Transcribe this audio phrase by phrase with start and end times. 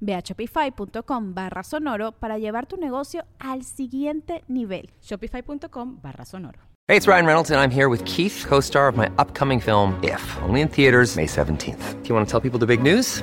[0.00, 4.90] Ve a shopify.com barra sonoro para llevar tu negocio al siguiente nivel.
[5.00, 6.60] Shopify.com barra sonoro.
[6.88, 10.22] Hey, it's Ryan Reynolds and I'm here with Keith, co-star of my upcoming film, If,
[10.42, 12.02] only in theaters May 17th.
[12.02, 13.22] Do you want to tell people the big news?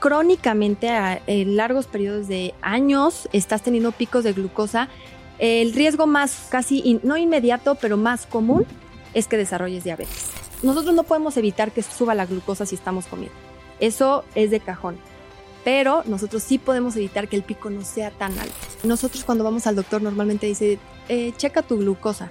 [0.00, 4.88] crónicamente a en largos periodos de años estás teniendo picos de glucosa,
[5.38, 8.66] el riesgo más casi no inmediato, pero más común
[9.14, 10.30] es que desarrolles diabetes.
[10.62, 13.36] Nosotros no podemos evitar que suba la glucosa si estamos comiendo.
[13.78, 14.98] Eso es de cajón.
[15.64, 18.54] Pero nosotros sí podemos evitar que el pico no sea tan alto.
[18.82, 20.78] Nosotros cuando vamos al doctor normalmente dice,
[21.08, 22.30] eh, checa tu glucosa,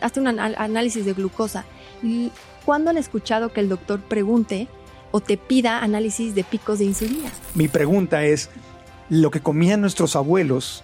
[0.00, 1.64] hazte un análisis de glucosa.
[2.02, 2.32] ¿Y
[2.64, 4.68] cuándo han escuchado que el doctor pregunte
[5.16, 7.30] o te pida análisis de picos de insulina?
[7.54, 8.50] Mi pregunta es,
[9.08, 10.82] lo que comían nuestros abuelos,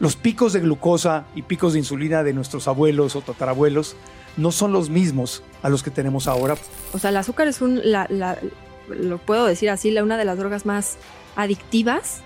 [0.00, 3.96] los picos de glucosa y picos de insulina de nuestros abuelos o tatarabuelos,
[4.36, 6.56] no son los mismos a los que tenemos ahora.
[6.92, 8.38] O sea, el azúcar es un, la- la-
[8.88, 10.98] lo puedo decir así, la, una de las drogas más
[11.36, 12.20] adictivas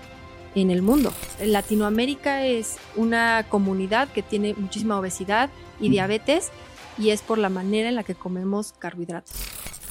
[0.55, 1.13] en el mundo.
[1.41, 5.49] Latinoamérica es una comunidad que tiene muchísima obesidad
[5.79, 6.49] y diabetes
[6.97, 9.33] y es por la manera en la que comemos carbohidratos.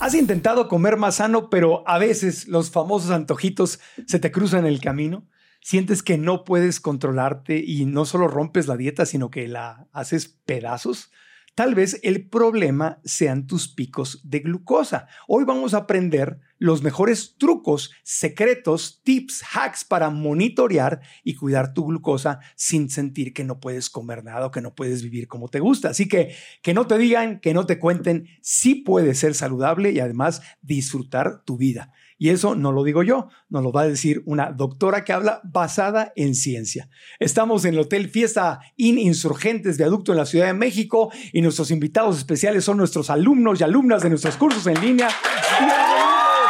[0.01, 4.81] Has intentado comer más sano, pero a veces los famosos antojitos se te cruzan el
[4.81, 5.27] camino.
[5.61, 10.29] Sientes que no puedes controlarte y no solo rompes la dieta, sino que la haces
[10.45, 11.11] pedazos.
[11.55, 15.07] Tal vez el problema sean tus picos de glucosa.
[15.29, 21.87] Hoy vamos a aprender los mejores trucos, secretos, tips, hacks para monitorear y cuidar tu
[21.87, 25.61] glucosa sin sentir que no puedes comer nada o que no puedes vivir como te
[25.61, 25.91] gusta.
[25.91, 30.01] Así que que no te digan, que no te cuenten, sí puedes ser saludable y
[30.01, 31.93] además disfrutar tu vida.
[32.25, 35.43] Y eso no lo digo yo, nos lo va a decir una doctora que habla
[35.45, 36.89] basada en ciencia.
[37.19, 41.71] Estamos en el Hotel Fiesta In Insurgentes Viaducto en la Ciudad de México y nuestros
[41.71, 45.11] invitados especiales son nuestros alumnos y alumnas de nuestros cursos en línea.
[45.59, 46.49] Bienvenidos,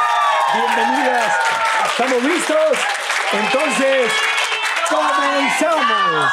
[0.54, 1.32] bienvenidas.
[1.90, 2.78] ¿Estamos listos?
[3.32, 4.12] Entonces,
[4.88, 6.30] comenzamos.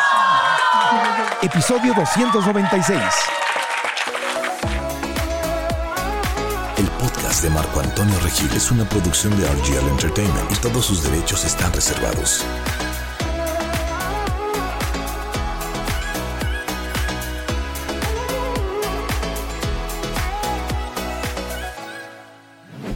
[1.41, 3.51] Episodio 296.
[7.41, 11.74] De Marco Antonio Regil es una producción de RGL Entertainment y todos sus derechos están
[11.74, 12.46] reservados.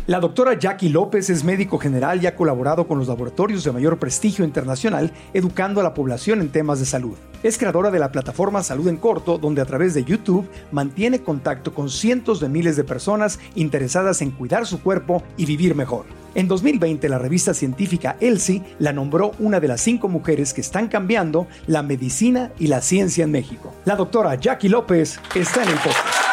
[0.08, 3.98] La doctora Jackie López es médico general y ha colaborado con los laboratorios de mayor
[3.98, 7.18] prestigio internacional educando a la población en temas de salud.
[7.42, 11.74] Es creadora de la plataforma Salud en Corto, donde a través de YouTube mantiene contacto
[11.74, 16.06] con cientos de miles de personas interesadas en cuidar su cuerpo y vivir mejor.
[16.36, 20.88] En 2020, la revista científica ELSI la nombró una de las cinco mujeres que están
[20.88, 23.74] cambiando la medicina y la ciencia en México.
[23.86, 26.25] La doctora Jackie López está en el podcast.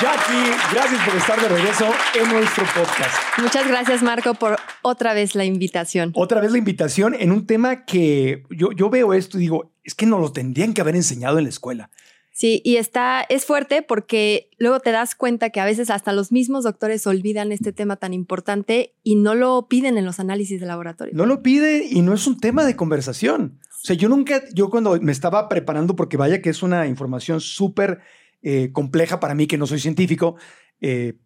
[0.00, 3.16] Jackie, gracias por estar de regreso en nuestro podcast.
[3.38, 6.12] Muchas gracias Marco por otra vez la invitación.
[6.14, 9.96] Otra vez la invitación en un tema que yo, yo veo esto y digo, es
[9.96, 11.90] que nos lo tendrían que haber enseñado en la escuela.
[12.30, 16.30] Sí, y está, es fuerte porque luego te das cuenta que a veces hasta los
[16.30, 20.66] mismos doctores olvidan este tema tan importante y no lo piden en los análisis de
[20.66, 21.12] laboratorio.
[21.16, 23.58] No lo pide y no es un tema de conversación.
[23.64, 27.40] O sea, yo nunca, yo cuando me estaba preparando, porque vaya que es una información
[27.40, 27.98] súper
[28.42, 30.36] eh, compleja para mí, que no soy científico,
[30.80, 31.18] eh,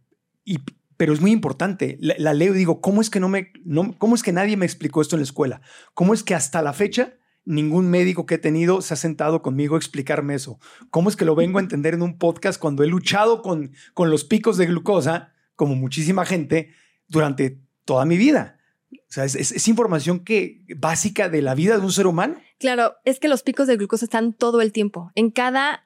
[0.97, 1.97] pero es muy importante.
[2.01, 3.53] La, leo y digo, ¿cómo es que no me,
[3.99, 5.61] cómo es que nadie me explicó esto en la escuela?
[5.95, 7.15] ¿Cómo es que hasta la fecha
[7.45, 10.61] ningún médico que he tenido se ha sentado conmigo a explicarme eso.
[10.91, 14.11] ¿Cómo es que lo vengo a entender en un podcast cuando he luchado con, con
[14.11, 16.71] los picos de glucosa, como muchísima gente,
[17.09, 18.59] durante toda mi vida?
[18.93, 22.37] O sea, es, es- es información que básica de la vida de un ser humano.
[22.61, 25.11] Claro, es que los picos de glucosa están todo el tiempo.
[25.17, 25.83] En cada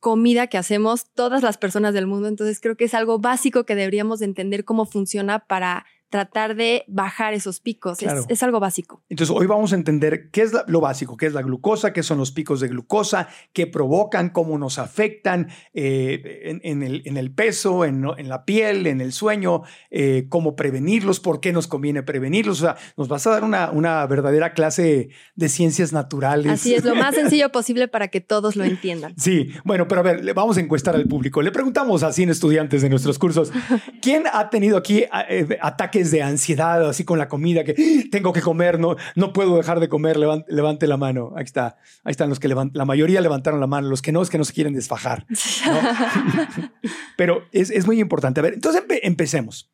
[0.00, 2.28] comida que hacemos, todas las personas del mundo.
[2.28, 6.84] Entonces creo que es algo básico que deberíamos de entender cómo funciona para tratar de
[6.88, 7.98] bajar esos picos.
[7.98, 8.24] Es- Claro.
[8.28, 9.02] Es, algo básico.
[9.10, 12.02] Entonces, hoy vamos a entender qué es la- lo básico, qué es la glucosa, qué
[12.02, 17.16] son los picos de glucosa, qué provocan, cómo nos afectan eh, en, en el, en
[17.18, 21.66] el peso, en, en la piel, en el sueño, eh, cómo prevenirlos, por qué nos
[21.66, 22.62] conviene prevenirlos.
[22.62, 26.50] O sea, nos vas a dar una, una verdadera clase de ciencias naturales.
[26.52, 29.14] Así es, lo más sencillo posible para que todos lo entiendan.
[29.18, 31.42] Sí, bueno, pero a ver, le vamos a encuestar al público.
[31.42, 33.52] Le preguntamos a 100 estudiantes de nuestros cursos,
[34.00, 38.32] ¿quién ha tenido aquí eh, ataques de ansiedad así con la comida que "Ah, tengo
[38.32, 40.16] que comer, no, no puedo dejar de comer?
[40.16, 41.32] Levan- Levante, la mano.
[41.36, 41.76] Ahí está.
[42.04, 42.78] Ahí están los que levantan.
[42.78, 43.88] La mayoría levantaron la mano.
[43.88, 45.26] Los que no es que no se quieren desfajar.
[45.66, 45.80] ¿no?
[47.16, 48.40] pero es, es muy importante.
[48.40, 49.70] A ver, entonces empe- empecemos.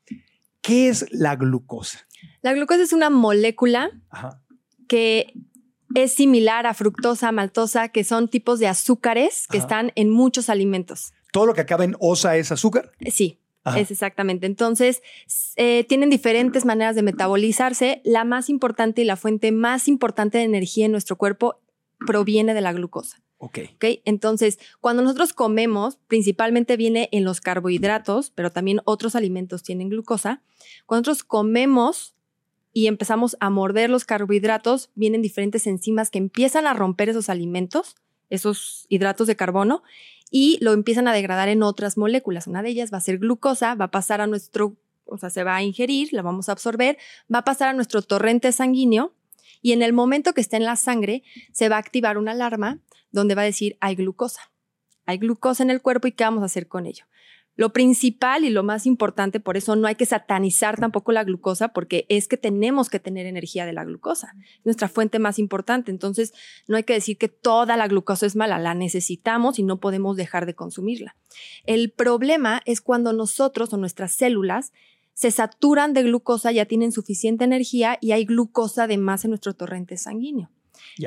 [0.60, 2.00] ¿Qué es la glucosa?
[2.40, 4.40] La glucosa es una molécula Ajá.
[4.88, 5.32] que
[5.94, 9.64] es similar a fructosa, maltosa, que son tipos de azúcares que Ajá.
[9.66, 11.12] están en muchos alimentos.
[11.32, 12.92] ¿Todo lo que acaba en osa es azúcar?
[13.10, 13.78] Sí, Ajá.
[13.78, 14.46] es exactamente.
[14.46, 15.02] Entonces,
[15.56, 18.00] eh, tienen diferentes maneras de metabolizarse.
[18.04, 21.60] La más importante y la fuente más importante de energía en nuestro cuerpo
[22.06, 23.22] proviene de la glucosa.
[23.38, 23.58] Ok.
[23.74, 23.84] ¿ok?
[24.04, 30.42] Entonces, cuando nosotros comemos, principalmente viene en los carbohidratos, pero también otros alimentos tienen glucosa.
[30.86, 32.14] Cuando nosotros comemos
[32.72, 37.96] y empezamos a morder los carbohidratos, vienen diferentes enzimas que empiezan a romper esos alimentos,
[38.30, 39.82] esos hidratos de carbono,
[40.34, 42.46] y lo empiezan a degradar en otras moléculas.
[42.46, 45.44] Una de ellas va a ser glucosa, va a pasar a nuestro, o sea, se
[45.44, 46.96] va a ingerir, la vamos a absorber,
[47.32, 49.14] va a pasar a nuestro torrente sanguíneo
[49.60, 52.80] y en el momento que esté en la sangre se va a activar una alarma
[53.10, 54.50] donde va a decir hay glucosa.
[55.04, 57.04] Hay glucosa en el cuerpo y qué vamos a hacer con ello.
[57.54, 61.68] Lo principal y lo más importante, por eso no hay que satanizar tampoco la glucosa,
[61.68, 64.34] porque es que tenemos que tener energía de la glucosa.
[64.58, 65.90] Es nuestra fuente más importante.
[65.90, 66.32] Entonces,
[66.66, 70.16] no hay que decir que toda la glucosa es mala, la necesitamos y no podemos
[70.16, 71.16] dejar de consumirla.
[71.64, 74.72] El problema es cuando nosotros o nuestras células
[75.14, 79.54] se saturan de glucosa, ya tienen suficiente energía y hay glucosa de más en nuestro
[79.54, 80.50] torrente sanguíneo.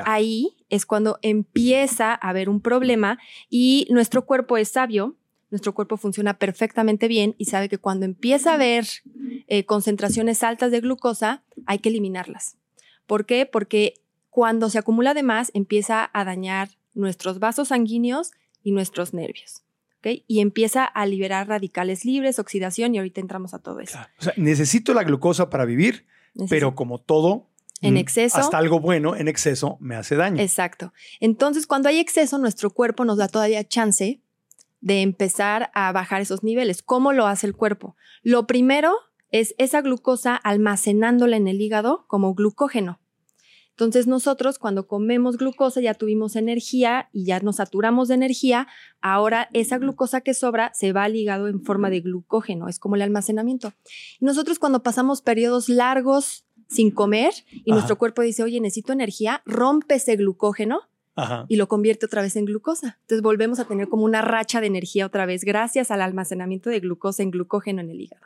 [0.06, 3.18] Ahí es cuando empieza a haber un problema
[3.50, 5.16] y nuestro cuerpo es sabio,
[5.56, 8.86] nuestro cuerpo funciona perfectamente bien y sabe que cuando empieza a haber
[9.48, 12.58] eh, concentraciones altas de glucosa, hay que eliminarlas.
[13.08, 13.46] ¿Por qué?
[13.46, 13.94] Porque
[14.30, 18.32] cuando se acumula de más, empieza a dañar nuestros vasos sanguíneos
[18.64, 19.64] y nuestros nervios.
[20.28, 23.98] Y empieza a liberar radicales libres, oxidación, y ahorita entramos a todo eso.
[24.20, 26.06] O sea, necesito la glucosa para vivir,
[26.50, 27.48] pero como todo,
[27.82, 28.38] En mm, exceso.
[28.38, 30.42] hasta algo bueno en exceso me hace daño.
[30.42, 30.94] Exacto.
[31.22, 34.22] Entonces, cuando hay exceso, nuestro cuerpo nos da todavía chance
[34.86, 36.84] de empezar a bajar esos niveles.
[36.84, 37.96] ¿Cómo lo hace el cuerpo?
[38.22, 38.94] Lo primero
[39.32, 43.00] es esa glucosa almacenándola en el hígado como glucógeno.
[43.72, 48.68] Entonces nosotros cuando comemos glucosa ya tuvimos energía y ya nos saturamos de energía,
[49.02, 52.96] ahora esa glucosa que sobra se va al hígado en forma de glucógeno, es como
[52.96, 53.74] el almacenamiento.
[54.20, 57.78] Nosotros cuando pasamos periodos largos sin comer y Ajá.
[57.78, 60.84] nuestro cuerpo dice, oye, necesito energía, rompe ese glucógeno
[61.16, 61.46] Ajá.
[61.48, 62.98] y lo convierte otra vez en glucosa.
[63.02, 66.80] Entonces volvemos a tener como una racha de energía otra vez gracias al almacenamiento de
[66.82, 68.26] glucosa en glucógeno en el hígado.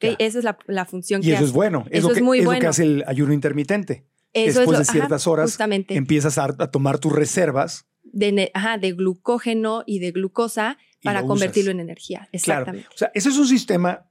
[0.00, 1.44] Esa es la, la función Y que eso hace.
[1.46, 1.84] es bueno.
[1.90, 2.68] Es, Eso es que, muy es lo que bueno.
[2.70, 4.04] hace el ayuno intermitente.
[4.34, 5.94] Eso Después es de ciertas ajá, horas justamente.
[5.96, 7.86] empiezas a, a tomar tus reservas.
[8.02, 11.74] de, ne- ajá, de glucógeno y de glucosa para lo convertirlo usas.
[11.76, 12.18] en energía.
[12.18, 12.30] Claro.
[12.32, 12.88] Exactamente.
[12.94, 14.04] O sea, ese es un sistema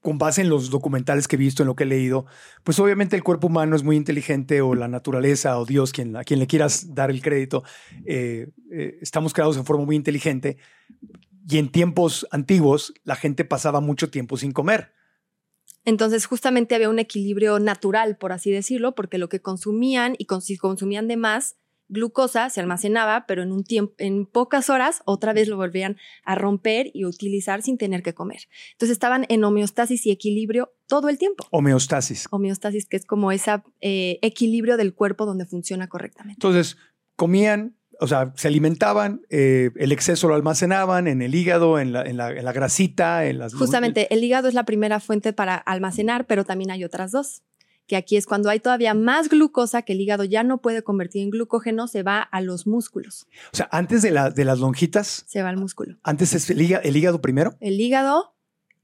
[0.00, 2.26] con base en los documentales que he visto, en lo que he leído.
[2.64, 6.24] Pues obviamente el cuerpo humano es muy inteligente o la naturaleza o Dios, quien, a
[6.24, 7.64] quien le quieras dar el crédito,
[8.04, 10.58] eh, eh, estamos creados en forma muy inteligente.
[11.48, 14.92] Y en tiempos antiguos la gente pasaba mucho tiempo sin comer.
[15.84, 20.56] Entonces, justamente había un equilibrio natural, por así decirlo, porque lo que consumían y si
[20.56, 21.56] consumían de más,
[21.92, 26.34] glucosa se almacenaba, pero en un tiempo, en pocas horas, otra vez lo volvían a
[26.34, 28.48] romper y utilizar sin tener que comer.
[28.72, 31.46] Entonces estaban en homeostasis y equilibrio todo el tiempo.
[31.50, 32.26] Homeostasis.
[32.30, 36.38] Homeostasis, que es como ese equilibrio del cuerpo donde funciona correctamente.
[36.38, 36.76] Entonces,
[37.16, 42.02] comían, o sea, se alimentaban, eh, el exceso lo almacenaban en el hígado, en la,
[42.02, 43.54] en la, en la grasita, en las...
[43.54, 47.42] Justamente, el hígado es la primera fuente para almacenar, pero también hay otras dos.
[47.86, 51.22] Que aquí es cuando hay todavía más glucosa que el hígado ya no puede convertir
[51.22, 55.24] en glucógeno, se va a los músculos, O sea, antes de, la, de las lonjitas,
[55.26, 55.96] se va al músculo.
[56.02, 57.54] antes es el hígado, el hígado primero.
[57.60, 58.34] El hígado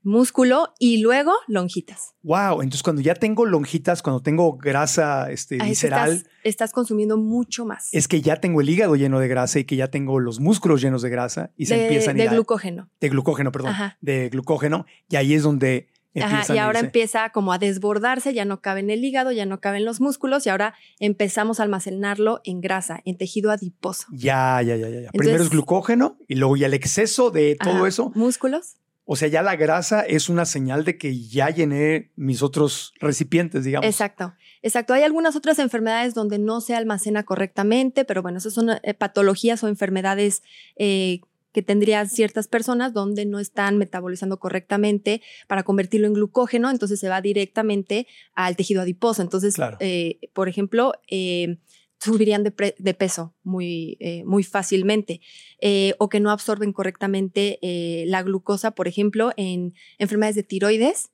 [0.03, 2.15] músculo y luego lonjitas.
[2.23, 7.17] Wow, entonces cuando ya tengo lonjitas, cuando tengo grasa este, sí visceral, Estás, estás consumiendo
[7.17, 7.89] mucho más.
[7.93, 10.81] es que ya tengo el hígado lleno de grasa y que ya tengo los músculos
[10.81, 12.89] llenos de grasa y se empiezan a de glucógeno.
[13.01, 13.99] de glucógeno, perdón, Ajá.
[14.01, 15.89] de glucógeno y ahí es donde
[16.21, 19.61] Ajá, y ahora empieza como a desbordarse, ya no cabe en el hígado, ya no
[19.61, 24.07] cabe en los músculos y ahora empezamos a almacenarlo en grasa, en tejido adiposo.
[24.13, 24.89] Ya, ya, ya, ya.
[24.89, 24.97] ya.
[24.99, 28.13] Entonces- Primero es glucógeno y luego ya el exceso de todo Ajá, eso.
[28.15, 28.77] Músculos.
[29.11, 33.65] O sea, ya la grasa es una señal de que ya llené mis otros recipientes,
[33.65, 33.87] digamos.
[33.87, 34.93] Exacto, exacto.
[34.93, 39.65] Hay algunas otras enfermedades donde no se almacena correctamente, pero bueno, esas son eh, patologías
[39.65, 40.43] o enfermedades
[40.77, 41.21] eh,
[41.59, 47.09] que tendrían ciertas personas donde no están metabolizando correctamente para convertirlo en glucógeno, entonces se
[47.09, 49.23] va directamente al tejido adiposo.
[49.23, 49.77] Entonces, Claro.
[49.81, 51.59] eh, por ejemplo, eh,
[51.99, 55.21] subirían de, pre- de peso muy, eh, muy fácilmente
[55.61, 61.11] eh, o que no absorben correctamente eh, la glucosa, por ejemplo, en enfermedades de tiroides,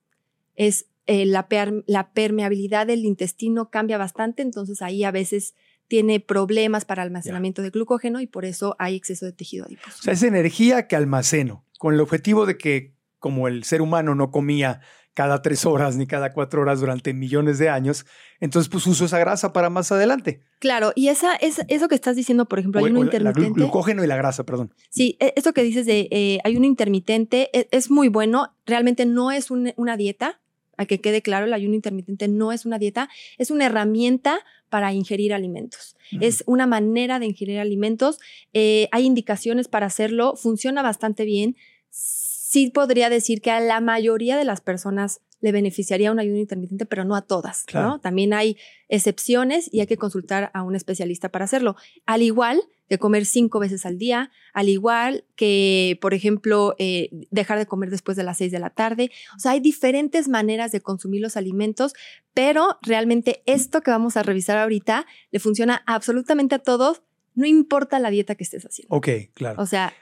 [0.56, 5.54] es la, per- la permeabilidad del intestino cambia bastante, entonces ahí a veces
[5.88, 9.96] tiene problemas para almacenamiento de glucógeno y por eso hay exceso de tejido adiposo.
[10.00, 14.14] O sea, es energía que almaceno con el objetivo de que como el ser humano
[14.14, 14.80] no comía
[15.14, 18.04] cada tres horas ni cada cuatro horas durante millones de años,
[18.40, 20.42] entonces pues uso esa grasa para más adelante.
[20.58, 23.52] Claro, y esa, es, eso que estás diciendo, por ejemplo, O- la glu- intermitente.
[23.60, 24.74] glucógeno y la grasa, perdón.
[24.90, 28.56] Sí, e- esto que dices de eh, ayuno intermitente e- es, muy bueno.
[28.66, 30.40] Realmente no es un- una dieta,
[30.76, 34.40] a que quede claro, el ayuno intermitente no es una dieta, es una herramienta
[34.74, 35.94] para ingerir alimentos.
[36.20, 38.18] Es una manera de ingerir alimentos.
[38.54, 41.54] Eh, hay indicaciones para hacerlo, funciona bastante bien.
[41.90, 46.86] Sí podría decir que a la mayoría de las personas le beneficiaría un ayuno intermitente,
[46.86, 47.88] pero no a todas, Claro.
[47.88, 48.00] ¿no?
[48.00, 48.56] También hay
[48.88, 51.76] excepciones y hay que consultar a un especialista para hacerlo.
[52.04, 57.58] Al igual que comer cinco veces al día, al igual que, por ejemplo, eh, dejar
[57.58, 59.10] de comer después de las seis de la tarde.
[59.36, 61.94] O sea, hay diferentes maneras de consumir los alimentos,
[62.34, 67.02] pero realmente esto que vamos a revisar ahorita le funciona absolutamente a todos,
[67.34, 68.94] no importa la dieta que estés haciendo.
[68.94, 69.60] Ok, claro.
[69.62, 69.92] O sea,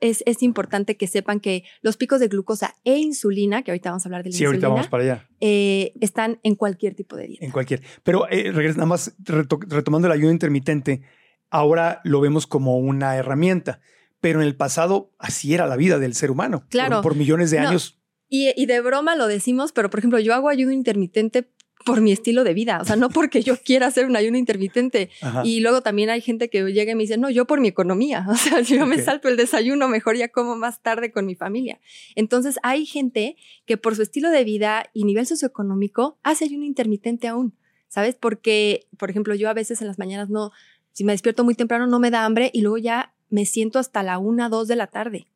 [0.00, 4.04] es, es importante que sepan que los picos de glucosa e insulina, que ahorita vamos
[4.04, 7.28] a hablar de sí, ahorita insulina, vamos para allá, eh, están en cualquier tipo de
[7.28, 7.44] dieta.
[7.46, 7.82] en cualquier.
[8.02, 11.02] Pero eh, nada más reto- retomando el ayuno intermitente,
[11.52, 13.80] ahora lo vemos como una herramienta,
[14.20, 16.64] pero en el pasado así era la vida del ser humano.
[16.68, 16.96] Claro.
[16.96, 18.00] Por, por millones de No, años.
[18.28, 21.48] Y, y de broma lo decimos, pero por ejemplo, yo hago ayuno intermitente
[21.84, 25.10] por mi estilo de vida, o sea, no porque yo quiera hacer un ayuno intermitente.
[25.20, 25.42] Ajá.
[25.44, 28.26] Y luego también hay gente que llega y me dice, no, yo por mi economía,
[28.30, 31.34] o sea, si yo me salto el desayuno, mejor ya como más tarde con mi
[31.34, 31.80] familia.
[32.14, 37.28] Entonces hay gente que por su estilo de vida y nivel socioeconómico hace ayuno intermitente
[37.28, 37.54] aún,
[37.88, 38.14] ¿sabes?
[38.14, 40.52] Porque, por ejemplo, yo a veces en las mañanas no,
[40.92, 44.02] si me despierto muy temprano no me da hambre y luego ya me siento hasta
[44.02, 45.26] la una, dos de la tarde.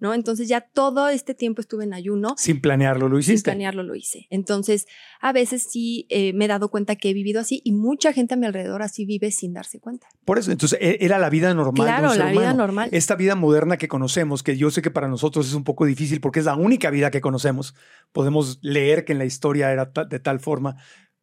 [0.00, 0.12] ¿No?
[0.12, 3.50] Entonces ya todo este tiempo estuve en ayuno Sin planearlo, lo sin hiciste.
[3.50, 4.26] planearlo lo hice.
[4.28, 4.86] Entonces,
[5.20, 8.34] a veces sí eh, me he dado cuenta que he vivido así y mucha gente
[8.34, 10.08] a mi alrededor así vive sin darse cuenta.
[10.26, 11.86] Por eso, entonces e- era la vida normal.
[11.86, 12.88] de un claro, ser la vida normal.
[12.92, 16.20] Esta vida moderna que conocemos, que yo sé que para nosotros es un poco difícil
[16.20, 17.74] porque es la única vida que conocemos.
[18.12, 20.76] Podemos leer que en la historia era de tal forma,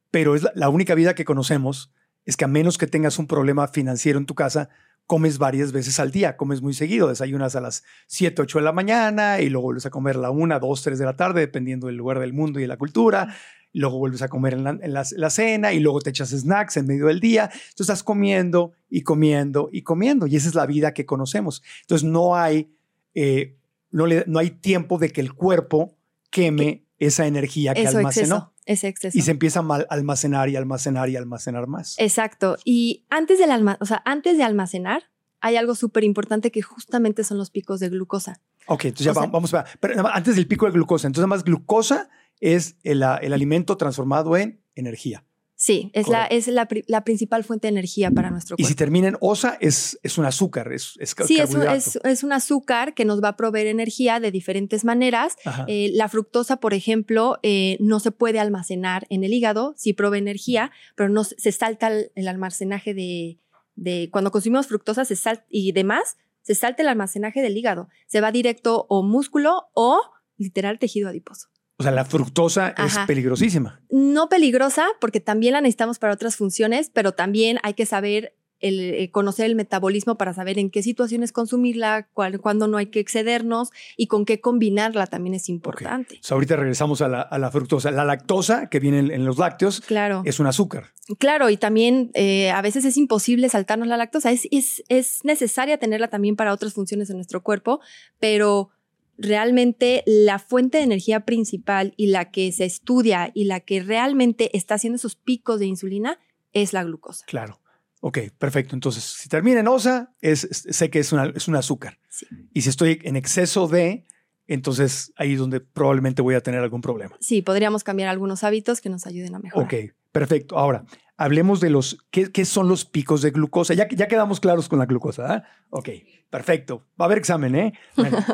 [0.10, 1.92] pero es la única vida que conocemos.
[2.26, 4.70] Es que a menos que tengas un problema financiero en tu casa,
[5.08, 8.72] comes varias veces al día, comes muy seguido, desayunas a las 7, 8 de la
[8.72, 11.88] mañana y luego vuelves a comer a la 1, 2, 3 de la tarde, dependiendo
[11.88, 13.36] del lugar del mundo y de la cultura.
[13.74, 16.78] Luego vuelves a comer en la, en la- la cena y luego te echas snacks
[16.78, 17.46] en medio del día.
[17.52, 20.28] Entonces estás comiendo y comiendo y comiendo.
[20.28, 21.64] Y esa es la vida que conocemos.
[21.82, 22.70] Entonces no hay,
[23.16, 23.58] eh,
[23.90, 25.98] no, le- no hay tiempo de que el cuerpo
[26.30, 28.36] queme esa energía que Eso almacenó.
[28.36, 29.18] exceso, ese exceso.
[29.18, 31.96] Y se empieza a mal- almacenar y almacenar y almacenar más.
[32.00, 32.58] Exacto.
[32.66, 35.04] Y antes, del alma o sea, antes de almacenar,
[35.42, 38.42] hay algo súper importante que justamente son los picos de glucosa.
[38.68, 39.72] Ok, entonces ya sea- vamos a ver.
[39.80, 42.10] Pero antes del pico de glucosa, entonces nada más glucosa
[42.40, 45.24] es el, el alimento transformado en energía.
[45.64, 48.68] Sí, es, la, es la, la principal fuente de energía para nuestro Y cuerpo.
[48.70, 52.24] si termina en osa, es, es un azúcar, es, es Sí, es un, es, es
[52.24, 55.36] un azúcar que nos va a proveer energía de diferentes maneras.
[55.68, 60.18] Eh, la fructosa, por ejemplo, eh, no se puede almacenar en el hígado, sí provee
[60.18, 63.38] energía, pero no se se salta el, el almacenaje de,
[63.76, 67.88] de- Cuando consumimos fructosa se sal- y demás, se salta el almacenaje del hígado.
[68.08, 70.02] Se va directo o músculo o
[70.38, 71.50] literal tejido adiposo.
[71.82, 73.82] O sea, la fructosa es peligrosísima.
[73.90, 78.94] No peligrosa, porque también la necesitamos para otras funciones, pero también hay que saber el,
[78.94, 83.00] eh, conocer el metabolismo para saber en qué situaciones consumirla, cuál, cuándo no hay que
[83.00, 86.22] excedernos y con qué combinarla también es importante.
[86.30, 87.90] Ahorita regresamos a la, a la fructosa.
[87.90, 90.90] La lactosa que viene en, en los lácteos Claro, es un azúcar.
[91.18, 94.32] claro, y también eh, a veces es imposible saltarnos la lactosa.
[94.32, 97.80] Es, es, es necesaria tenerla también para otras funciones en nuestro cuerpo,
[98.20, 98.70] pero
[99.18, 104.56] realmente la fuente de energía principal y la que se estudia y la que realmente
[104.58, 106.20] está haciendo esos picos de insulina
[106.54, 107.26] es la glucosa.
[107.28, 107.60] Claro.
[108.02, 108.76] Ok, perfecto.
[108.76, 112.00] Entonces, si termina en osa, es, sé que es, una, es un azúcar.
[112.10, 112.26] Sí.
[112.52, 114.06] Y si estoy en exceso de,
[114.48, 117.16] entonces ahí es donde probablemente voy a tener algún problema.
[117.20, 119.66] Sí, podríamos cambiar algunos hábitos que nos ayuden a mejorar.
[119.66, 120.58] Ok, perfecto.
[120.58, 120.84] Ahora,
[121.22, 123.76] hablemos de los, ¿qué, qué son los picos de glucosa?
[123.76, 125.44] Ya, ya quedamos claros con la glucosa, ¿ah?
[125.70, 125.90] Ok,
[126.32, 126.84] perfecto.
[127.00, 127.74] Va a haber examen, ¿eh?
[127.96, 128.18] Bueno.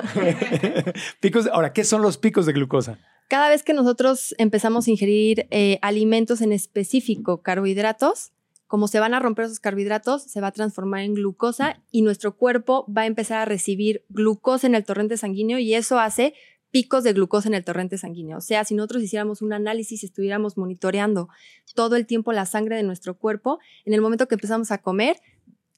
[1.20, 2.98] picos, ahora, ¿qué son los picos de glucosa?
[3.27, 8.32] Cada vez que nosotros empezamos a ingerir eh, alimentos en específico, carbohidratos,
[8.67, 12.38] como se van a romper esos carbohidratos, se va a transformar en glucosa y nuestro
[12.38, 16.34] cuerpo va a empezar a recibir glucosa en el torrente sanguíneo y eso hace
[16.72, 18.38] picos de glucosa en el torrente sanguíneo.
[18.38, 21.30] O sea, si nosotros hiciéramos un análisis y estuviéramos monitoreando
[21.76, 25.18] todo el tiempo la sangre de nuestro cuerpo, en el momento que empezamos a comer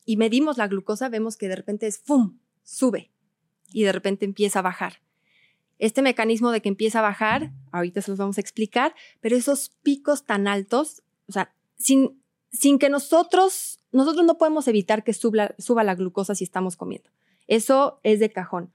[0.05, 2.39] y medimos la glucosa, vemos que de repente es ¡fum!
[2.63, 3.11] sube
[3.71, 5.01] y de repente empieza a bajar.
[5.77, 9.69] Este mecanismo de que empieza a bajar, ahorita se los vamos a explicar, pero esos
[9.81, 15.55] picos tan altos, o sea, sin, sin que nosotros, nosotros no podemos evitar que suba,
[15.57, 17.09] suba la glucosa si estamos comiendo.
[17.47, 18.73] Eso es de cajón.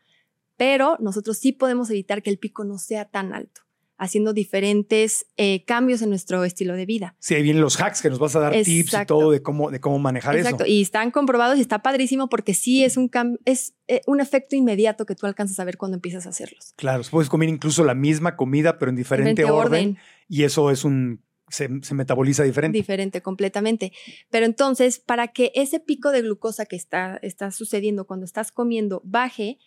[0.56, 3.62] Pero nosotros sí podemos evitar que el pico no sea tan alto,
[3.96, 7.16] haciendo diferentes eh, cambios en nuestro estilo de vida.
[7.18, 9.18] Sí, ahí vienen los hacks que nos vas a dar tips y Exacto.
[9.18, 10.64] todo de cómo, de cómo manejar Exacto.
[10.64, 10.72] eso.
[10.72, 13.10] Y están comprobados y está padrísimo porque sí es un
[13.44, 16.72] es eh, un efecto inmediato que tú alcanzas a ver cuando empiezas a hacerlos.
[16.76, 19.98] Claro, puedes comer incluso la misma comida, pero en diferente, Diferente orden, orden.
[20.28, 22.76] Y eso es un, se, se metaboliza diferente.
[22.76, 23.92] Diferente completamente.
[24.30, 29.02] Pero entonces, para que ese pico de glucosa que está, está sucediendo cuando estás comiendo
[29.04, 29.58] baje,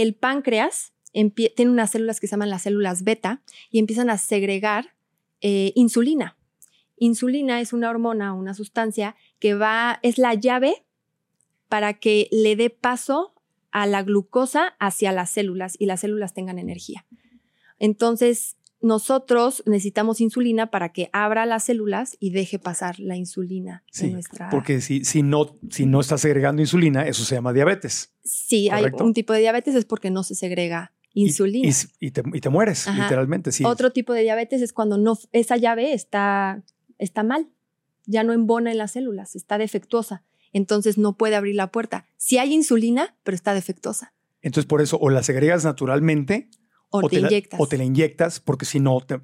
[0.00, 4.94] el páncreas tiene unas células que se llaman las células beta y empiezan a segregar
[5.42, 6.38] eh, insulina.
[6.96, 10.86] Insulina es una hormona, una sustancia que va, es la llave
[11.68, 13.34] para que le dé paso
[13.70, 17.04] a la glucosa hacia las células y las células tengan energía.
[17.78, 24.06] Entonces, nosotros necesitamos insulina para que abra las células y deje pasar la insulina Sí,
[24.06, 24.50] en nuestra.
[24.50, 28.12] Porque si, si, no, si no estás agregando insulina, eso se llama diabetes.
[28.24, 31.68] sí, hay un tipo de diabetes es porque no se segrega Y- insulina.
[31.68, 33.02] Y, y te, y te mueres, Ajá.
[33.02, 33.52] literalmente.
[33.52, 33.64] Sí.
[33.64, 36.62] Otro tipo de diabetes es cuando no, esa llave está,
[36.98, 37.48] está mal,
[38.06, 42.06] ya no embona en las células, está defectuosa, entonces no puede abrir la puerta.
[42.16, 44.12] Sí hay insulina, pero está defectuosa.
[44.42, 46.48] Entonces, por eso, o la segregas naturalmente
[46.94, 47.60] O, te, la, inyectas.
[47.60, 49.20] o te la inyectas, porque si no, te.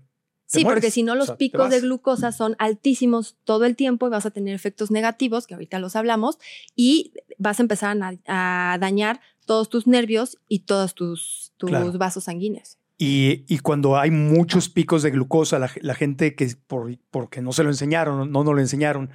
[0.46, 0.76] Sí, mueres.
[0.76, 4.10] porque si no O los sea, picos de glucosa son altísimos todo el tiempo y
[4.10, 6.38] vas a tener efectos negativos, que ahorita los hablamos,
[6.74, 11.92] y vas a empezar a, dañar todos tus nervios y todos tus, tus Claro.
[11.92, 12.78] vasos sanguíneos.
[12.96, 17.52] Y, y cuando hay muchos picos de glucosa, la, la gente que por, porque no
[17.52, 19.10] se lo enseñaron, no nos lo enseñaron,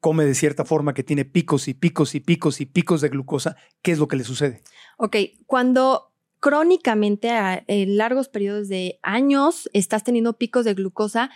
[0.00, 3.56] come de cierta forma que tiene picos y picos y picos y picos de glucosa,
[3.82, 4.62] ¿qué es lo que le sucede?
[4.98, 5.16] Ok,
[5.46, 6.12] cuando
[6.46, 11.28] crónicamente a en largos periodos de años estás teniendo picos de glucosa,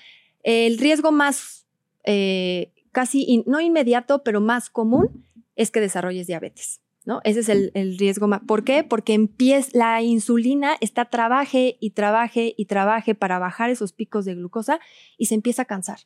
[0.44, 1.66] el riesgo más
[2.04, 6.80] eh, casi, no inmediato, pero más común es que desarrolles diabetes.
[7.04, 7.20] ¿No?
[7.24, 8.42] Ese es el, el riesgo más.
[8.46, 8.84] ¿Por qué?
[8.84, 14.36] Porque empieza, la insulina está trabaje y trabaje y trabaje para bajar esos picos de
[14.36, 14.78] glucosa
[15.18, 15.98] y se empieza a cansar.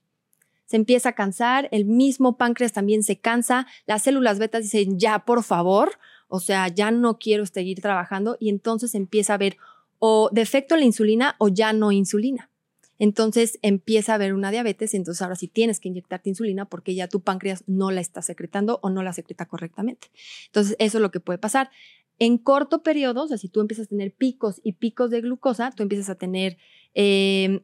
[0.65, 5.27] Se empieza a cansar, el mismo páncreas también se cansa, las células betas dicen, ya,
[5.27, 9.57] por favor, o sea, ya no quiero seguir trabajando y entonces empieza a haber
[9.99, 12.51] o defecto en la insulina o ya no insulina.
[12.99, 16.95] Entonces empieza a haber una diabetes y entonces ahora sí tienes que inyectarte insulina porque
[16.95, 20.09] ya tu páncreas no la está secretando o no la secreta correctamente.
[20.47, 21.71] Entonces eso es lo que puede pasar.
[22.19, 25.73] En corto periodo, o sea, si tú empiezas a tener picos y picos de glucosa,
[25.73, 26.59] tú empiezas a tener,
[26.95, 27.63] eh,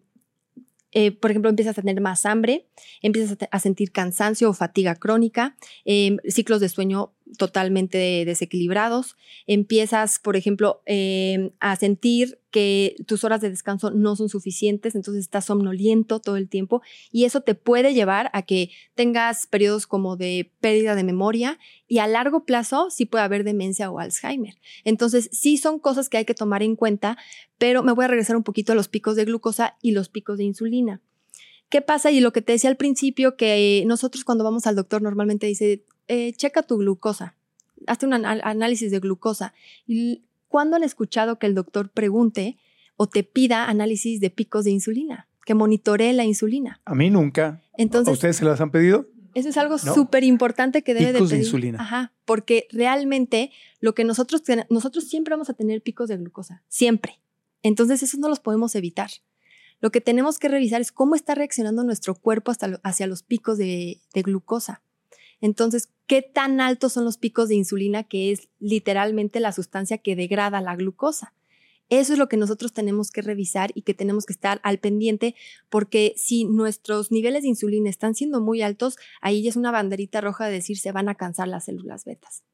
[0.91, 2.67] eh, por ejemplo, empiezas a tener más hambre,
[3.01, 9.17] empiezas a, sentir cansancio o fatiga crónica, eh, ciclos de sueño totalmente desequilibrados,
[9.47, 15.23] empiezas, por ejemplo, eh, a sentir que tus horas de descanso no son suficientes, entonces
[15.23, 20.17] estás somnoliento todo el tiempo y eso te puede llevar a que tengas periodos como
[20.17, 24.55] de pérdida de memoria y a largo plazo sí puede haber demencia o Alzheimer.
[24.85, 27.19] Entonces sí son cosas que hay que tomar en cuenta,
[27.59, 30.39] pero me voy a regresar un poquito a los picos de glucosa y los picos
[30.39, 31.01] de insulina.
[31.71, 32.11] ¿Qué pasa?
[32.11, 35.85] Y lo que te decía al principio, que nosotros cuando vamos al doctor normalmente dice,
[36.11, 37.35] eh, checa tu glucosa,
[37.87, 39.55] hazte un anal- análisis de glucosa.
[39.87, 42.59] ¿Y cuándo han escuchado que el doctor pregunte
[42.97, 45.29] o te pida análisis de picos de insulina?
[45.47, 46.81] Que monitoree la insulina.
[46.85, 47.47] A mí nunca.
[47.47, 49.07] ¿A Entonces, ustedes se las han pedido?
[49.35, 49.95] eso es algo No.
[49.95, 51.47] súper importante que debe Picos de de pedir.
[51.47, 51.79] insulina.
[51.81, 57.21] Ajá, porque realmente lo que nosotros nosotros siempre vamos a tener picos de glucosa, siempre.
[57.63, 59.11] Entonces, esos no los podemos evitar.
[59.81, 63.23] Lo que tenemos que revisar es cómo está reaccionando nuestro cuerpo hasta lo- hacia los
[63.23, 64.83] picos de, de glucosa.
[65.41, 70.17] Entonces, ¿qué tan altos son los picos de insulina, que es literalmente la sustancia que
[70.17, 71.35] degrada la glucosa?
[71.89, 75.35] Eso es lo que nosotros tenemos que revisar y que tenemos que estar al pendiente
[75.69, 80.21] porque si nuestros niveles de insulina están siendo muy altos, ahí ya es una banderita
[80.21, 82.45] roja de decir se van a cansar las células betas.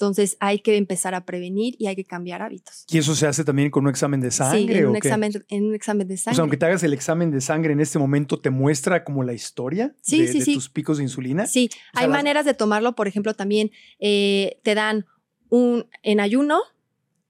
[0.00, 2.86] Entonces hay que empezar a prevenir y hay que cambiar hábitos.
[2.90, 4.72] ¿Y eso se hace también con un examen de sangre?
[4.72, 5.08] Sí, en un, o qué?
[5.08, 6.36] examen, en un examen de O sangre.
[6.36, 9.34] sea, aunque te hagas el examen de sangre en este momento, ¿te muestra como la
[9.34, 10.54] historia Sí, de, sí, de sí.
[10.54, 11.44] tus picos de insulina?
[11.46, 12.94] Sí, O sea, hay las- maneras de tomarlo.
[12.94, 15.04] Por ejemplo, también eh, te dan
[15.50, 16.60] un en ayuno,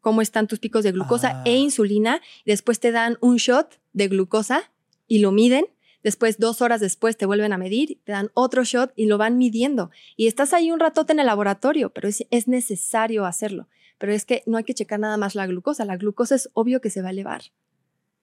[0.00, 1.42] cómo están tus picos de glucosa Ah.
[1.44, 2.20] e insulina.
[2.44, 4.70] y Después te dan un shot de glucosa
[5.09, 5.64] y lo miden.
[6.02, 9.36] Después, dos horas después, te vuelven a medir, te dan otro shot y lo van
[9.36, 9.90] midiendo.
[10.16, 13.68] Y estás ahí un ratote en el laboratorio, pero es, es necesario hacerlo.
[13.98, 15.84] Pero es que no hay que checar nada más la glucosa.
[15.84, 17.42] La glucosa es obvio que se va a elevar.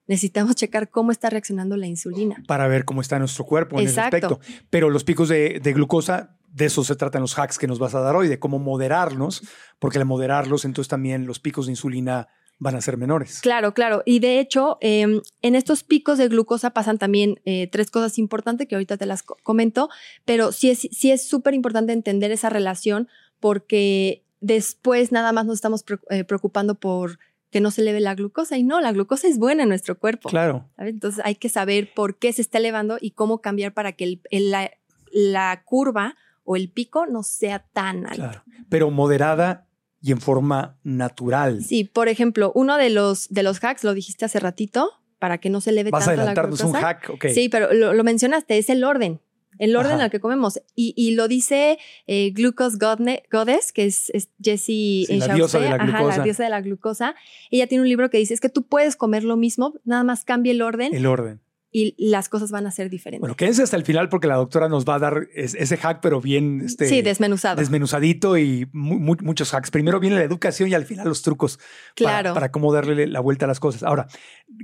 [0.08, 2.42] Necesitamos checar cómo está reaccionando la insulina.
[2.48, 4.16] Para ver cómo está nuestro cuerpo en Exacto.
[4.16, 4.66] ese aspecto.
[4.70, 7.94] Pero los picos de, de glucosa, de eso se tratan los hacks que nos vas
[7.94, 9.42] a dar hoy, de cómo moderarlos,
[9.78, 12.28] porque al moderarlos, entonces también los picos de insulina
[12.60, 13.40] van a ser menores.
[13.40, 14.02] Claro, claro.
[14.04, 15.06] Y de hecho, eh,
[15.42, 19.22] en estos picos de glucosa pasan también eh, tres cosas importantes que ahorita te las
[19.22, 19.88] co- comento,
[20.24, 23.08] pero sí es sí es súper importante entender esa relación
[23.40, 27.18] porque después nada más nos estamos eh, preocupando por
[27.50, 30.28] que no se eleve la glucosa y no, la glucosa es buena en nuestro cuerpo.
[30.28, 30.68] Claro.
[30.76, 30.92] ¿sabes?
[30.94, 34.20] Entonces hay que saber por qué se está elevando y cómo cambiar para que el-
[34.30, 34.70] el- la,
[35.12, 38.16] la curva o el pico no sea tan alto.
[38.16, 38.42] Claro.
[38.68, 39.66] Pero moderada
[40.00, 41.62] y en forma natural.
[41.64, 45.50] Sí, por ejemplo, uno de los, de los hacks, lo dijiste hace ratito, para que
[45.50, 46.86] no se eleve Vas a tanto la adelantarnos un glucosa.
[46.86, 47.26] hack, ok.
[47.34, 49.20] Sí, pero lo, lo mencionaste, es el orden.
[49.58, 50.04] El orden Ajá.
[50.04, 50.60] al que comemos.
[50.76, 55.68] Y, y lo dice eh, Glucose Goddess, que es, es Jessie Sí, la diosa de
[55.70, 56.18] la Ajá, glucosa.
[56.18, 57.14] la diosa de la glucosa.
[57.50, 60.24] Ella tiene un libro que dice es que tú puedes comer lo mismo, nada más
[60.24, 61.40] cambia el orden El orden.
[61.70, 63.20] Y las cosas van a ser diferentes.
[63.20, 66.00] Bueno, quédense hasta el final porque la doctora nos va a dar es- ese hack,
[66.00, 67.56] pero bien este, sí, desmenuzado.
[67.56, 69.70] desmenuzadito y mu- mu- muchos hacks.
[69.70, 71.58] Primero viene la educación y al final los trucos
[71.94, 72.32] Claro.
[72.34, 73.82] para, cómo darle la vuelta a las cosas.
[73.82, 74.06] Ahora,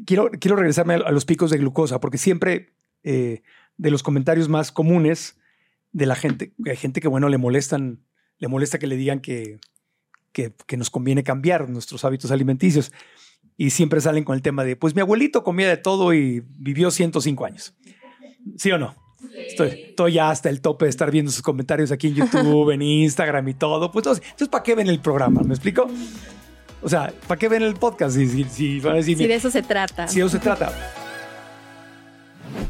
[0.07, 3.43] quiero, quiero regresarme a, a los picos de glucosa porque siempre eh,
[3.77, 5.37] de los comentarios más comunes
[5.93, 8.01] de la gente, hay gente que, bueno, le molestan,
[8.39, 9.59] le molesta que le digan que,
[10.33, 12.93] que, que nos conviene cambiar nuestros hábitos alimenticios.
[13.57, 16.91] Y siempre salen con el tema de, pues mi abuelito comía de todo y vivió
[16.91, 17.75] 105 años.
[18.57, 18.95] ¿Sí o no?
[19.37, 22.83] Estoy, estoy ya hasta el tope de estar viendo sus comentarios aquí en YouTube, en
[22.83, 23.91] Instagram y todo.
[23.91, 25.43] Pues entonces, entonces ¿para qué ven el programa?
[25.43, 25.89] ¿Me explico?
[26.83, 28.17] O sea, ¿para qué ven el podcast?
[28.17, 30.07] Si, si, si decir, Sí, de eso se trata.
[30.09, 30.73] si de eso se trata.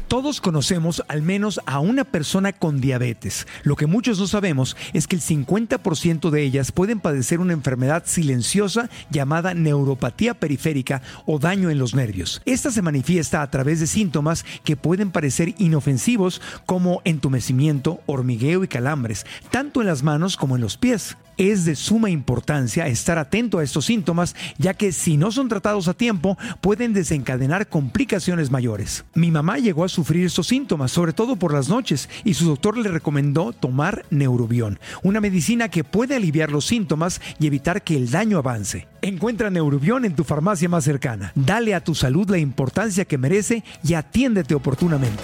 [0.07, 3.47] Todos conocemos al menos a una persona con diabetes.
[3.63, 8.03] Lo que muchos no sabemos es que el 50% de ellas pueden padecer una enfermedad
[8.05, 12.41] silenciosa llamada neuropatía periférica o daño en los nervios.
[12.45, 18.67] Esta se manifiesta a través de síntomas que pueden parecer inofensivos como entumecimiento, hormigueo y
[18.67, 21.17] calambres, tanto en las manos como en los pies.
[21.37, 25.89] Es de suma importancia estar atento a estos síntomas, ya que si no son tratados
[25.89, 29.03] a tiempo, pueden desencadenar complicaciones mayores.
[29.15, 32.77] Mi mamá llegó a sufrir estos síntomas, sobre todo por las noches, y su doctor
[32.77, 38.09] le recomendó tomar Neurobión, una medicina que puede aliviar los síntomas y evitar que el
[38.11, 38.87] daño avance.
[39.01, 41.31] Encuentra Neurobión en tu farmacia más cercana.
[41.35, 45.23] Dale a tu salud la importancia que merece y atiéndete oportunamente.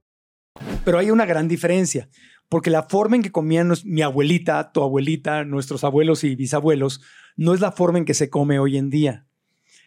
[0.83, 2.09] Pero hay una gran diferencia,
[2.49, 7.01] porque la forma en que comían mi abuelita, tu abuelita, nuestros abuelos y bisabuelos,
[7.37, 9.25] no es la forma en que se come hoy en día.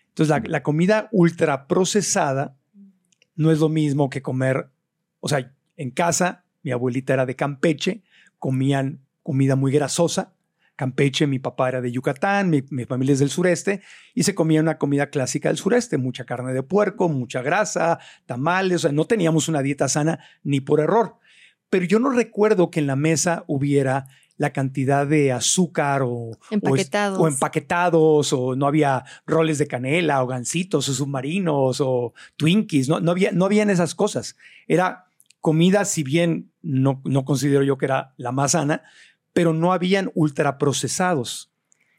[0.09, 2.57] Entonces, la, la comida ultraprocesada
[3.37, 4.71] no es lo mismo que comer,
[5.21, 8.03] o sea, en casa, mi abuelita era de Campeche,
[8.39, 10.34] comían comida muy grasosa.
[10.77, 13.83] Campeche, mi papá era de Yucatán, mi, mi familia es del sureste,
[14.15, 18.77] y se comía una comida clásica del sureste, mucha carne de puerco, mucha grasa, tamales,
[18.77, 21.19] o sea, no teníamos una dieta sana ni por error.
[21.71, 24.07] Pero yo no recuerdo que en la mesa hubiera
[24.37, 27.19] la cantidad de azúcar o empaquetados.
[27.19, 33.01] O, empaquetados, o no había roles de canela, o gancitos, o submarinos, o Twinkies, no,
[33.01, 34.37] no, había, no habían esas cosas.
[34.67, 35.07] Era
[35.41, 38.83] comida, si bien no, no considero yo que era la más sana,
[39.35, 41.51] pero no habían ultraprocesados.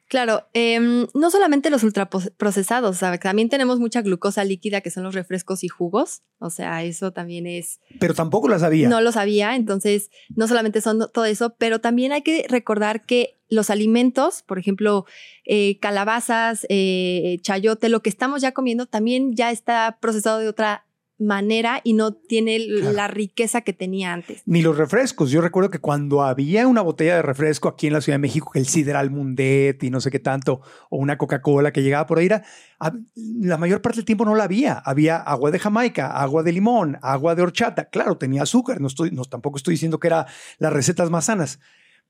[0.07, 3.19] Claro, em, no solamente los ultraprocesados, ¿sabes?
[3.19, 7.47] también tenemos mucha glucosa líquida que son los refrescos y jugos, o sea, eso también
[7.47, 7.79] es...
[7.99, 8.87] Pero tampoco lo sabía.
[8.87, 13.39] No lo sabía, entonces no solamente son todo eso, pero también hay que recordar que
[13.49, 15.05] los alimentos, por ejemplo,
[15.43, 20.85] eh, calabazas, eh, chayote, lo que estamos ya comiendo también ya está procesado de otra
[21.17, 24.41] manera y no tiene la riqueza que tenía antes.
[24.45, 25.31] Ni los refrescos.
[25.31, 28.51] Yo recuerdo que cuando había una botella de refresco aquí en la Ciudad de México,
[28.55, 32.25] el Sideral Mundet y no sé qué tanto, o una Coca-Cola que llegaba por ahí,
[32.25, 32.43] era,
[33.15, 34.73] la mayor parte del tiempo no la había.
[34.73, 37.89] Había agua de Jamaica, agua de limón, agua de horchata.
[37.89, 38.81] Claro, tenía azúcar.
[38.81, 40.25] No estoy, no, tampoco estoy diciendo que eran
[40.59, 41.59] las recetas más sanas,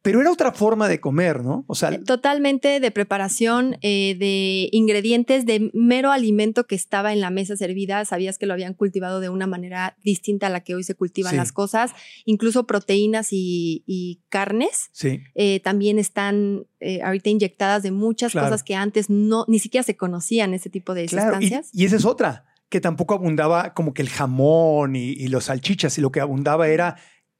[0.05, 1.65] pero era otra forma de comer, ¿no?
[1.65, 7.31] O sea, totalmente de preparación, eh, de ingredientes, de mero alimento que estaba en la
[7.31, 8.05] mesa servida.
[8.05, 11.37] Sabías que lo habían cultivado de una manera distinta a la que hoy se cultivan
[11.37, 11.91] las cosas.
[12.23, 15.21] Incluso proteínas y, carnes sí.
[15.33, 19.97] Eh, también están eh, ahorita inyectadas de muchas cosas que antes no ni siquiera se
[19.97, 21.69] conocían ese tipo de sustancias.
[21.73, 25.97] Y, esa es otra que tampoco abundaba como que el jamón y, y los salchichas
[25.97, 26.97] y lo que abundaba era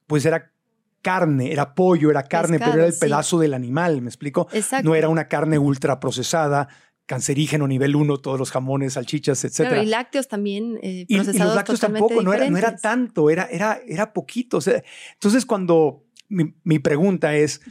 [0.08, 0.55] pues era
[1.06, 4.48] carne, era pollo, era carne, pero era el pedazo del animal, ¿me explico?
[4.52, 4.90] Exacto.
[4.90, 6.68] No era una carne ultra procesada,
[7.06, 9.58] cancerígeno nivel 1, todos los jamones, salchichas, etc.
[9.58, 13.30] Claro, y lácteos también eh, procesados y, los lácteos tampoco, no era, no era, tanto,
[13.30, 14.58] era, era, era poquito.
[15.14, 17.62] entonces, cuando mi, mi pregunta es,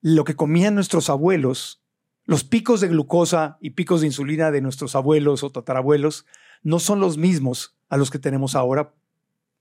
[0.00, 1.84] lo que comían nuestros abuelos,
[2.24, 6.24] los picos de glucosa y picos de insulina de nuestros abuelos o tatarabuelos,
[6.62, 8.94] no son los mismos a los que tenemos ahora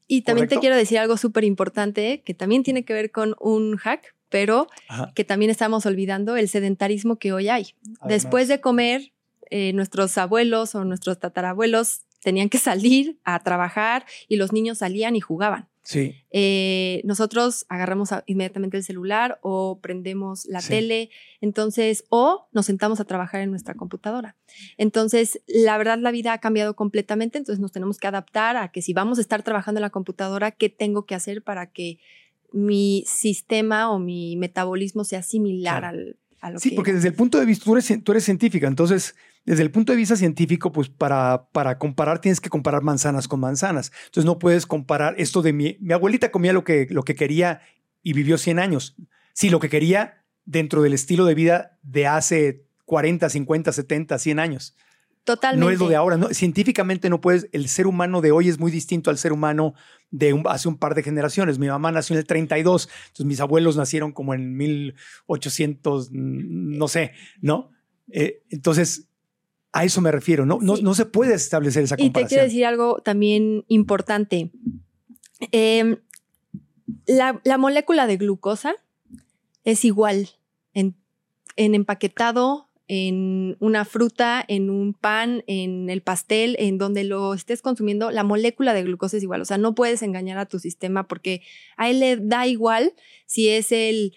[0.08, 3.78] y también te quiero decir algo súper importante que también tiene que ver con un
[3.78, 4.68] hack, pero
[5.16, 7.74] que también estamos olvidando, el sedentarismo que hoy hay.
[8.08, 9.12] Después de comer,
[9.50, 15.16] eh, nuestros abuelos o nuestros tatarabuelos tenían que salir a trabajar y los niños salían
[15.16, 15.68] y jugaban.
[15.88, 16.16] Sí.
[16.32, 23.06] Eh, nosotros agarramos inmediatamente el celular o prendemos la tele, entonces, o nos sentamos a
[23.06, 24.36] trabajar en nuestra computadora.
[24.78, 28.82] Entonces, la verdad, la vida ha cambiado completamente, entonces nos tenemos que adaptar a que
[28.82, 32.00] si vamos a estar trabajando en la computadora, ¿qué tengo que hacer para que
[32.52, 37.40] mi sistema o mi metabolismo sea similar al, a lo sí, porque desde el punto
[37.40, 39.16] de vista, tú eres, tú eres científica, entonces
[39.48, 43.40] desde el punto de vista científico, pues para, para comparar tienes que comparar manzanas con
[43.40, 43.94] manzanas.
[44.08, 47.62] Entonces no puedes comparar esto de mi, mi abuelita comía lo que, lo que quería
[48.04, 48.98] y vivió 100 años.
[49.32, 54.40] Sí, lo que quería dentro del estilo de vida de hace 40, 50, 70, 100
[54.40, 54.76] años.
[55.24, 55.66] Totalmente.
[55.66, 56.18] No es lo de ahora.
[56.18, 57.48] No, científicamente no puedes.
[57.54, 59.76] El ser humano de hoy es muy distinto al ser humano
[60.12, 61.58] de hace un par de generaciones.
[61.58, 67.14] Mi mamá nació en el 32, entonces mis abuelos nacieron como en 1800, no sé,
[67.40, 67.72] ¿no?
[68.12, 69.08] Eh, entonces,
[69.74, 70.60] a eso me refiero, ¿no?
[70.62, 72.26] No, se puede establecer esa comparación.
[72.26, 74.52] Y te quiero decir algo también importante.
[75.52, 75.98] Em,
[77.06, 78.76] la, molécula de glucosa
[79.64, 80.30] es igual
[80.74, 80.96] en,
[81.56, 88.12] empaquetado, en una fruta, en un pan, en el pastel, en donde lo estés consumiendo,
[88.12, 89.42] la molécula de glucosa es igual.
[89.42, 91.42] O sea, no puedes engañar a tu sistema porque
[91.76, 92.94] a él le da igual
[93.26, 94.14] si es el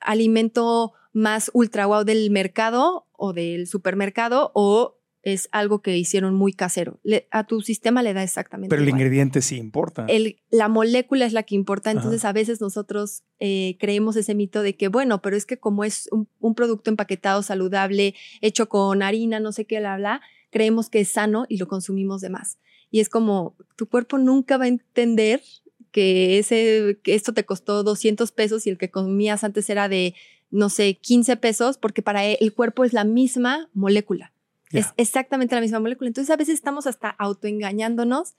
[0.00, 6.52] alimento más ultra wow del mercado o del supermercado o es algo que hicieron muy
[6.54, 6.98] casero.
[7.30, 8.70] a tu sistema le da exactamente.
[8.70, 10.06] Pero el ingrediente sí importa.
[10.08, 11.90] El, la molécula es la que importa.
[11.90, 15.84] Entonces, a veces nosotros eh, creemos ese mito de que, bueno, pero es que como
[15.84, 21.00] es un, producto empaquetado saludable, hecho con harina, no sé qué, bla, bla, creemos que
[21.00, 22.58] es sano y lo consumimos de más.
[22.90, 25.42] Y es como, tu cuerpo nunca va a entender
[25.92, 30.14] que, ese, que esto te costó 200 pesos y el que comías antes era de
[30.50, 34.32] no sé, 15 pesos, porque para e, el cuerpo es la misma molécula.
[34.72, 36.06] Es exactamente la misma molécula.
[36.08, 38.34] Entonces a veces estamos hasta autoengañándonos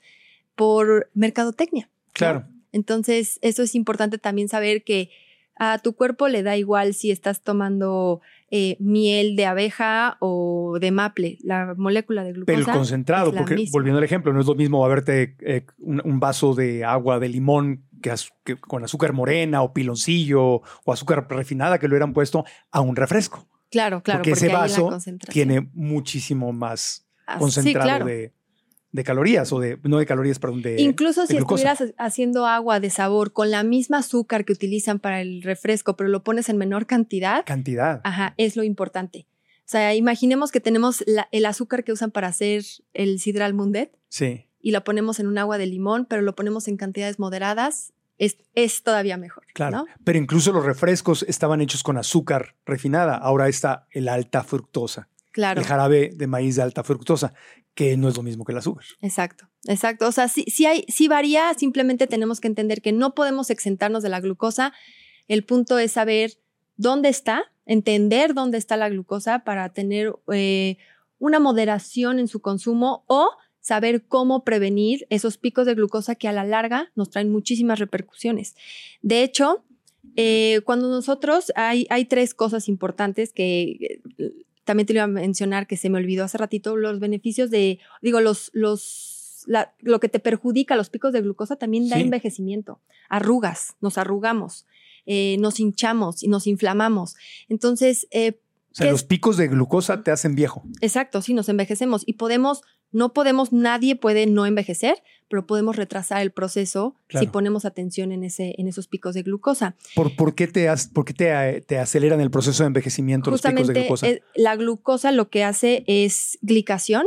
[0.54, 1.90] por mercadotecnia.
[2.14, 2.46] Claro.
[2.72, 5.10] Entonces eso es importante también saber que
[5.58, 10.90] a tu cuerpo le da igual si estás tomando eh, miel de abeja o de
[10.90, 12.56] maple, la molécula de glucosa.
[12.56, 16.54] Pero el concentrado, porque volviendo al ejemplo, no es lo mismo haberte eh, un, vaso
[16.54, 21.94] de agua de limón que, con azúcar morena o piloncillo o azúcar refinada que lo
[21.94, 23.48] hubieran puesto a un refresco.
[23.70, 24.18] Claro, claro.
[24.18, 24.98] Porque, ese vaso
[25.30, 28.34] tiene muchísimo más ah, concentrado de,
[29.04, 33.32] calorías o de, no de calorías, perdón, de Incluso si estuvieras haciendo agua de sabor
[33.32, 37.46] con la misma azúcar que utilizan para el refresco, pero lo pones en menor cantidad.
[37.46, 38.02] Cantidad.
[38.04, 39.26] Ajá, es lo importante.
[39.60, 43.96] O sea, imaginemos que tenemos el azúcar que usan para hacer el sidral mundet.
[44.10, 47.92] Sí y lo ponemos en un agua de limón, pero lo ponemos en cantidades moderadas,
[48.16, 49.44] es, es todavía mejor.
[49.52, 49.78] Claro.
[49.78, 49.86] ¿no?
[50.04, 53.16] Pero incluso los refrescos estaban hechos con azúcar refinada.
[53.16, 55.08] Ahora está el alta fructosa.
[55.32, 55.60] Claro.
[55.60, 57.34] El jarabe de maíz de alta fructosa,
[57.74, 58.84] que no es lo mismo que el azúcar.
[59.00, 60.06] Exacto, exacto.
[60.06, 64.02] O sea, sí, sí, hay, sí varía, simplemente tenemos que entender que no podemos exentarnos
[64.02, 64.72] de la glucosa.
[65.26, 66.32] El punto es saber
[66.76, 70.76] dónde está, entender dónde está la glucosa para tener eh,
[71.18, 73.30] una moderación en su consumo o
[73.62, 78.54] saber cómo prevenir esos picos de glucosa que a la larga nos traen muchísimas repercusiones.
[79.00, 79.64] De hecho,
[80.16, 84.32] eh, cuando nosotros hay, hay tres cosas importantes que eh,
[84.64, 88.20] también te iba a mencionar que se me olvidó hace ratito, los beneficios de, digo,
[88.20, 92.02] los, los, la- lo que te perjudica, los picos de glucosa también da Sí.
[92.02, 94.66] envejecimiento, arrugas, nos arrugamos,
[95.06, 97.16] eh, nos hinchamos y nos inflamamos.
[97.48, 98.38] Entonces, eh,
[98.70, 100.62] O sea, ¿Qué los picos de glucosa te hacen viejo.
[100.80, 106.20] Exacto, sí, nos envejecemos y podemos, no podemos, nadie puede no envejecer, pero podemos retrasar
[106.20, 109.76] el proceso si ponemos atención en, ese, en esos picos de glucosa.
[109.94, 113.40] ¿Por, por qué, te, as- por qué te, te aceleran el proceso de envejecimiento los
[113.40, 114.06] picos de glucosa?
[114.34, 117.06] la glucosa lo que hace es glicación,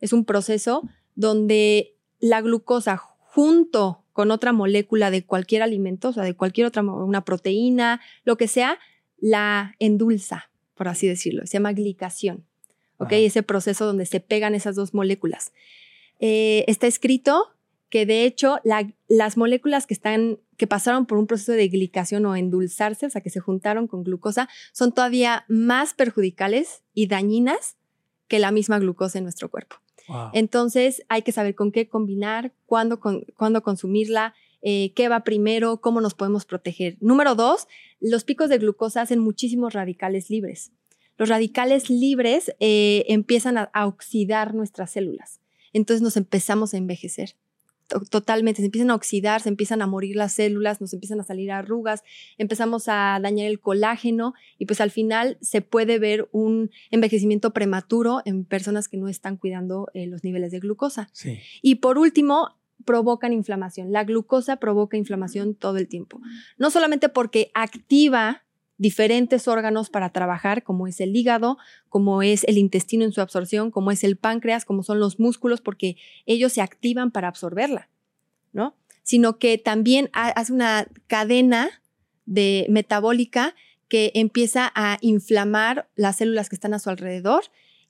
[0.00, 0.82] es un proceso
[1.16, 6.82] donde la glucosa junto con otra molécula de cualquier alimento, o sea, de cualquier otra,
[6.82, 8.78] una proteína, lo que sea,
[9.18, 11.44] la endulza, por así decirlo.
[11.46, 12.44] Se llama glicación.
[12.98, 13.06] ¿Ok?
[13.12, 13.16] Ajá.
[13.16, 15.52] Ese proceso donde se pegan esas dos moléculas.
[16.20, 17.50] Eh, está escrito
[17.90, 22.24] que de hecho la- las moléculas que están que pasaron por un proceso de glicación
[22.26, 27.76] o endulzarse, o sea, que se juntaron con glucosa, son todavía más perjudicales y dañinas
[28.28, 29.76] que la misma glucosa en nuestro cuerpo.
[30.06, 30.30] Wow.
[30.32, 35.80] Entonces hay que saber con qué combinar, cuándo, con- cuándo consumirla, eh, qué va primero,
[35.80, 36.96] cómo nos podemos proteger.
[37.00, 37.66] Número dos,
[38.00, 40.70] los picos de glucosa hacen muchísimos radicales libres.
[41.16, 45.40] Los radicales libres eh, empiezan a, a oxidar nuestras células.
[45.72, 47.34] Entonces nos empezamos a envejecer.
[47.88, 51.24] To- Totalmente, se empiezan a oxidar, se empiezan a morir las células, nos empiezan a
[51.24, 52.02] salir arrugas,
[52.38, 58.22] empezamos a dañar el colágeno y pues al final se puede ver un envejecimiento prematuro
[58.24, 61.10] en personas que no están cuidando eh, los niveles de glucosa.
[61.12, 61.38] Sí.
[61.60, 63.92] Y por último, provocan inflamación.
[63.92, 66.20] La glucosa provoca inflamación todo el tiempo.
[66.58, 68.43] No solamente porque activa
[68.76, 71.58] diferentes órganos para trabajar, como es el hígado,
[71.88, 75.60] como es el intestino en su absorción, como es el páncreas, como son los músculos,
[75.60, 77.88] porque ellos se activan para absorberla,
[78.52, 78.74] ¿no?
[79.02, 81.82] Sino que también ha- hace una cadena
[82.26, 83.54] de metabólica
[83.88, 87.44] que empieza a inflamar las células que están a su alrededor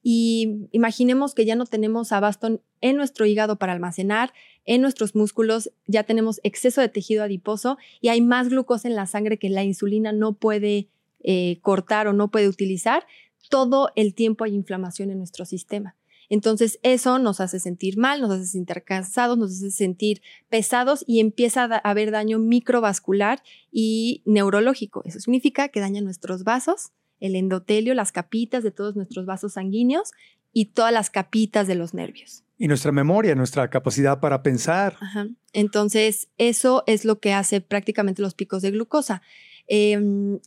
[0.06, 4.34] y imaginemos que ya no tenemos abasto en nuestro hígado para almacenar,
[4.66, 9.06] en nuestros músculos ya tenemos exceso de tejido adiposo y hay más glucosa en la
[9.06, 10.88] sangre que la insulina no puede
[11.20, 13.06] eh, cortar o no puede utilizar.
[13.48, 15.96] Todo el tiempo hay inflamación en nuestro sistema.
[16.28, 21.20] Entonces eso nos hace sentir mal, nos hace sentir cansados, nos hace sentir pesados y
[21.20, 25.02] empieza a haber daño microvascular y neurológico.
[25.06, 26.92] Eso significa que daña nuestros vasos,
[27.26, 30.12] el endotelio, las capitas de todos nuestros vasos sanguíneos
[30.52, 32.44] y todas las capitas de los nervios.
[32.58, 34.96] Y nuestra memoria, nuestra capacidad para pensar.
[35.00, 35.26] Ajá.
[35.52, 39.22] Entonces, eso es lo que hace prácticamente los picos de glucosa.
[39.66, 40.38] Em,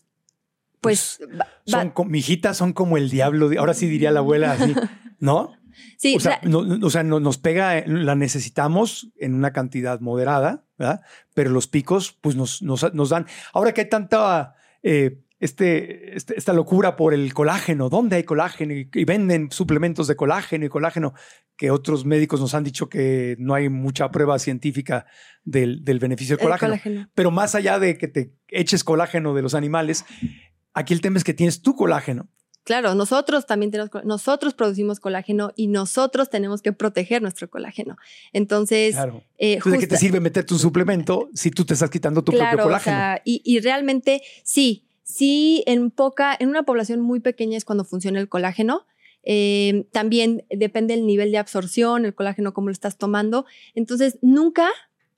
[0.82, 3.50] pues, va- va- Son, co- mijitas son como el diablo.
[3.60, 4.74] Ahora sí diría la abuela así,
[5.20, 5.52] ¿no?
[5.98, 9.52] sí, o sea, ra- no- no- o sea, no- nos pega, la necesitamos en una
[9.52, 11.02] cantidad moderada, ¿verdad?
[11.34, 13.26] Pero los picos, pues nos, nos, nos dan.
[13.54, 18.74] Ahora que hay tanta eh, este, este- esta locura por el colágeno, ¿dónde hay colágeno?
[18.74, 21.14] Y, y venden suplementos de colágeno y colágeno,
[21.56, 25.06] que otros médicos nos han dicho que no hay mucha prueba científica
[25.44, 26.70] del, del beneficio del el colágeno.
[26.72, 27.10] colágeno.
[27.16, 30.06] Pero más allá de que te eches colágeno de los animales,
[30.74, 32.30] aquí el tema es que tienes tu colágeno.
[32.64, 37.96] Claro, nosotros también tenemos, nosotros producimos colágeno y nosotros tenemos que proteger nuestro colágeno.
[38.34, 39.24] Entonces, Claro.
[39.38, 42.34] eh, Entonces, ¿de qué te sirve meterte un suplemento si tú te estás quitando tu
[42.34, 42.98] claro, propio o colágeno?
[42.98, 47.86] sea, y, y realmente sí, sí, en poca, en una población muy pequeña es cuando
[47.86, 48.86] funciona el colágeno.
[49.24, 53.46] Eh, también depende del nivel de absorción, el colágeno, cómo lo estás tomando.
[53.74, 54.70] Entonces, nunca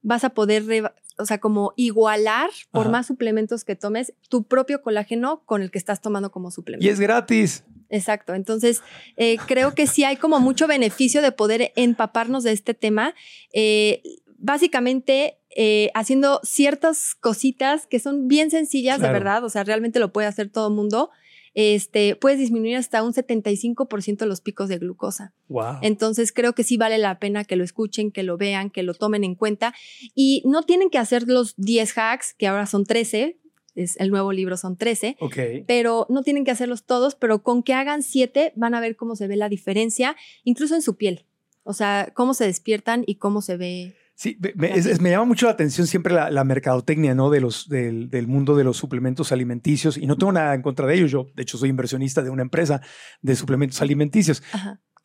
[0.01, 2.91] vas a poder, o sea, como igualar por Ajá.
[2.91, 6.85] más suplementos que tomes tu propio colágeno con el que estás tomando como suplemento.
[6.85, 7.63] y es gratis.
[7.89, 8.35] Exacto.
[8.35, 8.83] Entonces,
[9.17, 13.15] eh, creo que sí hay como mucho beneficio de poder empaparnos de este tema.
[13.53, 14.03] Eh,
[14.37, 19.13] básicamente, eh, haciendo ciertas cositas que son bien sencillas, Claro.
[19.13, 19.43] de verdad.
[19.43, 21.09] O sea, realmente lo puede hacer todo el mundo.
[21.55, 25.33] Este, puedes disminuir hasta un 75% los picos de glucosa.
[25.47, 25.77] Wow.
[25.81, 28.93] Entonces creo que sí vale la pena que lo escuchen, que lo vean, que lo
[28.93, 29.73] tomen en cuenta.
[30.15, 33.39] Y no tienen que hacer los 10 hacks, que ahora son 13,
[33.75, 35.37] es, el nuevo libro son 13, ok.
[35.67, 39.15] pero no tienen que hacerlos todos, pero con que hagan 7 van a ver cómo
[39.15, 41.25] se ve la diferencia, incluso en su piel.
[41.63, 43.95] O sea, cómo se despiertan y cómo se ve.
[44.19, 47.29] Sí, me, me, llama mucho la atención siempre la, mercadotecnia ¿no?
[47.29, 50.85] de los, del, del, mundo de los suplementos alimenticios y no tengo nada en contra
[50.85, 51.09] de ellos.
[51.09, 52.81] Yo, de hecho, soy inversionista de una empresa
[53.21, 54.43] de suplementos alimenticios.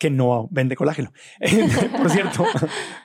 [0.00, 1.12] que no vende colágeno,
[1.96, 2.44] por cierto,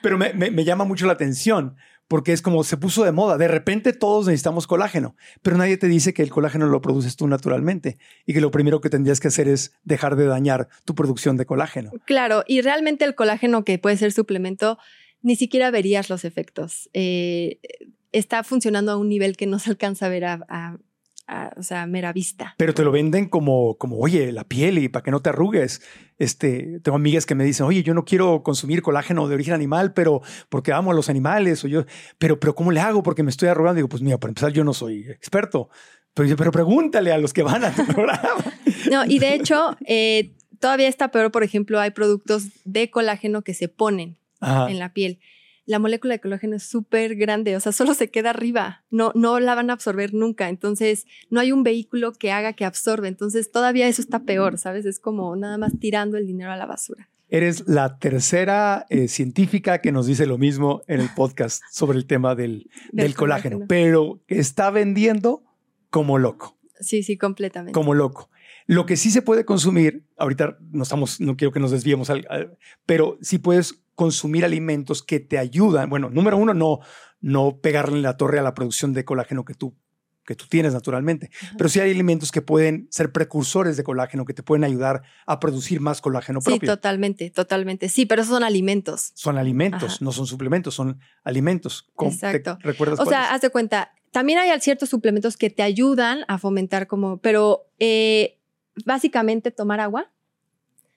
[0.02, 1.76] pero me, me, llama mucho la atención
[2.08, 3.38] porque es como se puso de moda.
[3.38, 7.28] De repente todos necesitamos colágeno, pero nadie te dice que el colágeno lo produces tú
[7.28, 11.36] naturalmente y que lo primero que tendrías que hacer es dejar de dañar tu producción
[11.36, 11.92] de colágeno.
[12.04, 14.76] Claro, y realmente el colágeno que puede ser suplemento
[15.22, 16.88] ni siquiera verías los efectos.
[16.92, 17.60] Eh,
[18.12, 20.78] está funcionando a un nivel que no se alcanza a ver a,
[21.56, 22.54] o sea, mera vista.
[22.56, 25.80] Pero te lo venden como, como, oye, la piel y para que no te arrugues.
[26.18, 29.92] Este, tengo amigas que me dicen, oye, yo no quiero consumir colágeno de origen animal,
[29.92, 31.64] pero porque amo a los animales.
[31.64, 31.84] O yo,
[32.18, 33.02] pero, pero ¿cómo le hago?
[33.02, 33.76] Porque me estoy arrugando.
[33.76, 35.68] Digo, pues mira, para empezar, yo no soy experto.
[36.14, 38.20] Pero, pero pregúntale a los que van a tu programa.
[38.90, 43.54] No, y de hecho, eh, todavía está peor, por ejemplo, hay productos de colágeno que
[43.54, 45.18] se ponen en la piel.
[45.66, 49.38] La molécula de colágeno es súper grande, o sea, solo se queda arriba, no, no
[49.38, 53.52] la van a absorber nunca, entonces no hay un vehículo que haga que absorbe, entonces
[53.52, 54.84] todavía eso está peor, ¿sabes?
[54.84, 57.08] Es como nada más tirando el dinero a la basura.
[57.28, 62.06] Eres la tercera eh, científica que nos dice lo mismo en el podcast sobre el
[62.06, 65.44] tema del, del, colágeno, pero que está vendiendo
[65.90, 66.58] como loco.
[66.80, 67.72] Sí, sí, completamente.
[67.72, 68.30] Como loco.
[68.66, 72.10] Lo que sí se puede consumir, ahorita no estamos, no quiero que nos desviemos,
[72.86, 75.90] pero sí puedes consumir alimentos que te ayudan.
[75.90, 76.78] Bueno, número uno, no,
[77.20, 79.76] no pegarle en la torre a la producción de colágeno que tú,
[80.24, 81.28] que tú tienes naturalmente,
[81.58, 85.38] pero sí hay alimentos que pueden ser precursores de colágeno, que te pueden ayudar a
[85.38, 86.60] producir más colágeno propio.
[86.60, 87.90] Sí, totalmente, totalmente.
[87.90, 89.12] Sí, pero son alimentos.
[89.16, 91.90] Son alimentos, no son suplementos, son alimentos.
[92.00, 92.56] Exacto.
[92.62, 96.86] ¿Recuerdas o sea, haz de cuenta, también hay ciertos suplementos que te ayudan a fomentar
[96.86, 98.38] como, pero eh,
[98.86, 100.10] básicamente tomar agua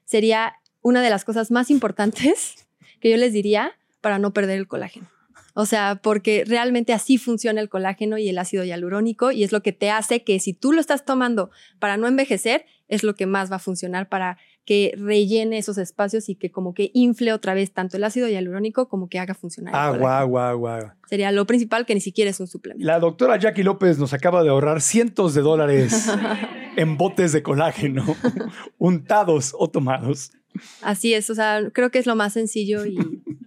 [0.06, 2.63] sería una de las cosas más importantes
[3.04, 5.10] que yo les diría para no perder el colágeno.
[5.54, 9.62] O sea, porque realmente así funciona el colágeno y el ácido hialurónico y es lo
[9.62, 13.28] que te hace que si tú lo estás tomando para no envejecer, es lo que
[13.28, 17.54] más va a funcionar para que rellene esos espacios y que como que infle otra
[17.54, 19.76] vez tanto el ácido hialurónico como que haga funcionar.
[19.76, 20.96] Agua, agua, agua.
[21.08, 22.86] Sería lo principal que ni siquiera es un suplemento.
[22.86, 26.08] La doctora Jackie López nos acaba de ahorrar cientos de dólares
[26.78, 28.06] en botes de colágeno,
[28.78, 30.32] untados o tomados.
[30.82, 32.98] Así es, o sea, creo que es lo más sencillo y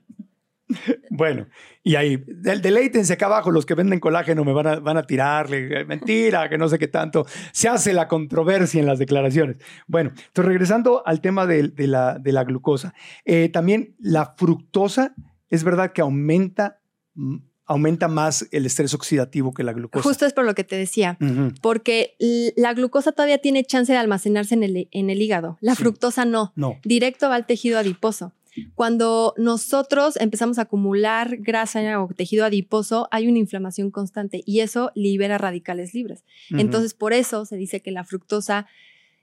[1.11, 1.47] bueno,
[1.83, 5.03] y ahí, del deleítense acá abajo, los que venden colágeno me van a, van a
[5.05, 7.27] tirarle, eh, mentira, que no sé qué tanto.
[7.53, 9.59] Se hace la controversia en las declaraciones.
[9.87, 15.15] Bueno, entonces regresando al tema de, la, de la, glucosa, eh, también la fructosa
[15.49, 16.81] es verdad que aumenta
[17.15, 20.03] mm, aumenta más el estrés oxidativo que la glucosa.
[20.03, 21.19] Justo es por lo que te decía,
[21.61, 22.15] porque
[22.57, 26.53] la glucosa todavía tiene chance de almacenarse en el, en el hígado, la fructosa no.
[26.55, 26.79] no.
[26.85, 28.33] Directo va al tejido adiposo.
[28.75, 34.91] Cuando nosotros empezamos a acumular grasa o tejido adiposo, hay una inflamación constante y eso
[34.95, 36.25] libera radicales libres.
[36.51, 38.67] Entonces, por eso se dice que la fructosa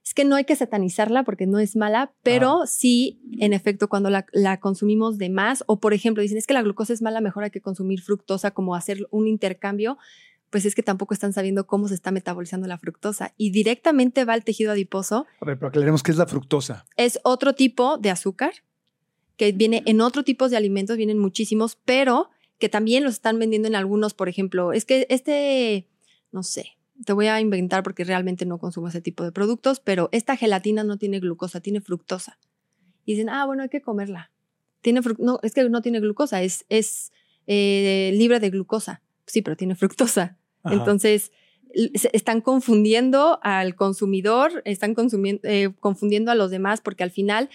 [0.04, 4.10] es que no hay que satanizarla porque no es mala, pero sí, en efecto, cuando
[4.10, 7.46] la, consumimos de más, o por ejemplo, dicen es que la glucosa es mala, mejor
[7.46, 9.98] hay que consumir fructosa, como hacer un intercambio,
[10.50, 14.34] pues es que tampoco están sabiendo cómo se está metabolizando la fructosa y directamente va
[14.34, 15.26] al tejido adiposo.
[15.40, 16.86] A ver, pero aclaremos qué es la fructosa.
[16.98, 18.54] Es otro tipo de azúcar
[19.38, 22.30] que viene en otro tipo de alimentos, vienen muchísimos, pero
[22.60, 25.88] que también los están vendiendo en algunos, por ejemplo, es que este,
[26.32, 30.10] no sé, te voy a inventar porque realmente no consumo ese tipo de productos, pero
[30.12, 32.38] esta gelatina no tiene glucosa, tiene fructosa.
[33.06, 34.32] Y dicen, ah, bueno, hay que comerla.
[34.82, 37.12] Tiene no, es que no tiene glucosa, es, es
[37.48, 39.02] eh, libre de glucosa.
[39.26, 40.38] Sí, pero tiene fructosa.
[40.66, 41.32] Entonces,
[41.74, 44.96] están confundiendo al consumidor, están
[45.44, 47.50] eh, confundiendo a los demás porque al final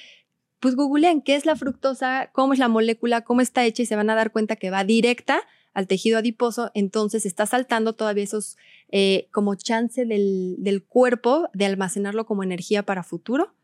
[0.61, 3.97] pues googleen qué es la fructosa, cómo es la molécula, cómo está hecha y se
[3.97, 5.41] van a dar cuenta que va directa
[5.75, 8.57] al tejido adiposo, entonces está saltando todavía esos
[8.91, 13.55] eh, como chance del, cuerpo de almacenarlo como energía para futuro.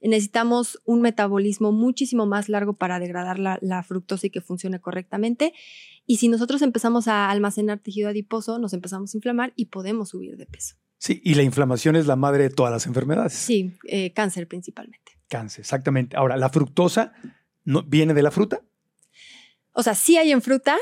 [0.00, 5.54] Necesitamos un metabolismo muchísimo más largo para degradar la, la, fructosa y que funcione correctamente.
[6.04, 10.36] Y si nosotros empezamos a almacenar tejido adiposo, nos empezamos a inflamar y podemos subir
[10.36, 10.74] de peso.
[10.98, 13.32] Sí, y la inflamación es la madre de todas las enfermedades.
[13.32, 15.13] Sí, eh, cáncer principalmente.
[15.28, 16.16] Cáncer, exactamente.
[16.16, 17.12] Ahora, ¿la fructosa
[17.64, 18.60] no, viene de la fruta?
[19.72, 20.76] O sea, sí hay en fruta,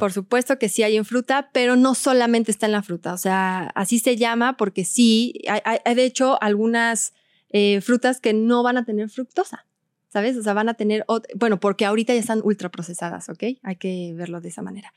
[0.00, 3.12] por supuesto que sí hay en fruta, pero no solamente está en la fruta.
[3.12, 7.12] O sea, así se llama porque sí, hay, de hecho algunas
[7.50, 9.66] eh, frutas que no van a tener fructosa,
[10.08, 10.36] ¿sabes?
[10.36, 11.04] O sea, van a tener,
[11.36, 13.44] bueno, porque ahorita ya están ultraprocesadas, ¿ok?
[13.62, 14.92] Hay que verlo de esa manera.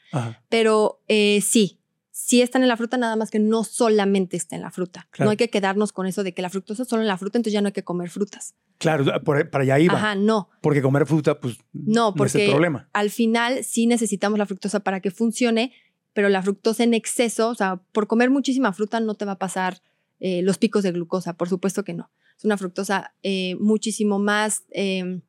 [0.50, 1.80] Pero eh, sí,
[2.20, 5.08] sí están en la fruta, nada más que no solamente está en la fruta.
[5.12, 5.28] Claro.
[5.28, 7.38] No hay que quedarnos con eso de que la fructosa es solo en la fruta,
[7.38, 8.56] entonces ya no hay que comer frutas.
[8.80, 9.94] Claro, por- para allá iba.
[9.96, 10.50] Ajá, no.
[10.62, 12.90] Porque comer fruta, pues No, no es el porque problema.
[12.94, 15.74] al final sí necesitamos la fructosa para que funcione,
[16.14, 19.40] pero la fructosa en exceso, o sea, por comer muchísima fruta no te va a
[19.40, 19.82] pasar
[20.20, 22.10] eh, los picos de glucosa, por supuesto que no.
[22.38, 25.22] Es una fructosa eh, muchísimo más eh,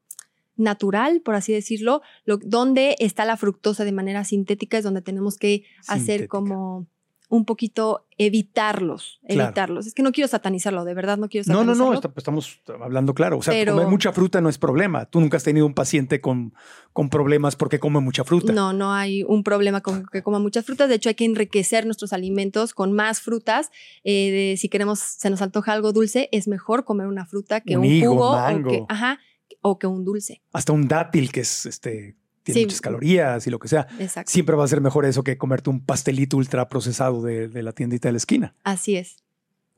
[0.58, 2.02] natural, por así decirlo.
[2.26, 6.86] Lo, donde está la fructosa de manera sintética es donde tenemos que hacer como
[7.30, 9.42] un poquito evitarlos, Claro.
[9.44, 9.86] evitarlos.
[9.86, 11.86] Es que no quiero satanizarlo, de verdad no quiero No, no, satanizarlo.
[11.90, 13.36] no, está- pues, estamos hablando claro.
[13.38, 15.04] O sea, Pero- comer mucha fruta no es problema.
[15.04, 16.54] Tú nunca has tenido un paciente con,
[16.94, 18.52] con problemas porque come mucha fruta.
[18.54, 20.88] No, no hay un problema con que coma muchas frutas.
[20.88, 23.70] De hecho, hay que enriquecer nuestros alimentos con más frutas.
[24.04, 27.76] Eh, de- si queremos, se nos antoja algo dulce, es mejor comer una fruta que
[27.76, 28.70] Un un, higo, jugo mango.
[28.70, 29.18] Que, ajá,
[29.60, 30.42] o que un dulce.
[30.52, 32.64] Hasta un dátil que es este tiene Sí.
[32.66, 33.86] muchas calorías y lo que sea.
[33.98, 34.30] Exacto.
[34.30, 37.72] Siempre va a ser mejor eso que comerte un pastelito ultra procesado de, de la
[37.72, 38.54] tiendita de la esquina.
[38.64, 39.22] Así es.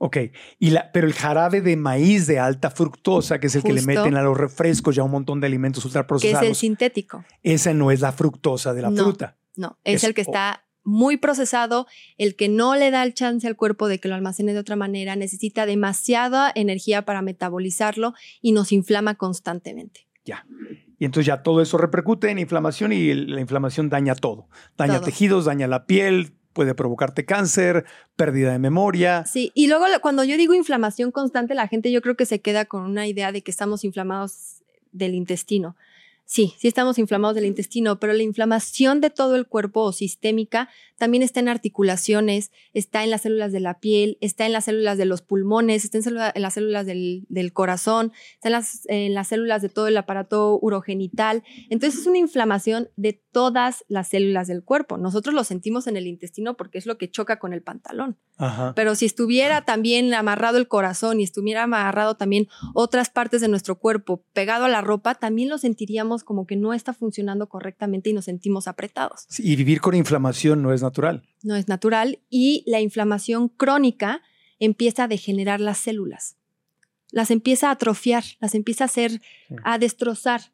[0.02, 0.16] Ok,
[0.58, 3.82] y la, pero el jarabe de maíz de alta fructosa, que es el que le
[3.82, 7.22] meten a los refrescos ya un montón de alimentos Que es ultraprocesados, el sintético.
[7.42, 9.02] esa no es la fructosa de la No.
[9.02, 9.36] fruta.
[9.56, 11.86] No, es, Es el que está muy procesado,
[12.18, 14.76] el que no le da el chance al cuerpo de que lo almacene de otra
[14.76, 20.06] manera, necesita demasiada energía para metabolizarlo y nos inflama constantemente.
[20.24, 20.46] Ya.
[20.98, 24.48] Y entonces ya todo eso repercute en inflamación y la inflamación daña todo.
[24.76, 25.06] Daña Todo.
[25.06, 29.24] tejidos, daña la piel, puede provocarte cáncer, pérdida de memoria.
[29.24, 32.64] Sí, y luego cuando yo digo inflamación constante, la gente yo creo que se queda
[32.64, 34.62] con una idea de que estamos inflamados
[34.92, 35.76] del intestino.
[36.30, 40.68] Sí, sí estamos inflamados del intestino, pero la inflamación de todo el cuerpo o sistémica
[40.96, 44.96] también está en articulaciones, está en las células de la piel, está en las células
[44.96, 49.26] de los pulmones, está en, las células del, del corazón, está en las, en las
[49.26, 51.42] células de todo el aparato urogenital.
[51.68, 54.98] Entonces es una inflamación de todas las células del cuerpo.
[54.98, 58.18] Nosotros lo sentimos en el intestino porque es lo que choca con el pantalón.
[58.36, 58.74] Ajá.
[58.76, 63.78] Pero si estuviera también amarrado el corazón y estuviera amarrado también otras partes de nuestro
[63.78, 68.12] cuerpo pegado a la ropa, también lo sentiríamos como que no está funcionando correctamente y
[68.12, 69.26] nos sentimos apretados.
[69.28, 71.22] Sí, Y vivir con inflamación no es natural.
[71.42, 74.22] No es natural y la inflamación crónica
[74.58, 76.36] empieza a degenerar las células.
[77.10, 79.20] Las empieza a atrofiar, las empieza a hacer,
[79.64, 80.52] a destrozar.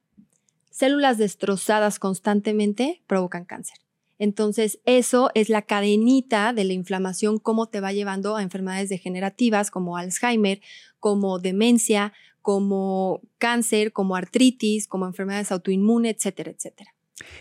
[0.71, 3.79] Células destrozadas constantemente provocan cáncer.
[4.19, 9.71] Entonces, eso es la cadenita de la inflamación, cómo te va llevando a enfermedades degenerativas
[9.71, 10.61] como Alzheimer,
[10.99, 12.15] como demencia,
[12.47, 16.95] como cáncer, como artritis, como enfermedades autoinmunes, etcétera, etcétera.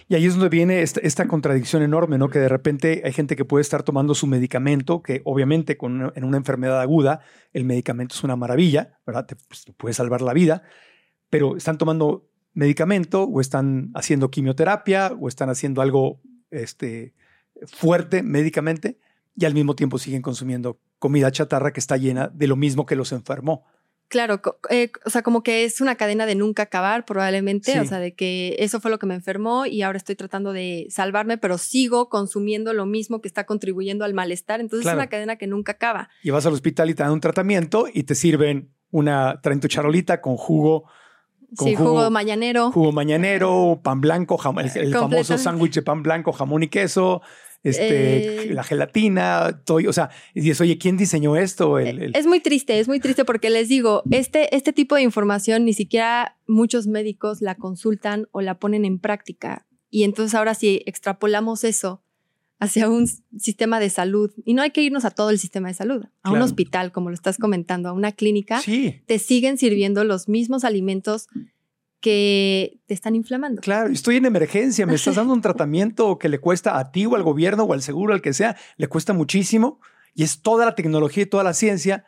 [0.07, 2.27] Y ahí es donde viene esta, contradicción enorme, ¿no?
[2.27, 6.37] Que de repente hay gente que puede estar tomando su medicamento, que obviamente en una
[6.37, 7.19] enfermedad aguda
[7.53, 9.27] el medicamento es una maravilla, ¿verdad?
[9.27, 10.63] Te, pues, te puede salvar la vida,
[11.29, 17.13] pero están tomando medicamento o están haciendo quimioterapia o están haciendo algo este,
[17.67, 18.97] fuerte médicamente
[19.35, 22.95] y al mismo tiempo siguen consumiendo comida chatarra que está llena de lo mismo que
[22.95, 23.65] los enfermó.
[24.07, 24.39] Claro,
[24.69, 27.79] eh, o sea, como que es una cadena de nunca acabar probablemente, Sí.
[27.79, 30.85] o sea, de que eso fue lo que me enfermó y ahora estoy tratando de
[30.91, 34.99] salvarme, pero sigo consumiendo lo mismo que está contribuyendo al malestar, entonces Claro.
[34.99, 36.09] es una cadena que nunca acaba.
[36.21, 39.67] y vas al hospital y te dan un tratamiento y te sirven una, traen tu
[39.67, 40.85] charolita con jugo,
[41.57, 42.71] con sí, jugo, mañanero.
[42.71, 47.21] jugo mañanero, pan blanco, jam- el, el famoso sándwich de pan blanco, jamón y queso,
[47.65, 48.53] este, Eh.
[48.53, 51.77] la gelatina, todo, o sea, y dices, oye, ¿quién diseñó esto?
[51.79, 55.01] El- el- Es muy triste, es muy triste porque les digo, este, este tipo de
[55.01, 59.65] información ni siquiera muchos médicos la consultan o la ponen en práctica.
[59.89, 62.01] Y entonces ahora si extrapolamos eso
[62.59, 63.05] hacia un
[63.37, 66.31] sistema de salud, y no hay que irnos a todo el sistema de salud, a
[66.31, 70.63] un hospital, como lo estás comentando, a una clínica, sí, te siguen sirviendo los mismos
[70.63, 71.27] alimentos
[72.05, 73.63] que te están inflamando.
[73.63, 77.15] claro, estoy en emergencia, me estás dando un tratamiento que le cuesta a ti o
[77.15, 79.79] al gobierno o al seguro, al que sea, le cuesta muchísimo
[80.13, 82.05] y es toda la tecnología y toda la ciencia,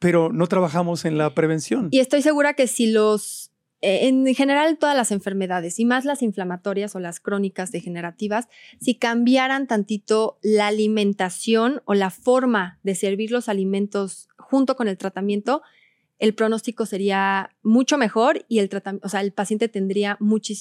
[0.00, 1.86] pero no trabajamos en la prevención.
[1.92, 6.20] Y estoy segura que si los, eh, en general todas las enfermedades y más las
[6.20, 8.48] inflamatorias o las crónicas degenerativas,
[8.80, 14.98] si cambiaran tantito la alimentación o la forma de servir los alimentos junto con el
[14.98, 15.62] tratamiento,
[16.18, 20.18] el pronóstico sería mucho mejor y el tratamiento, o sea, el paciente tendría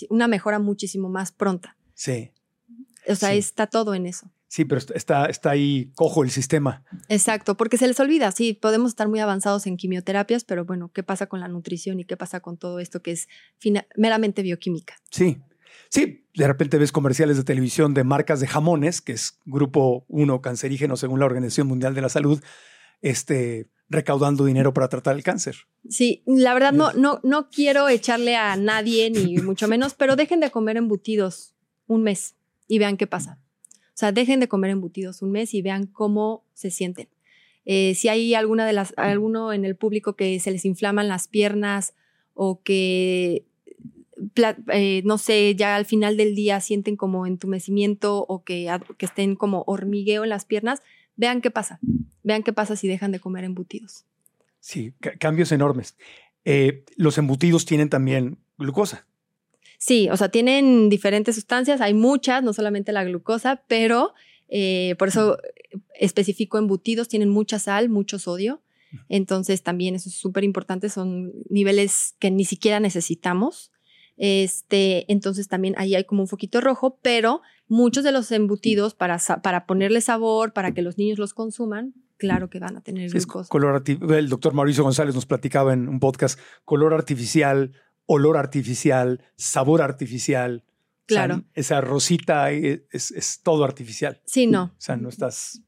[0.10, 1.76] una mejora muchísimo más pronta.
[1.94, 2.32] Sí,
[3.08, 3.38] O sea, Sí.
[3.38, 4.32] está todo en eso.
[4.48, 6.84] sí, pero está, está ahí cojo el sistema.
[7.10, 11.04] Exacto, porque se les olvida, sí, podemos estar muy avanzados en quimioterapias, pero bueno, ¿qué
[11.04, 13.28] pasa con la nutrición y qué pasa con todo esto que es
[13.96, 14.96] meramente bioquímica?
[15.12, 15.38] Sí,
[15.90, 20.42] sí, de repente ves comerciales de televisión de marcas de jamones, que es grupo 1
[20.42, 22.42] cancerígeno según la Organización Mundial de la Salud,
[23.02, 25.56] este, recaudando dinero para tratar el cáncer.
[25.90, 30.40] Sí, la verdad no, no, no quiero echarle a nadie, ni mucho menos, pero dejen
[30.40, 31.54] de comer embutidos
[31.88, 32.36] un mes
[32.68, 33.40] y vean qué pasa.
[33.96, 37.08] O sea, dejen de comer embutidos un mes y vean cómo se sienten.
[37.66, 41.28] Eh, si hay alguna de las, alguno en el público que se les inflaman las
[41.28, 41.96] piernas
[42.34, 43.46] o que,
[44.74, 49.36] eh, no sé, ya al final del día sienten como entumecimiento o que, que estén
[49.36, 50.82] como hormigueo en las piernas,
[51.16, 51.80] vean qué pasa.
[52.24, 54.06] Vean qué pasa si dejan de comer embutidos.
[54.60, 55.96] Sí, cambios enormes.
[56.44, 59.06] Eh, los embutidos tienen también glucosa.
[59.78, 64.14] Sí, o sea, tienen diferentes sustancias, hay muchas, no solamente la glucosa, pero
[64.48, 65.38] eh, por eso
[66.00, 68.62] especifico embutidos, tienen mucha sal, mucho sodio.
[69.10, 73.72] Entonces también eso es súper importante, son niveles que ni siquiera necesitamos.
[74.18, 79.20] Este, entonces también ahí hay como un foquito rojo, pero muchos de los embutidos para,
[79.42, 83.50] para ponerle sabor, para que los niños los consuman, claro que van a tener glucosa.
[83.50, 87.74] color el doctor Mauricio González nos platicaba en un podcast, color artificial,
[88.06, 90.64] olor artificial, sabor artificial.
[91.08, 91.44] Claro.
[91.54, 94.22] esa rosita es, todo artificial.
[94.26, 94.64] Sí, no.
[94.64, 95.62] O sea, no estás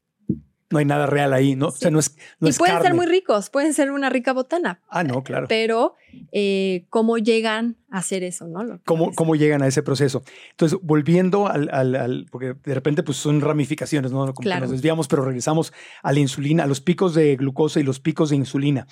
[0.69, 1.67] no hay nada real ahí, ¿no?
[1.67, 2.15] O sea, no es.
[2.41, 4.81] y pueden ser muy ricos, pueden ser una rica botana.
[4.89, 5.47] Ah, no, claro.
[5.47, 5.95] Pero,
[6.31, 8.81] eh, ¿cómo llegan a hacer eso, no?
[8.85, 10.23] ¿Cómo, ¿Cómo, llegan a ese proceso?
[10.51, 14.33] Entonces, volviendo al, al, porque de repente, pues son ramificaciones, ¿no?
[14.33, 15.71] Como que nos desviamos, pero regresamos
[16.03, 18.87] a la insulina, a los picos de glucosa y los picos de insulina.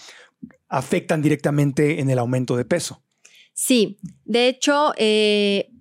[0.70, 3.04] Afectan directamente en el aumento de peso.
[3.54, 5.72] Sí, de hecho, eh,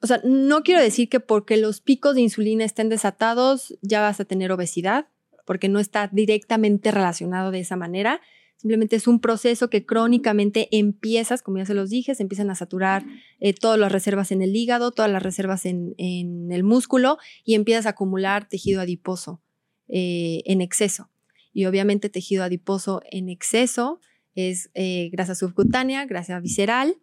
[0.00, 4.20] o sea, no quiero decir que porque los picos de insulina estén desatados ya vas
[4.20, 5.08] a tener obesidad
[5.44, 8.20] porque no está directamente relacionado de esa manera.
[8.56, 12.54] Simplemente es un proceso que crónicamente empiezas, como ya se los dije, se empiezan a
[12.54, 13.04] saturar
[13.40, 17.86] eh, todas las reservas en el hígado, todas las reservas en, el músculo y empiezas
[17.86, 19.42] a acumular tejido adiposo
[19.88, 21.10] eh, en exceso.
[21.52, 24.00] Y obviamente tejido adiposo en exceso
[24.34, 26.96] es eh, grasa subcutánea, grasa visceral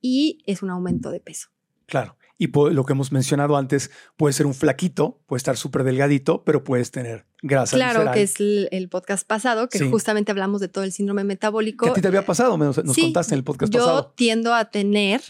[0.00, 1.48] y es un aumento de peso.
[1.86, 2.17] Claro.
[2.40, 6.62] Y lo que hemos mencionado antes, puede ser un flaquito, puede estar súper delgadito, pero
[6.62, 7.76] puedes tener grasa.
[7.76, 11.86] Claro, que es el, podcast pasado, que justamente hablamos de todo el síndrome metabólico.
[11.86, 12.56] ¿Qué a ti te había pasado?
[12.56, 14.02] Nos, contaste en el podcast pasado.
[14.02, 15.20] Yo tiendo a tener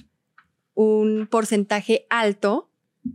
[0.74, 2.70] un porcentaje alto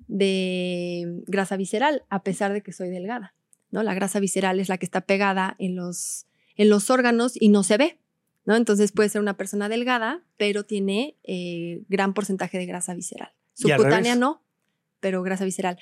[0.08, 3.36] de grasa visceral, a pesar de que soy delgada.
[3.70, 3.84] ¿no?
[3.84, 6.26] La grasa visceral es la que está pegada en los,
[6.56, 8.00] en los órganos y no se ve.
[8.46, 8.56] ¿no?
[8.56, 13.32] Entonces puede ser una persona delgada, pero tiene eh, gran porcentaje de grasa visceral.
[13.54, 14.44] Subcutánea no,
[15.00, 15.80] pero grasa visceral.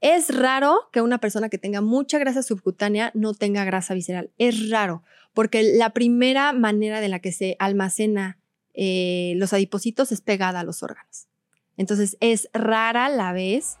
[0.00, 4.30] Es raro que una persona que tenga mucha grasa subcutánea no tenga grasa visceral.
[4.36, 8.38] Es raro, porque la primera manera de la que se almacena
[8.74, 11.28] eh, los adipocitos es pegada a los órganos.
[11.76, 13.76] Entonces es rara la vez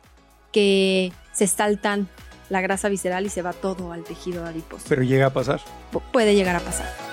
[0.52, 2.08] que se saltan
[2.50, 4.84] la grasa visceral y se va todo al tejido adiposo.
[4.88, 5.60] Pero llega a pasar.
[6.12, 7.11] puede llegar a pasar.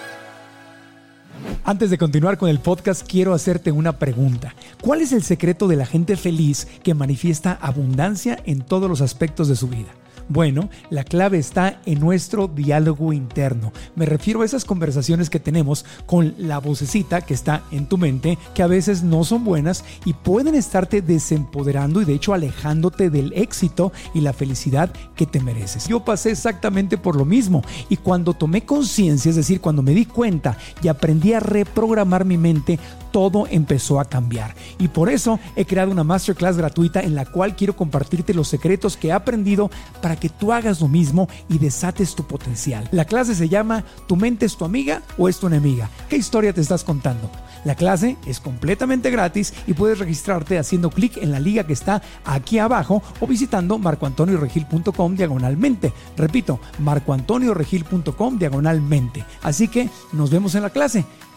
[1.63, 4.55] Antes de continuar con el podcast, quiero hacerte una pregunta.
[4.81, 9.47] ¿Cuál es el secreto de la gente feliz que manifiesta abundancia en todos los aspectos
[9.47, 9.98] de su vida?
[10.30, 13.73] Bueno, la clave está en nuestro diálogo interno.
[13.95, 18.38] Me refiero a esas conversaciones que tenemos con la vocecita que está en tu mente,
[18.53, 23.34] que a veces no son buenas y pueden estarte desempoderando y de hecho alejándote del
[23.34, 25.88] éxito y la felicidad que te mereces.
[25.88, 30.05] Yo pasé exactamente por lo mismo y cuando tomé conciencia, es decir, cuando me di
[30.05, 32.77] cuenta y aprendí a reprogramar mi mente,
[33.12, 34.55] todo empezó a cambiar.
[34.78, 38.97] Y por eso he creado una masterclass gratuita en la cual quiero compartirte los secretos
[38.97, 39.70] que he aprendido
[40.01, 42.88] para que tú hagas lo mismo y desates tu potencial.
[42.91, 45.89] La clase se llama ¿Tu mente es tu amiga o es tu enemiga?
[46.10, 47.30] ¿Qué historia te estás contando?
[47.66, 52.01] La clase es completamente gratis y puedes registrarte haciendo clic en la liga que está
[52.26, 55.93] aquí abajo o visitando marcoantonioregil.com diagonalmente.
[56.16, 59.26] Repito, marcoantonioregil.com diagonalmente.
[59.41, 61.05] Así que nos vemos en la clase.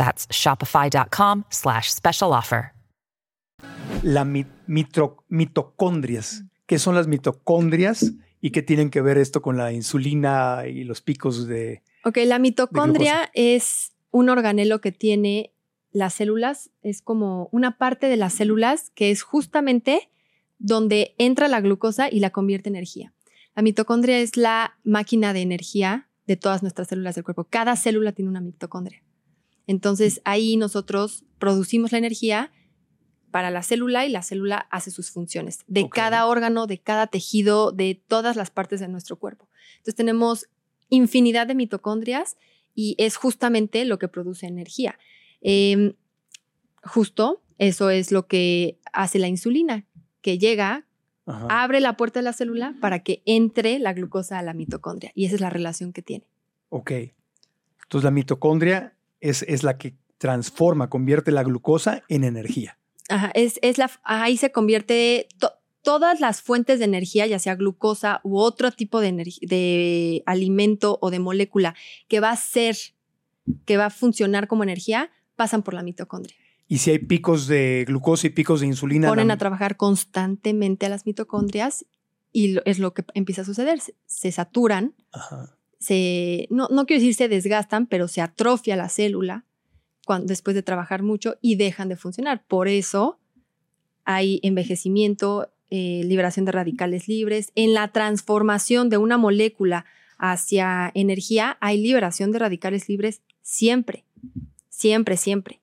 [0.00, 2.72] That's shopify.com slash special offer.
[4.02, 6.44] La mitocondrias.
[6.66, 11.02] ¿Qué son las mitocondrias ¿Y qué tienen que ver esto con la insulina y los
[11.02, 11.82] picos de...
[12.04, 15.52] Ok, la mitocondria es un organelo que tiene
[15.92, 20.08] las células, es como una parte de las células que es justamente
[20.58, 23.12] donde entra la glucosa y la convierte en energía.
[23.54, 27.44] La mitocondria es la máquina de energía de todas nuestras células del cuerpo.
[27.44, 29.02] Cada célula tiene una mitocondria.
[29.70, 32.50] Entonces ahí nosotros producimos la energía
[33.30, 37.70] para la célula y la célula hace sus funciones de cada órgano, de cada tejido,
[37.70, 39.48] de todas las partes de nuestro cuerpo.
[39.74, 40.48] Entonces tenemos
[40.88, 42.36] infinidad de mitocondrias
[42.74, 44.98] y es justamente lo que produce energía.
[45.40, 45.94] Em,
[46.82, 49.86] justo eso es lo que hace la insulina,
[50.20, 50.84] que llega,
[51.26, 55.12] abre la puerta de la célula para que entre la glucosa a la mitocondria.
[55.14, 56.26] Y esa es la relación que tiene.
[56.70, 56.90] Ok.
[56.90, 62.78] Entonces la mitocondria es, es la que transforma, convierte la glucosa en energía.
[63.08, 65.28] Ajá, es, es la, ahí se convierte
[65.82, 71.10] todas las fuentes de energía, ya sea glucosa u otro tipo de, de alimento o
[71.10, 71.74] de molécula
[72.08, 72.76] que va a ser,
[73.64, 76.36] que va a funcionar como energía, pasan por la mitocondria.
[76.68, 79.08] Y si hay picos de glucosa y picos de insulina.
[79.08, 81.84] Ponen a trabajar constantemente a las mitocondrias
[82.32, 83.80] y es lo que empieza a suceder.
[84.06, 84.94] Se, saturan,
[86.50, 89.44] No, no quiero decir se desgastan, pero se atrofia la célula
[90.04, 92.44] cuando, después de trabajar mucho y dejan de funcionar.
[92.46, 93.18] Por eso
[94.04, 97.52] hay envejecimiento, eh, liberación de radicales libres.
[97.54, 99.84] En la transformación de una molécula
[100.18, 104.04] hacia energía hay liberación de radicales libres siempre,
[104.68, 105.60] siempre, siempre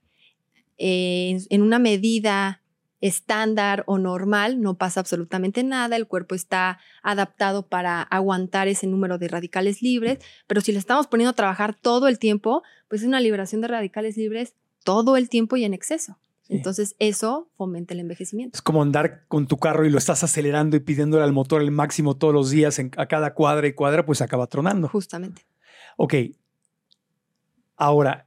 [0.77, 2.61] en una medida
[3.01, 9.17] estándar o normal, no pasa absolutamente nada, el cuerpo está adaptado para aguantar ese número
[9.17, 13.07] de radicales libres, pero si le estamos poniendo a trabajar todo el tiempo, pues es
[13.07, 16.17] una liberación de radicales libres todo el tiempo y en exceso.
[16.49, 18.55] Entonces eso fomenta el envejecimiento.
[18.55, 21.71] Es como andar con tu carro y lo estás acelerando y pidiéndole al motor el
[21.71, 24.87] máximo todos los días a cada cuadra y cuadra, pues acaba tronando.
[24.87, 25.41] Justamente.
[25.97, 26.13] Ok.
[27.75, 28.26] Ahora,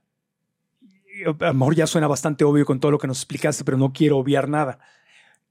[1.24, 3.92] a lo mejor ya suena bastante obvio con todo lo que nos explicaste, pero no
[3.92, 4.78] quiero obviar nada.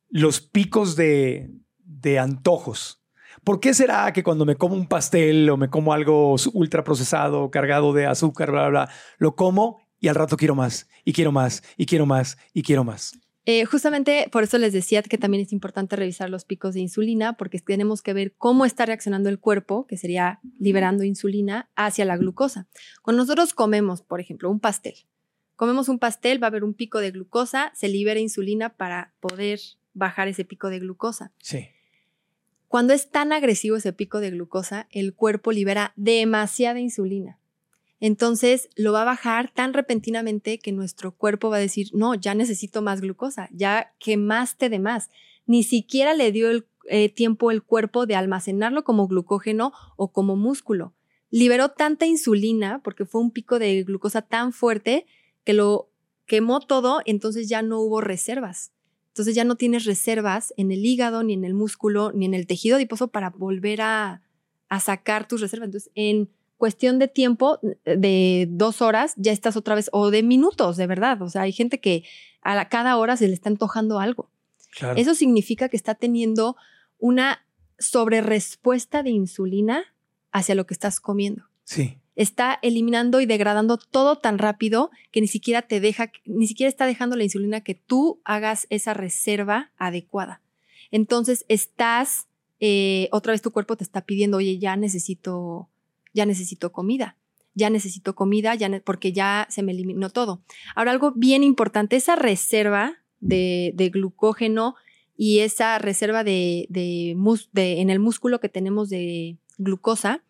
[0.09, 3.01] Los picos de, de antojos.
[3.43, 7.51] ¿Por qué será que cuando me como un pastel o me como algo ultra procesado,
[7.51, 11.31] cargado de azúcar, bla, bla, bla, lo como y al rato quiero más, y quiero
[11.31, 13.13] más, y quiero más, y quiero más?
[13.45, 17.33] Eh, justamente por eso les decía que también es importante revisar los picos de insulina,
[17.33, 22.17] porque tenemos que ver cómo está reaccionando el cuerpo, que sería liberando insulina, hacia la
[22.17, 22.67] glucosa.
[23.01, 24.93] Cuando nosotros comemos, por ejemplo, un pastel,
[25.59, 29.59] comemos un pastel, va a haber un pico de glucosa, se libera insulina para poder
[29.93, 31.33] bajar ese pico de glucosa.
[31.39, 31.67] Sí.
[32.69, 37.39] Cuando es tan agresivo ese pico de glucosa, el cuerpo libera demasiada insulina.
[37.99, 42.35] Entonces lo va a bajar tan repentinamente que nuestro cuerpo va a decir, no, ya
[42.35, 45.09] necesito más glucosa, ya quemaste de más.
[45.45, 50.37] Ni siquiera le dio el eh, tiempo el cuerpo de almacenarlo como glucógeno o como
[50.37, 50.93] músculo.
[51.31, 55.05] Liberó tanta insulina porque fue un pico de glucosa tan fuerte
[55.43, 55.89] que lo
[56.25, 58.71] quemó todo, entonces ya no hubo reservas.
[59.09, 62.47] Entonces ya no tienes reservas en el hígado, ni en el músculo, ni en el
[62.47, 64.21] tejido adiposo para volver a,
[64.79, 65.67] sacar tus reservas.
[65.67, 70.77] Entonces, en cuestión de tiempo, de dos horas, ya estás otra vez, o de minutos,
[70.77, 71.21] de verdad.
[71.21, 72.03] O sea, hay gente que
[72.43, 74.29] a cada hora se le está antojando algo.
[74.95, 76.55] Eso significa que está teniendo
[76.99, 77.43] una
[77.79, 79.83] sobrerespuesta de insulina
[80.31, 81.45] hacia lo que estás comiendo.
[81.63, 86.67] Sí está eliminando y degradando todo tan rápido que ni siquiera te deja, ni siquiera
[86.67, 90.41] está dejando la insulina que tú hagas esa reserva adecuada.
[90.91, 92.27] Entonces estás,
[92.59, 95.69] eh, otra vez tu cuerpo te está pidiendo, oye, ya necesito,
[96.13, 97.15] ya necesito comida,
[97.55, 100.41] ya necesito comida, ya porque ya se me eliminó todo.
[100.75, 104.75] Ahora, algo bien importante, esa reserva de, glucógeno
[105.15, 107.15] y esa reserva de, de,
[107.53, 110.21] en el músculo que tenemos de glucosa,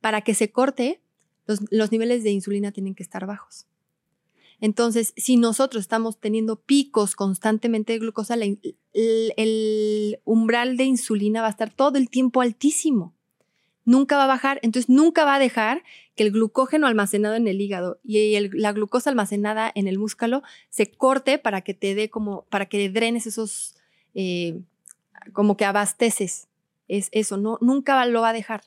[0.00, 1.00] para que se corte,
[1.46, 3.66] los, niveles de insulina tienen que estar bajos.
[4.60, 11.50] Entonces, si nosotros estamos teniendo picos constantemente de glucosa, el, umbral de insulina va a
[11.50, 13.14] estar todo el tiempo altísimo.
[13.84, 15.82] Nunca va a bajar, entonces nunca va a dejar
[16.16, 20.90] que el glucógeno almacenado en el hígado y la glucosa almacenada en el músculo se
[20.90, 23.76] corte para que te dé como, para que drenes esos,
[24.14, 24.58] eh,
[25.34, 26.48] como que abasteces.
[26.88, 28.62] Es eso, no, nunca lo va a dejar.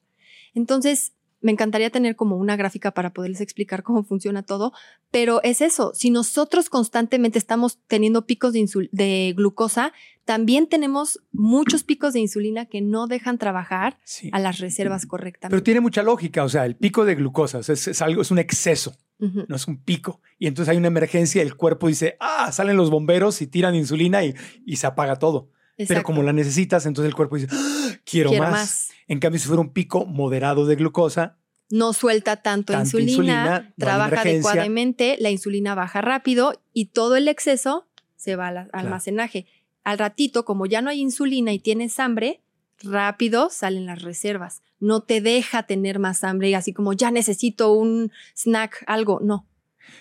[0.54, 4.74] Entonces, me encantaría tener como una gráfica para poderles explicar cómo funciona todo,
[5.12, 9.94] pero es eso, si nosotros constantemente estamos teniendo picos de, de glucosa,
[10.26, 13.98] también tenemos muchos picos de insulina que no dejan trabajar
[14.32, 15.54] a las reservas correctamente.
[15.54, 18.96] Pero tiene mucha lógica, o sea, el pico de glucosa es, algo, es un exceso,
[19.20, 20.22] no es un pico.
[20.38, 24.24] Y entonces hay una emergencia, el cuerpo dice, ah, salen los bomberos y tiran insulina
[24.26, 24.36] y,
[24.66, 25.52] y se apaga todo.
[25.78, 27.92] Pero como la necesitas, entonces el cuerpo dice, ¡Ah!
[28.04, 28.52] quiero, Quiero más.
[28.52, 28.90] más.
[29.08, 31.38] En cambio, si fuera un pico moderado de glucosa,
[31.70, 38.36] No suelta tanto, insulina, trabaja adecuadamente, la insulina baja rápido y todo el exceso se
[38.36, 39.46] va al almacenaje.
[39.84, 42.42] Al ratito, como ya no hay insulina y tienes hambre,
[42.82, 44.62] rápido salen las reservas.
[44.80, 49.20] No te deja tener más hambre y así como ya necesito un snack, algo.
[49.22, 49.46] No.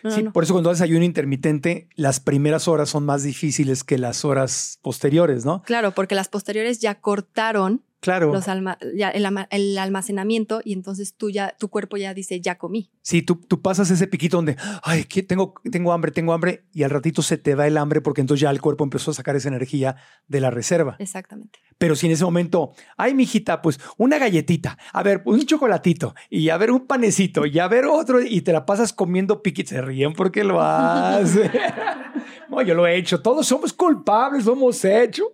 [0.03, 0.33] No, sí, no.
[0.33, 4.79] por eso cuando haces ayuno intermitente, las primeras horas son más difíciles que las horas
[4.83, 5.63] posteriores, ¿no?
[5.63, 8.33] Claro, porque las posteriores ya cortaron Claro.
[8.33, 12.41] los alma- ya el, ama- el almacenamiento y entonces tú ya, tu cuerpo ya dice,
[12.41, 12.89] ya comí.
[13.03, 16.85] Sí, tú, tú pasas ese piquito donde, ay, que tengo, tengo hambre, tengo hambre, y
[16.85, 19.35] al ratito se te va el hambre porque entonces ya el cuerpo empezó a sacar
[19.35, 19.97] esa energía
[20.29, 20.95] de la reserva.
[21.01, 21.59] Exactamente.
[21.79, 26.49] Pero si en ese momento, ay, mijita, pues una galletita, a ver, un chocolatito, y
[26.51, 29.83] a ver un panecito, y a ver otro, y te la pasas comiendo piquitos, se
[29.83, 31.51] ríen porque lo hace.
[32.51, 35.25] no, yo lo he hecho, todos somos culpables, lo hemos hecho,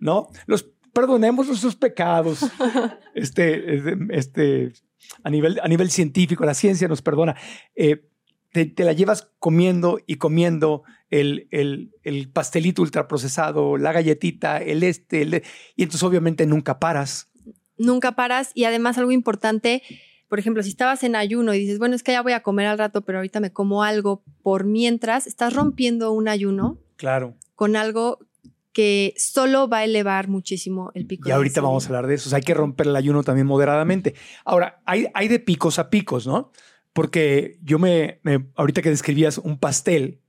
[0.00, 0.28] ¿no?
[0.46, 2.40] Los perdonemos nuestros pecados.
[3.14, 3.82] Este,
[4.16, 4.72] este,
[5.22, 7.36] a nivel, a nivel científico, la ciencia nos perdona.
[7.76, 8.08] Eh,
[8.52, 14.82] te, te la llevas comiendo y comiendo el, el, el pastelito ultraprocesado, la galletita, el
[14.82, 15.42] este, el de-
[15.76, 17.28] y entonces obviamente nunca paras.
[17.76, 19.82] Nunca paras y además algo importante,
[20.28, 22.66] por ejemplo, si estabas en ayuno y dices, bueno, es que ya voy a comer
[22.66, 27.34] al rato, pero ahorita me como algo por mientras, estás rompiendo un ayuno Claro.
[27.54, 28.20] con algo
[28.72, 31.28] que solo va a elevar muchísimo el pico.
[31.28, 32.28] Y ahorita vamos a hablar de eso.
[32.28, 34.14] O sea, hay que romper el ayuno también moderadamente.
[34.44, 36.50] Ahora, hay, hay de picos a picos, ¿no?
[36.92, 40.20] Porque yo me, me- ahorita que describías un pastel,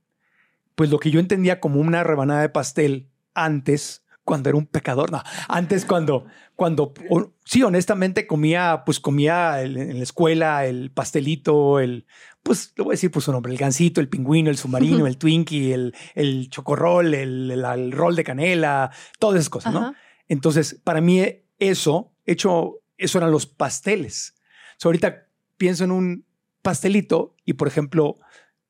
[0.74, 5.10] pues lo que yo entendía como una rebanada de pastel antes, cuando era un pecador,
[5.12, 6.24] no, antes cuando,
[6.56, 12.06] cuando, o- sí, honestamente comía, pues comía el- en la escuela el pastelito, el,
[12.44, 15.16] pues le voy a decir por su nombre, el gansito, el pingüino, el submarino, el
[15.16, 19.80] Twinkie, el, el chocorrol, el, el, el rol de canela, todas esas cosas, ¿no?
[19.80, 19.94] Ajá.
[20.28, 21.22] Entonces, para mí
[21.58, 24.34] eso, hecho, eso eran los pasteles.
[24.76, 25.26] O sea, ahorita
[25.56, 26.26] pienso en un
[26.62, 28.16] pastelito y, por ejemplo,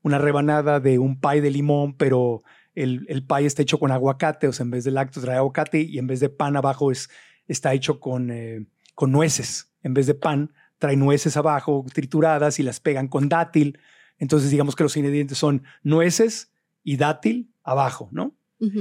[0.03, 2.43] una rebanada de un pie de limón, pero
[2.75, 5.81] el, el pie está hecho con aguacate, o sea, en vez de lácteos trae aguacate
[5.81, 7.09] y en vez de pan abajo es,
[7.49, 9.73] está hecho con, eh, con nueces.
[9.83, 13.79] En vez de pan, trae nueces abajo trituradas y las pegan con dátil.
[14.19, 16.53] Entonces, digamos que los ingredientes son nueces
[16.83, 18.35] y dátil abajo, ¿no?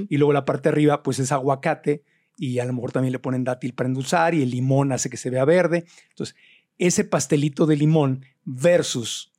[0.10, 2.04] Y luego la parte de arriba, pues es aguacate
[2.38, 5.18] y a lo mejor también le ponen dátil para endulzar y el limón hace que
[5.18, 5.86] se vea verde.
[6.10, 6.36] Entonces,
[6.78, 9.32] ese pastelito de limón versus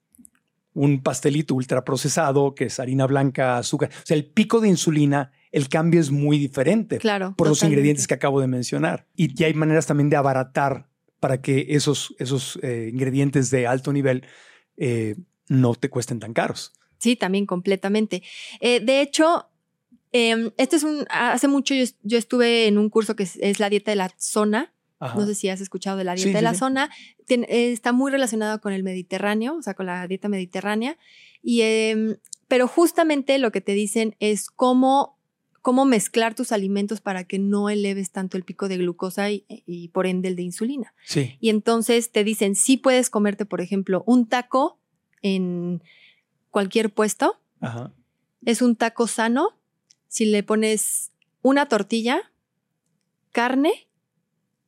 [0.74, 3.90] un pastelito ultraprocesado que es harina blanca, azúcar.
[4.02, 7.34] O sea, el pico de insulina, el cambio es muy diferente Claro.
[7.36, 9.06] por los ingredientes que acabo de mencionar.
[9.16, 10.88] Y, y hay maneras también de abaratar
[11.24, 14.26] para que esos, esos eh, ingredientes de alto nivel
[14.76, 15.16] eh,
[15.48, 16.74] no te cuesten tan caros.
[16.98, 18.22] Sí, también completamente.
[18.60, 19.48] Eh, de hecho,
[20.12, 21.06] eh, este es un.
[21.08, 24.10] Hace mucho yo, yo estuve en un curso que es, es la dieta de la
[24.18, 24.74] zona.
[24.98, 25.18] Ajá.
[25.18, 26.58] No sé si has escuchado de la Sí, dieta de sí, la sí.
[26.58, 26.90] zona.
[27.26, 30.98] Tien- está muy relacionado con el Mediterráneo, o sea, con la dieta mediterránea.
[31.42, 32.16] Y, em,
[32.48, 35.13] pero justamente lo que te dicen es cómo,
[35.64, 39.88] cómo mezclar tus alimentos para que no eleves tanto el pico de glucosa y, y
[39.88, 40.92] por ende el de insulina.
[41.06, 41.38] Sí.
[41.40, 44.78] Y entonces te dicen, sí puedes comerte, por ejemplo, un taco
[45.22, 45.82] en
[46.50, 47.40] cualquier puesto.
[47.62, 47.94] Ajá.
[48.44, 49.58] Es un taco sano
[50.06, 52.30] si le pones una tortilla,
[53.32, 53.88] carne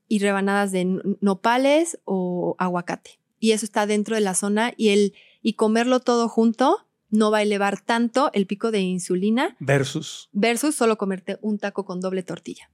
[0.09, 3.21] y rebanadas de nopales o aguacate.
[3.39, 7.39] Y eso está dentro de la zona y el y comerlo todo junto no va
[7.39, 10.29] a elevar tanto el pico de insulina Versus.
[10.33, 12.71] versus solo comerte un taco con doble tortilla.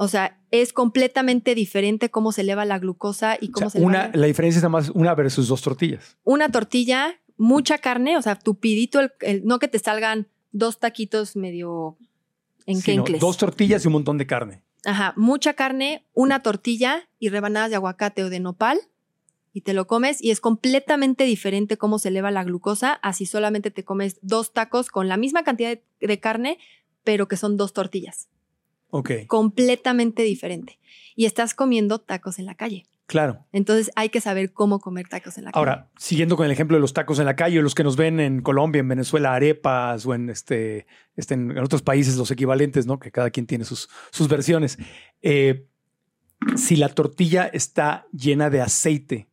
[0.00, 3.84] O sea, es completamente diferente cómo se eleva la glucosa y O cómo sea, se
[3.86, 6.16] una, eleva la diferencia es nada más una versus dos tortillas.
[6.22, 11.34] una tortilla, mucha carne, o sea, tupidito, el, el- no que te salgan dos taquitos
[11.34, 11.98] medio
[12.66, 14.62] en Sí, no, dos tortillas y un montón de carne.
[14.84, 18.78] Ajá, mucha carne, una tortilla y rebanadas de aguacate o de nopal
[19.58, 23.72] y te lo comes y es completamente diferente cómo se eleva la glucosa así solamente
[23.72, 26.58] te comes dos tacos con la misma cantidad de, de carne,
[27.02, 28.28] pero que son dos tortillas.
[28.90, 30.78] Ok, Completamente diferente.
[31.16, 32.86] Y estás comiendo tacos en la calle.
[33.06, 33.46] claro.
[33.50, 35.58] Entonces hay que saber cómo comer tacos en la calle.
[35.58, 38.20] Ahora, siguiendo con el ejemplo de los tacos en la calle, los que nos ven
[38.20, 40.86] en Colombia, en Venezuela, arepas o en, este,
[41.16, 43.00] este, en otros países los equivalentes, ¿no?
[43.00, 44.78] Que cada quien tiene sus, sus versiones.
[45.20, 45.66] Eh,
[46.54, 49.27] si la tortilla está llena de aceite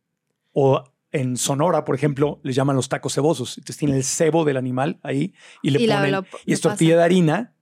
[0.58, 0.82] o
[1.12, 3.58] en Sonora, por ejemplo, le llaman los tacos cebosos.
[3.58, 6.60] Entonces tiene el cebo del animal ahí y le Y la- ponen, lo- y es
[6.62, 7.54] tortilla de harina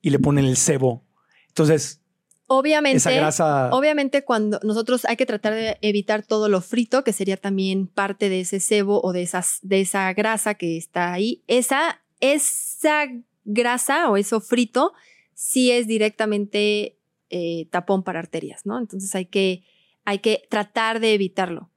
[0.00, 1.04] y le ponen el cebo.
[1.48, 2.00] Entonces,
[2.48, 3.70] Obviamente, esa grasa...
[3.72, 8.28] obviamente cuando nosotros hay que tratar de evitar todo lo frito, que sería también parte
[8.28, 11.42] de ese sebo o de, esas, de esa grasa que está ahí.
[11.48, 13.06] Esa, esa
[13.44, 14.92] grasa o eso frito
[15.34, 16.98] sí es directamente
[17.30, 18.78] eh, tapón para arterias, ¿no?
[18.78, 19.64] Entonces hay que,
[20.04, 21.70] hay que tratar de evitarlo.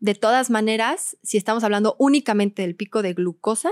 [0.00, 3.70] De todas maneras, si estamos hablando únicamente del pico de glucosa,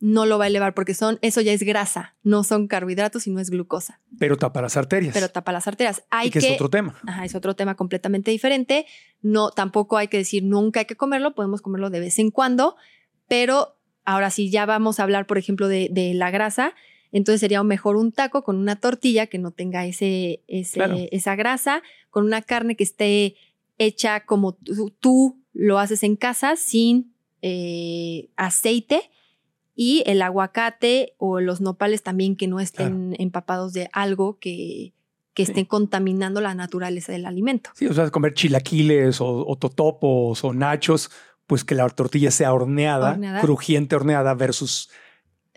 [0.00, 3.40] no lo va a elevar porque son, eso ya es grasa, no son carbohidratos, sino
[3.40, 4.00] es glucosa.
[4.18, 5.14] Pero tapa las arterias.
[5.14, 6.04] Pero tapa las arterias.
[6.10, 6.96] Hay y que, es otro tema.
[7.06, 8.86] Ajá, es otro tema completamente diferente.
[9.22, 12.76] No, tampoco hay que decir nunca hay que comerlo, podemos comerlo de vez en cuando,
[13.26, 16.74] pero ahora sí ya vamos a hablar, por ejemplo, de, de la grasa.
[17.12, 21.82] Entonces sería mejor un taco con una tortilla que no tenga ese, ese esa grasa,
[22.10, 23.36] con una carne que esté
[23.78, 29.10] hecha como tú, tú lo haces en casa, sin eh, aceite
[29.74, 34.94] y el aguacate o los nopales también que no estén empapados de algo que,
[35.34, 37.70] que estén contaminando la naturaleza del alimento.
[37.74, 41.10] Sí, o sea, comer chilaquiles o, totopos o nachos,
[41.46, 44.88] pues que la tortilla sea horneada, crujiente horneada versus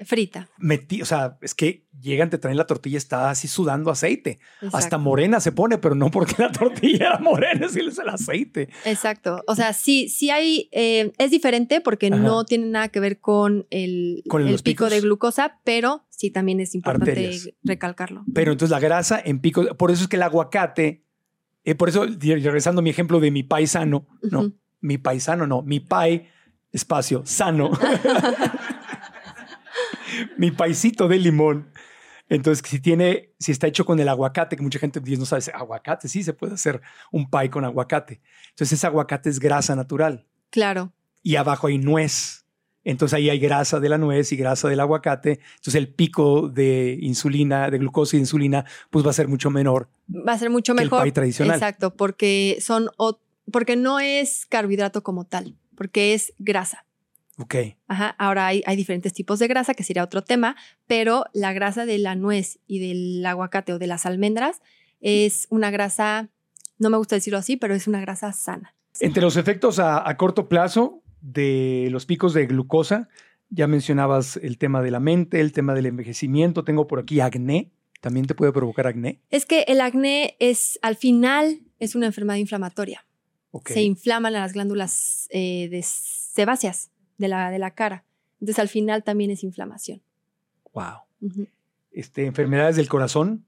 [0.06, 0.50] frita.
[0.58, 4.40] Metí, o sea, es que llegan, te traen la tortilla, está así sudando aceite.
[4.74, 8.70] Hasta morena se pone, pero no porque la tortilla era morena, es el aceite.
[8.86, 9.44] Exacto.
[9.48, 13.68] O sea, sí, sí hay, eh, es diferente porque no tiene nada que ver con
[13.70, 18.24] el, el pico de glucosa, pero sí también es importante recalcarlo.
[18.34, 21.06] Pero entonces la grasa en pico, por eso es que el aguacate,
[21.64, 25.80] eh, por eso, regresando a mi ejemplo de mi paisano, no, mi paisano no, mi
[25.80, 26.28] pai,
[26.72, 27.72] espacio, sano.
[30.38, 31.72] mi paisito de limón.
[32.30, 36.08] Entonces, si tiene, si está hecho con el aguacate, que mucha gente no sabe, aguacate,
[36.08, 36.80] sí, se puede hacer
[37.12, 38.22] un pie con aguacate.
[38.50, 40.28] Entonces, ese aguacate es grasa natural.
[40.52, 40.94] Claro.
[41.24, 42.46] Y abajo hay nuez.
[42.84, 45.40] Entonces ahí hay grasa de la nuez y grasa del aguacate.
[45.56, 49.90] Entonces el pico de insulina, de glucosa y insulina, pues va a ser mucho menor.
[50.10, 51.00] Va a ser mucho mejor.
[51.00, 51.56] el pie tradicional.
[51.56, 52.90] Exacto, porque son,
[53.52, 56.86] porque no es carbohidrato como tal, porque es grasa.
[57.40, 57.56] Ok.
[57.88, 58.16] Ajá.
[58.18, 61.98] Ahora hay, hay, diferentes tipos de grasa, que sería otro tema, pero la grasa de
[61.98, 64.62] la nuez y del aguacate o de las almendras
[65.00, 66.30] es una grasa,
[66.78, 68.76] no me gusta decirlo así, pero es una grasa sana.
[69.00, 73.08] Entre los efectos a, corto plazo de los picos de glucosa,
[73.50, 77.72] ya mencionabas el tema de la mente, el tema del envejecimiento, tengo por aquí acné,
[78.02, 79.22] ¿también te puede provocar acné?
[79.30, 83.06] Es que el acné es, al final, es una enfermedad inflamatoria.
[83.66, 88.04] Se inflaman las glándulas eh, de sebáceas de la, de la cara.
[88.42, 90.02] Entonces al final también es inflamación.
[90.74, 91.02] Wow.
[91.92, 93.46] este, ¿Enfermedades del corazón?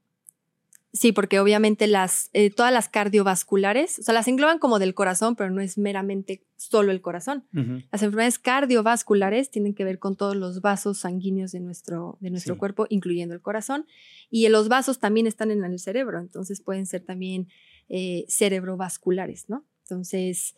[0.94, 5.36] Sí, porque obviamente las, eh, todas las cardiovasculares, o sea, las engloban como del corazón,
[5.36, 7.44] pero no es meramente solo el corazón.
[7.90, 12.58] Las enfermedades cardiovasculares tienen que ver con todos los vasos sanguíneos de nuestro, de nuestro
[12.58, 13.86] cuerpo, incluyendo el corazón.
[14.28, 17.48] Y los vasos también están en el cerebro, entonces pueden ser también
[17.88, 19.64] eh, cerebrovasculares, ¿no?
[19.84, 20.54] Entonces,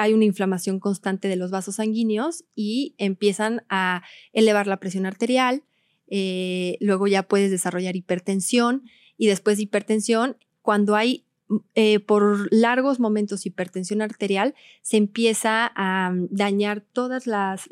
[0.00, 5.62] hay una inflamación constante de los vasos sanguíneos y empiezan a elevar la presión arterial,
[6.06, 8.84] eh, luego ya puedes desarrollar hipertensión
[9.18, 11.26] y después de hipertensión, cuando hay
[11.74, 17.68] eh, por largos momentos hipertensión arterial, se empieza a dañar todas las,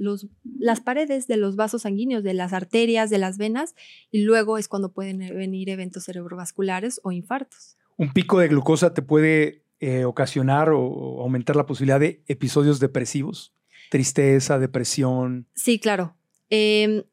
[0.58, 3.74] las paredes de los vasos sanguíneos, de las arterias, de las venas,
[4.10, 7.78] y luego es cuando pueden venir eventos cerebrovasculares o infartos.
[7.96, 13.54] Un pico de glucosa te puede eh, ocasionar o aumentar la posibilidad de episodios depresivos?
[13.90, 15.46] Tristeza, depresión.
[15.54, 16.16] Sí, claro.
[16.50, 17.04] Em,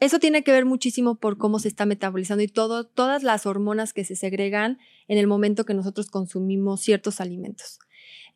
[0.00, 4.04] eso tiene que ver muchísimo por cómo se está metabolizando y todas las hormonas que
[4.04, 4.78] se segregan
[5.08, 7.78] en el momento que nosotros consumimos ciertos alimentos.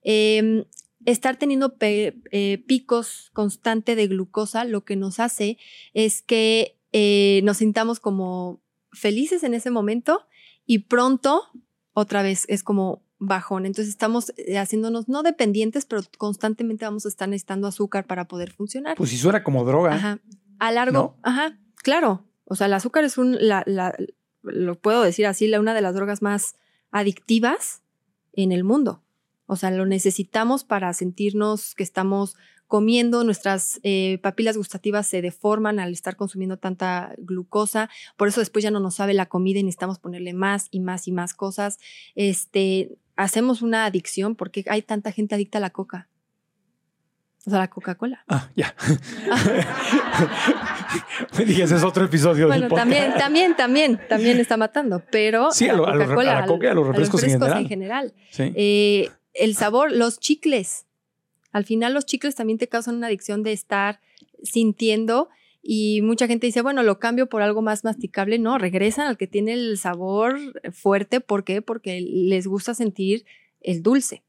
[0.03, 0.65] Em,
[1.05, 5.59] estar teniendo eh, picos constantes de glucosa lo que nos hace
[5.95, 8.61] es que eh, nos sintamos como
[8.93, 10.27] felices en ese momento
[10.67, 11.43] y pronto
[11.93, 13.67] otra vez es como bajón.
[13.67, 18.53] Entonces estamos eh, haciéndonos no dependientes, pero constantemente vamos a estar necesitando azúcar para poder
[18.53, 18.97] funcionar.
[18.97, 19.95] Pues si suena como droga.
[19.95, 20.21] Ajá.
[20.59, 22.25] A largo, ajá, claro.
[22.45, 23.95] O sea, el azúcar es un, la, la,
[24.43, 26.57] lo puedo decir así, la, una de las drogas más
[26.91, 27.83] adictivas
[28.33, 29.03] en el mundo.
[29.47, 35.81] O sea, lo necesitamos para sentirnos que estamos comiendo, nuestras eh, papilas gustativas se deforman
[35.81, 39.63] al estar consumiendo tanta glucosa, por eso después ya no nos sabe la comida y
[39.63, 41.79] necesitamos ponerle más y más y más cosas.
[42.15, 46.09] Este, hacemos una adicción porque hay tanta gente adicta a la coca.
[47.47, 48.25] O sea, la Coca-Cola.
[48.29, 48.75] Ah, ya.
[51.39, 55.69] Me dije, ese es otro episodio bueno, también, también, también, también está matando, pero sí,
[55.69, 58.15] a, la coca y a los refrescos, en general.
[58.39, 60.87] Eh, el sabor, los chicles.
[61.51, 64.01] Al final los chicles también te causan una adicción de estar
[64.43, 65.29] sintiendo
[65.63, 68.39] y mucha gente dice, bueno, lo cambio por algo más masticable.
[68.39, 70.39] No, regresan al que tiene el sabor
[70.73, 71.21] fuerte.
[71.21, 71.63] ¿Por qué?
[71.63, 73.25] Porque les gusta sentir
[73.61, 74.23] el dulce.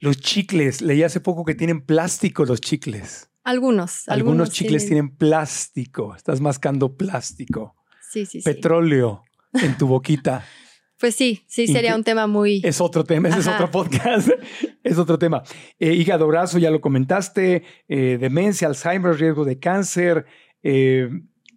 [0.00, 3.30] Los chicles, leí hace poco que tienen plástico los chicles.
[3.44, 4.08] Algunos.
[4.08, 5.14] Algunos, chicles tienen...
[5.14, 6.14] plástico.
[6.16, 7.76] Estás mascando plástico.
[8.10, 8.44] Sí, sí, sí.
[8.44, 10.44] Petróleo en tu boquita.
[10.98, 12.62] Pues sí, sí, sería un tema muy...
[12.64, 14.30] Es otro tema, ese es otro podcast.
[14.82, 15.42] es otro tema.
[15.78, 17.64] Eh, hígado graso, ya lo comentaste.
[17.86, 20.24] eh, demencia, Alzheimer, riesgo de cáncer,
[20.68, 21.08] eh,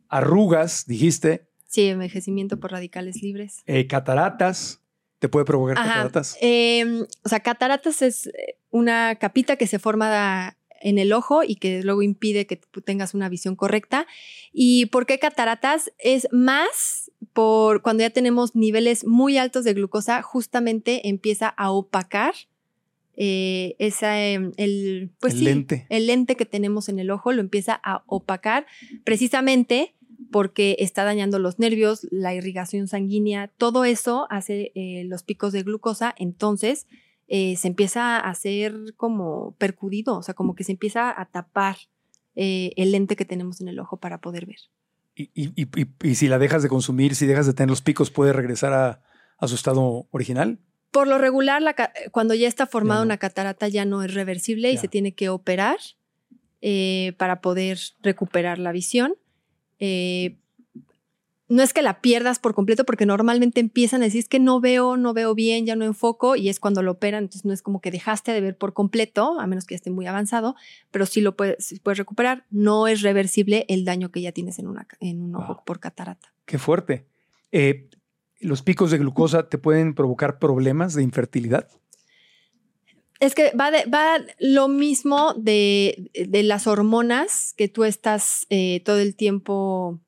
[0.07, 3.57] arrugas, dijiste, Sí, envejecimiento por radicales libres.
[3.67, 4.81] eh, cataratas.
[5.19, 5.87] ¿Te puede provocar Ajá.
[5.89, 6.37] cataratas?
[6.41, 11.55] Eh, o sea, cataratas es eh, una capita que se forma en el ojo y
[11.57, 12.55] que luego impide que
[12.85, 14.07] tengas una visión correcta.
[14.53, 15.91] ¿Y por qué cataratas?
[15.99, 22.33] Es más por cuando ya tenemos niveles muy altos de glucosa, justamente empieza a opacar
[23.21, 25.85] eh, esa, eh, el, pues El sí, lente.
[25.89, 28.65] el lente que tenemos en el ojo, lo empieza a opacar
[29.03, 29.95] precisamente
[30.31, 35.63] porque está dañando los nervios, la irrigación sanguínea, todo eso hace eh, los picos de
[35.63, 36.87] glucosa, entonces
[37.27, 41.75] eh, se empieza a hacer como percudido, o sea, como que se empieza a tapar
[42.35, 44.57] eh, el lente que tenemos en el ojo para poder ver.
[45.15, 45.67] Y, y-
[46.03, 49.01] y- si la dejas de consumir, si dejas de tener los picos, ¿puede regresar a,
[49.37, 50.59] a su estado original?
[50.91, 51.75] Por lo regular, la
[52.11, 53.05] cuando ya está formada no.
[53.05, 55.77] una catarata ya no es reversible y se tiene que operar
[56.61, 59.15] eh, para poder recuperar la visión.
[59.79, 60.37] Eh,
[61.47, 64.61] no es que la pierdas por completo porque normalmente empiezan a decir es que no
[64.61, 67.63] veo, no veo bien, ya no enfoco y es cuando lo operan, entonces no es
[67.63, 70.55] como que dejaste de ver por completo, a menos que ya esté muy avanzado,
[70.91, 72.45] pero sí lo puedes, recuperar.
[72.51, 75.63] No es reversible el daño que ya tienes en, una, en un ojo Wow.
[75.65, 76.31] por catarata.
[76.45, 77.05] Qué fuerte.
[77.51, 77.89] Eh,
[78.39, 81.67] ¿Los picos de glucosa te pueden provocar problemas de infertilidad?
[83.19, 88.81] Es que va, de- va lo mismo de, de las hormonas que tú estás eh,
[88.85, 89.99] todo el tiempo,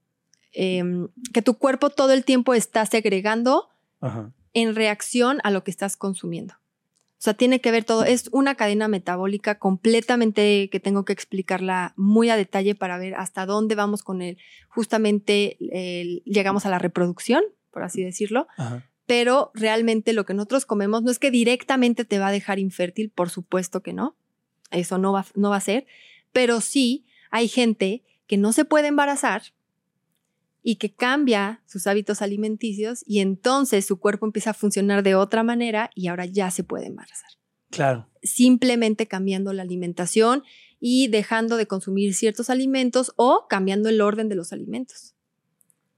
[0.53, 3.67] em, que tu cuerpo todo el tiempo está segregando
[3.99, 4.31] Ajá.
[4.53, 6.53] en reacción a lo que estás consumiendo.
[6.53, 11.93] O sea, tiene que ver todo, es una cadena metabólica completamente que tengo que explicarla
[11.97, 14.37] muy a detalle para ver hasta dónde vamos con el,
[14.69, 15.57] justamente
[16.25, 18.87] llegamos a la reproducción, por así decirlo, Ajá.
[19.05, 23.09] pero realmente lo que nosotros comemos no es que directamente te va a dejar infértil,
[23.09, 24.15] por supuesto que no,
[24.69, 25.85] eso no va, no va a ser,
[26.31, 29.43] pero sí hay gente que no se puede embarazar
[30.63, 35.43] y que cambia sus hábitos alimenticios y entonces su cuerpo empieza a funcionar de otra
[35.43, 37.29] manera y ahora ya se puede embarazar.
[37.71, 38.07] Claro.
[38.21, 40.43] Simplemente cambiando la alimentación
[40.79, 45.10] y dejando de consumir ciertos alimentos o cambiando el orden de los alimentos.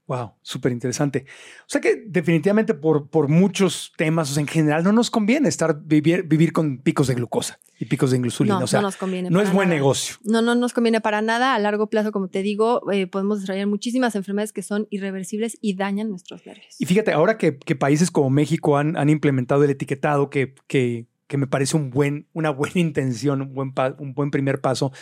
[0.06, 1.24] Wow, súper interesante.
[1.60, 5.48] O sea que definitivamente por, por muchos temas, o sea, en general no nos conviene
[5.48, 8.58] estar vivir, vivir con picos de glucosa y picos de insulina.
[8.58, 9.30] No, o sea, no nos conviene.
[9.30, 10.16] no es buen negocio.
[10.22, 11.54] No, no nos conviene para nada.
[11.54, 15.74] A largo plazo, como te digo, eh, podemos desarrollar muchísimas enfermedades que son irreversibles y
[15.74, 16.76] dañan nuestros nervios.
[16.78, 21.06] Y fíjate, ahora que, que países como México han, han implementado el etiquetado, que, que,
[21.28, 24.92] que me parece un buen, una buena intención, un buen, pa- un buen primer paso,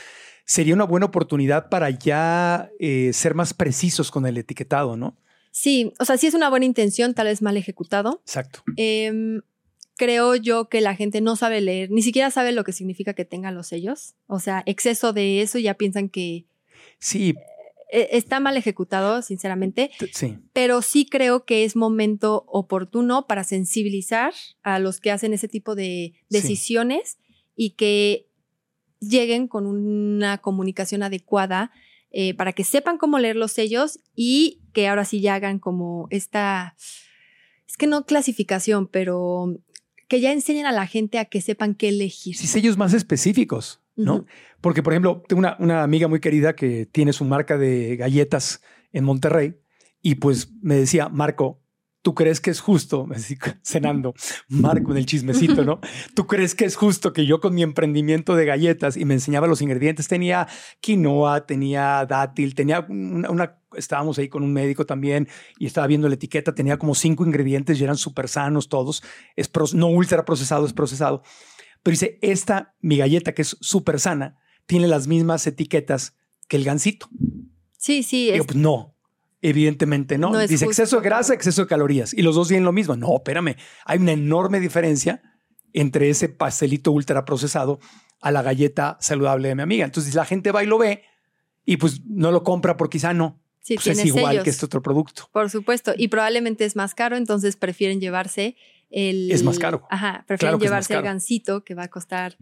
[0.44, 5.16] sería una buena oportunidad para ya eh, ser más precisos con el etiquetado, ¿no?
[5.50, 8.20] Sí, o sea, sí es una buena intención, tal vez mal ejecutado.
[8.24, 8.62] Exacto.
[8.76, 9.42] Em,
[9.96, 13.24] creo yo que la gente no sabe leer, ni siquiera sabe lo que significa que
[13.26, 14.14] tengan los sellos.
[14.26, 16.46] O sea, exceso de eso ya piensan que
[16.98, 17.34] Sí,
[17.92, 19.90] eh, está mal ejecutado, sinceramente.
[20.12, 20.38] sí.
[20.54, 24.32] pero sí creo que es momento oportuno para sensibilizar
[24.62, 26.18] a los que hacen ese tipo de Sí.
[26.30, 27.18] decisiones
[27.54, 28.26] y que
[29.02, 31.70] lleguen con una comunicación adecuada
[32.10, 36.08] eh, para que sepan cómo leer los sellos y que ahora sí ya hagan como
[36.10, 36.76] esta,
[37.66, 39.58] es que no clasificación, pero
[40.08, 42.36] que ya enseñen a la gente a que sepan qué elegir.
[42.36, 44.26] Sí, sellos más específicos, ¿no?
[44.60, 48.62] Porque, por ejemplo, tengo una, una amiga muy querida que tiene su marca de galletas
[48.92, 49.54] en Monterrey
[50.02, 51.61] y pues me decía, Marco,
[52.02, 53.06] ¿tú crees que es justo?
[53.62, 54.14] Cenando,
[54.48, 55.80] Marco en el chismecito, ¿no?
[56.14, 59.46] ¿Tú crees que es justo que yo con mi emprendimiento de galletas y me enseñaba
[59.46, 60.08] los ingredientes?
[60.08, 60.46] Tenía
[60.80, 65.28] quinoa, tenía dátil, tenía una, una- estábamos ahí con un médico también
[65.58, 69.02] y estaba viendo la etiqueta, tenía como cinco ingredientes y eran súper sanos todos,
[69.36, 71.22] es no ultra procesado, es procesado.
[71.82, 76.14] Pero dice, esta, mi galleta que es súper sana, tiene las mismas etiquetas
[76.48, 77.08] que el gansito.
[77.78, 78.91] Sí, sí, Digo, es- pues no,
[79.42, 80.36] evidentemente no.
[80.38, 80.66] Dice justo.
[80.82, 82.14] exceso de grasa, exceso de calorías.
[82.14, 82.96] Y los dos tienen lo mismo.
[82.96, 83.56] No, espérame.
[83.84, 85.20] Hay una enorme diferencia
[85.74, 87.80] entre ese pastelito ultra procesado
[88.20, 89.84] a la galleta saludable de mi amiga.
[89.84, 91.02] Entonces la gente va y lo ve
[91.64, 93.42] y pues no lo compra porque quizá no.
[93.60, 94.44] sí, Pues es igual sellos.
[94.44, 95.28] que este otro producto.
[95.32, 98.56] Por supuesto, y probablemente es más caro, entonces prefieren llevarse
[98.90, 99.30] el...
[99.30, 99.86] Es más caro.
[99.90, 101.06] Ajá, prefieren Claro llevarse el caro.
[101.06, 102.36] gansito, que va a costar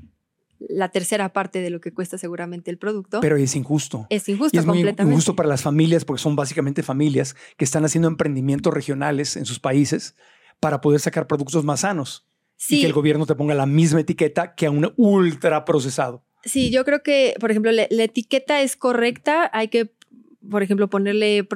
[0.69, 3.21] la tercera parte de lo que cuesta seguramente el producto.
[3.21, 4.07] Pero es injusto.
[4.11, 7.85] es injusto Y es muy injusto para las familias porque son básicamente familias que están
[7.85, 10.15] haciendo emprendimientos regionales en sus países
[10.61, 12.27] para poder sacar productos más sanos.
[12.59, 16.23] Y Sí, que el gobierno te ponga la misma etiqueta que a un ultra procesado.
[16.45, 19.93] sí, yo creo que, por ejemplo, la etiqueta es correcta, hay que,
[20.49, 21.49] por ejemplo, ponerle...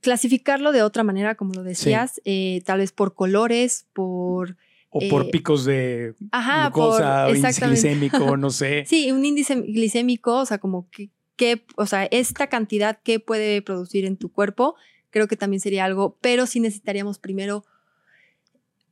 [0.00, 4.56] clasificarlo de otra manera, como lo decías, eh, tal vez por colores, por...
[4.96, 8.84] O por eh, picos de Ajá, glucosa por- o índice glicémico, no sé.
[8.86, 13.62] Sí, un índice glicémico, o sea, como que, que- o sea, esta cantidad que puede
[13.62, 14.74] producir en tu cuerpo,
[15.10, 17.64] creo que también sería algo, pero sí necesitaríamos primero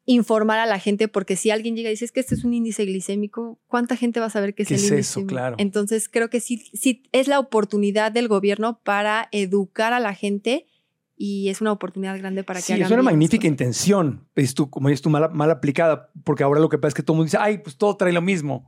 [0.06, 2.52] informar a la gente, porque si alguien llega y dice es que este es un
[2.52, 5.00] índice glicémico, ¿cuánta gente va a saber qué es ¿Qué el es índice?
[5.20, 5.26] eso?
[5.26, 5.56] Claro.
[5.58, 10.66] Entonces, creo que sí, sí es la oportunidad del gobierno para educar a la gente
[11.16, 14.54] y es una oportunidad grande para que Sí, hagan es una bien magnífica intención, es
[14.54, 17.14] tú, como dices tú, mal, mal aplicada, porque ahora lo que pasa es que todo
[17.14, 18.64] el mundo dice, ay, pues todo trae lo mismo.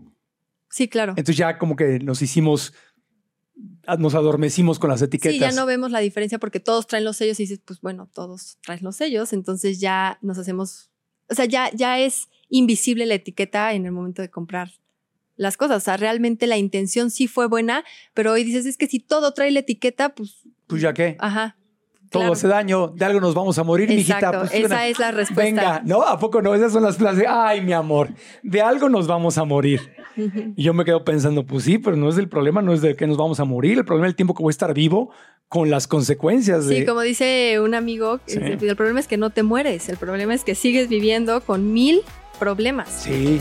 [0.71, 1.13] Sí, claro.
[1.13, 2.75] Entonces ya como que nos hicimos,
[3.99, 5.35] nos adormecimos con las etiquetas.
[5.35, 8.09] Sí, ya no vemos la diferencia porque todos traen los sellos y dices, pues bueno,
[8.13, 10.91] todos traen los sellos, entonces ya nos hacemos,
[11.29, 14.71] o sea, ya, ya es invisible la etiqueta en el momento de comprar
[15.37, 15.79] las cosas.
[15.79, 19.33] O sea, realmente la intención sí fue buena, pero hoy dices, es que si todo
[19.35, 21.57] trae la etiqueta, pues, Pues ya qué, ajá.
[22.11, 22.33] Todo claro.
[22.35, 24.19] hace daño, de algo nos vamos a morir, mijita.
[24.19, 25.43] Exacto, Pues, esa una- es la respuesta.
[25.45, 26.55] Venga, no, ¿a poco no?
[26.55, 28.11] Esas son las frases, ay, mi amor,
[28.43, 29.81] de algo nos vamos a morir.
[30.57, 32.97] Y yo me quedo pensando, pues sí, pero no es el problema, no es de
[32.97, 35.11] que nos vamos a morir, el problema es el tiempo que voy a estar vivo
[35.49, 36.79] con las consecuencias de...
[36.81, 38.39] Sí, como dice un amigo, Sí.
[38.41, 41.73] el, el problema es que no te mueres, el problema es que sigues viviendo con
[41.73, 42.01] mil
[42.39, 42.89] problemas.
[42.89, 43.41] Sí.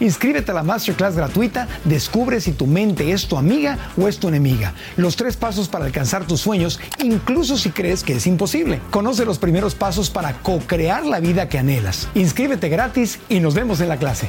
[0.00, 4.28] Inscríbete a la masterclass gratuita, descubre si tu mente es tu amiga o es tu
[4.28, 4.74] enemiga.
[4.96, 8.80] Los tres pasos para alcanzar tus sueños, incluso si crees que es imposible.
[8.90, 12.08] Conoce los primeros pasos para co-crear la vida que anhelas.
[12.14, 14.28] Inscríbete gratis y nos vemos en la clase.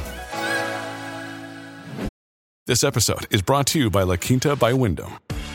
[2.64, 5.18] This episode is brought to you by La Quinta by Wyndham.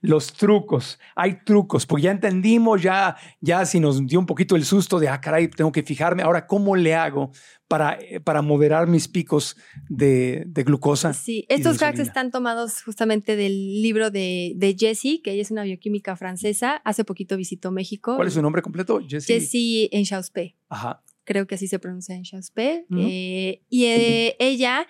[0.00, 4.64] los trucos, hay trucos, porque ya entendimos, ya, ya si nos dio un poquito el
[4.64, 7.32] susto de, ah, caray, tengo que fijarme, ahora, ¿cómo le hago
[7.68, 9.56] para, eh, para moderar mis picos
[9.88, 11.12] de, de glucosa?
[11.12, 15.64] Sí, estos hacks están tomados justamente del libro de, de Jessie, que ella es una
[15.64, 16.76] bioquímica francesa.
[16.84, 18.16] Hace poquito visitó México.
[18.16, 19.00] ¿Cuál es su nombre completo?
[19.06, 19.40] Jessie.
[19.40, 20.56] Jessie Enchauspe.
[20.68, 21.02] Ajá.
[21.24, 22.86] Creo que así se pronuncia Enchauspe.
[22.88, 23.00] Ujú.
[23.02, 24.86] Eh, y eh, ella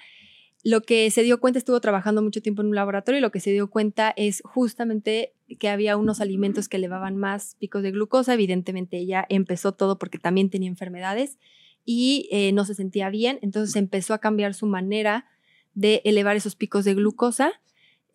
[0.67, 3.39] lo que se dio cuenta, estuvo trabajando mucho tiempo en un laboratorio y lo que
[3.39, 8.35] se dio cuenta es justamente que había unos alimentos que elevaban más picos de glucosa.
[8.35, 11.39] Evidentemente ella empezó todo porque también tenía enfermedades
[11.85, 15.27] y eh, no se sentía bien, entonces empezó a cambiar su manera
[15.75, 17.53] de elevar esos picos de glucosa.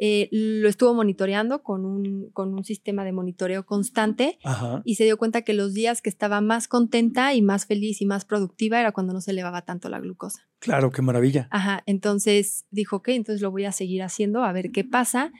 [0.03, 4.81] Eh, lo estuvo monitoreando con un, con un sistema de monitoreo constante Ajá.
[4.83, 8.07] y se dio cuenta que los días que estaba más contenta y más feliz y
[8.07, 10.47] más productiva era cuando no se elevaba tanto la glucosa.
[10.57, 11.47] Claro, qué maravilla.
[11.51, 15.31] Ajá, entonces dijo, ok, entonces lo voy a seguir haciendo a ver qué pasa.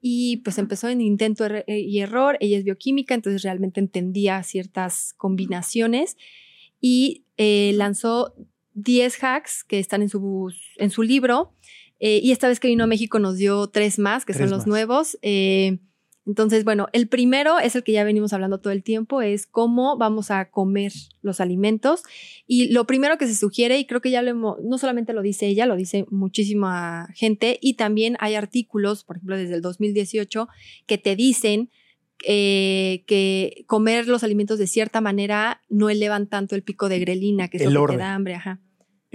[0.00, 2.38] Y pues empezó en intento er- y error.
[2.40, 6.16] Ella es bioquímica, entonces realmente entendía ciertas combinaciones
[6.80, 8.34] y eh, lanzó
[8.74, 11.52] 10 hacks que están en su, en su libro.
[11.98, 14.50] Eh, y esta vez que vino a México nos dio tres más, que Tres son
[14.50, 14.66] los más.
[14.66, 15.18] nuevos.
[15.22, 15.78] Eh,
[16.26, 19.96] entonces, bueno, el primero es el que ya venimos hablando todo el tiempo, es cómo
[19.96, 20.92] vamos a comer
[21.22, 22.02] los alimentos.
[22.48, 25.22] Y lo primero que se sugiere, y creo que ya lo hemos, no solamente lo
[25.22, 30.48] dice ella, lo dice muchísima gente, y también hay artículos, por ejemplo, desde el 2018,
[30.86, 31.70] que te dicen
[32.24, 37.46] eh, que comer los alimentos de cierta manera no elevan tanto el pico de grelina,
[37.48, 38.60] que es El lo que te da hambre, ajá.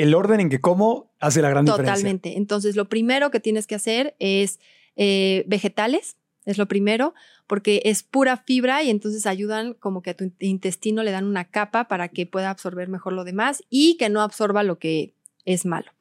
[0.02, 1.94] El orden en que como hace la gran diferencia.
[1.94, 2.38] Totalmente.
[2.38, 4.60] Entonces, lo primero que tienes que hacer es
[4.96, 7.14] eh, vegetales, es lo primero,
[7.46, 11.52] porque es pura fibra y entonces ayudan como que a tu intestino le dan una
[11.52, 15.14] capa para que pueda absorber mejor lo demás y que no absorba lo que
[15.46, 15.92] es malo.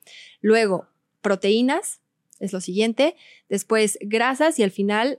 [0.41, 0.87] Luego,
[1.21, 2.01] proteínas
[2.39, 3.17] es lo siguiente.
[3.51, 5.19] Después, grasas y al final,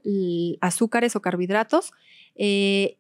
[0.60, 1.91] azúcares o carbohidratos.
[2.34, 2.98] Eh,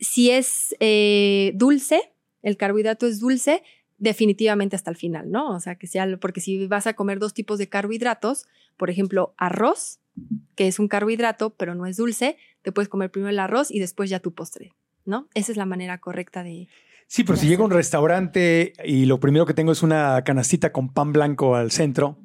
[0.00, 2.12] si es eh, dulce,
[2.42, 3.62] el carbohidrato es dulce,
[4.02, 5.50] definitivamente hasta el final, ¿no?
[5.50, 8.46] O sea, que sea, porque si vas a comer dos tipos de carbohidratos,
[8.76, 10.00] por ejemplo, arroz,
[10.56, 13.78] que es un carbohidrato, pero no es dulce, te puedes comer primero el arroz y
[13.78, 14.72] después ya tu postre,
[15.04, 15.28] ¿no?
[15.34, 16.66] Esa es la manera correcta de...
[17.06, 20.72] Sí, pero si llego a un restaurante y lo primero que tengo es una canastita
[20.72, 22.18] con pan blanco al centro,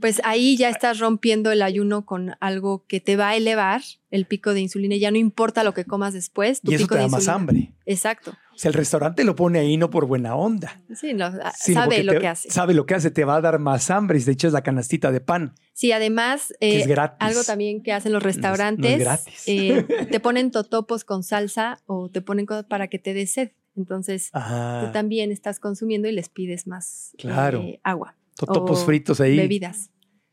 [0.00, 4.26] Pues ahí ya estás rompiendo el ayuno con algo que te va a elevar el
[4.26, 6.60] pico de insulina y ya no importa lo que comas después.
[6.60, 7.72] Tu y eso pico te de da más hambre.
[7.86, 8.34] Exacto.
[8.54, 10.80] O sea, el restaurante lo pone ahí no por buena onda.
[10.94, 12.50] Sí, no, ah, sabe lo te- que hace.
[12.50, 14.62] Sabe lo que hace, te va a dar más hambre y de hecho es la
[14.62, 15.54] canastita de pan.
[15.72, 17.16] Sí, además, Que eh, es gratis.
[17.20, 19.42] algo también que hacen los No es- no es restaurantes, gratis.
[19.46, 23.52] eh, te ponen totopos con salsa o te ponen cosas para que te dé sed.
[23.74, 24.82] Entonces, Ajá.
[24.86, 27.60] tú también estás consumiendo y les pides más Claro.
[27.60, 28.16] eh, agua.
[28.36, 29.36] Totopos fritos ahí.
[29.36, 29.90] Bebidas.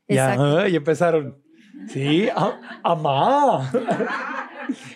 [0.08, 0.66] Ya, Exacto.
[0.68, 1.42] ya empezaron.
[1.88, 2.28] Sí,
[2.82, 3.70] amá.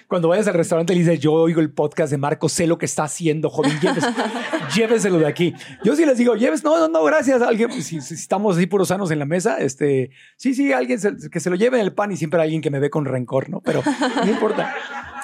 [0.07, 2.87] Cuando vayas al restaurante le dices, yo oigo el podcast de Marco, sé lo que
[2.87, 4.05] está haciendo, joven, lléves,
[4.77, 5.55] lléveselo de aquí.
[5.83, 7.43] Yo sí les digo, lleves, no, no, no, gracias.
[7.43, 11.31] Alguien, si, si estamos así puros sanos en la mesa, este, sí, sí, alguien se-
[11.31, 13.05] que se lo lleve en el pan y siempre hay alguien que me ve con
[13.05, 13.61] rencor, ¿no?
[13.63, 13.83] Pero
[14.25, 14.73] no importa,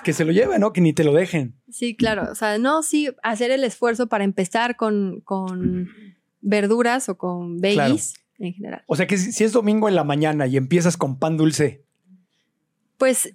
[0.02, 0.72] que se lo lleve, ¿no?
[0.72, 1.54] Que ni te lo dejen.
[1.68, 2.26] Sí, claro.
[2.32, 5.88] O sea, no, sí, hacer el esfuerzo para empezar con, con
[6.40, 8.82] verduras o con veggies en general.
[8.86, 11.84] O sea que si, si es domingo en la mañana y empiezas con pan dulce,
[12.98, 13.34] Pues,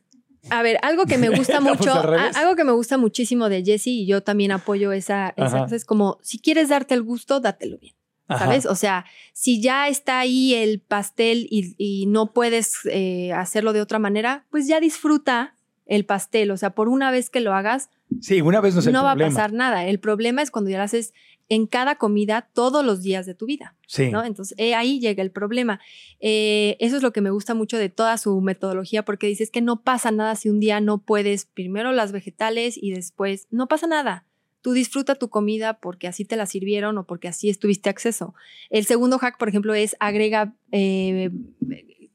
[0.49, 4.01] a ver, algo que me gusta mucho, a- algo que me gusta muchísimo de Jessie
[4.01, 5.59] y yo también apoyo esa, esa Ajá.
[5.63, 7.95] cosa, es como, si quieres darte el gusto, dátelo bien.
[8.27, 8.45] Ajá.
[8.45, 8.65] ¿Sabes?
[8.65, 13.81] O sea, si ya está ahí el pastel y, y no puedes eh, hacerlo de
[13.81, 15.53] otra manera, pues ya disfruta
[15.85, 16.49] el pastel.
[16.49, 17.89] O sea, por una vez que lo hagas,
[18.21, 19.85] sí, una vez no es no va a pasar nada.
[19.85, 21.13] El problema es cuando ya lo haces
[21.47, 23.75] en cada comida todos los días de tu vida.
[23.87, 24.09] Sí.
[24.09, 24.23] ¿no?
[24.23, 25.79] Entonces, eh, ahí llega el problema.
[26.19, 29.61] Eh, eso es lo que me gusta mucho de toda su metodología, porque dices que
[29.61, 33.87] no pasa nada si un día no puedes primero las vegetales y después, no pasa
[33.87, 34.25] nada.
[34.61, 38.33] Tú disfruta tu comida porque así te la sirvieron o porque así estuviste acceso.
[38.71, 41.29] El segundo hack, por ejemplo, es agrega, eh,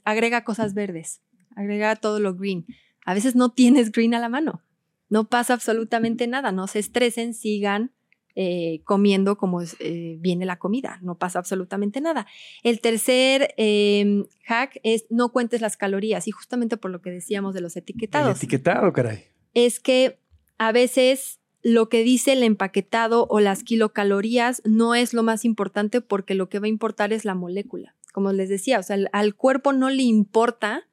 [0.02, 1.20] agrega cosas verdes,
[1.54, 2.66] agrega todo lo green.
[3.04, 4.62] A veces no tienes green a la mano.
[5.08, 6.50] No pasa absolutamente nada.
[6.50, 7.92] No se estresen, sigan
[8.36, 10.98] eh, comiendo como eh, viene la comida.
[11.02, 12.26] No pasa absolutamente nada.
[12.62, 17.54] El tercer eh, hack es no cuentes las calorías y justamente por lo que decíamos
[17.54, 19.24] de los El etiquetados etiquetado, caray.
[19.54, 20.18] es que
[20.58, 26.00] a veces lo que dice el empaquetado o las kilocalorías no es lo más importante
[26.00, 27.94] porque lo que va a importar es la molécula.
[28.14, 30.86] Como les decía, o sea, al, al cuerpo no le importa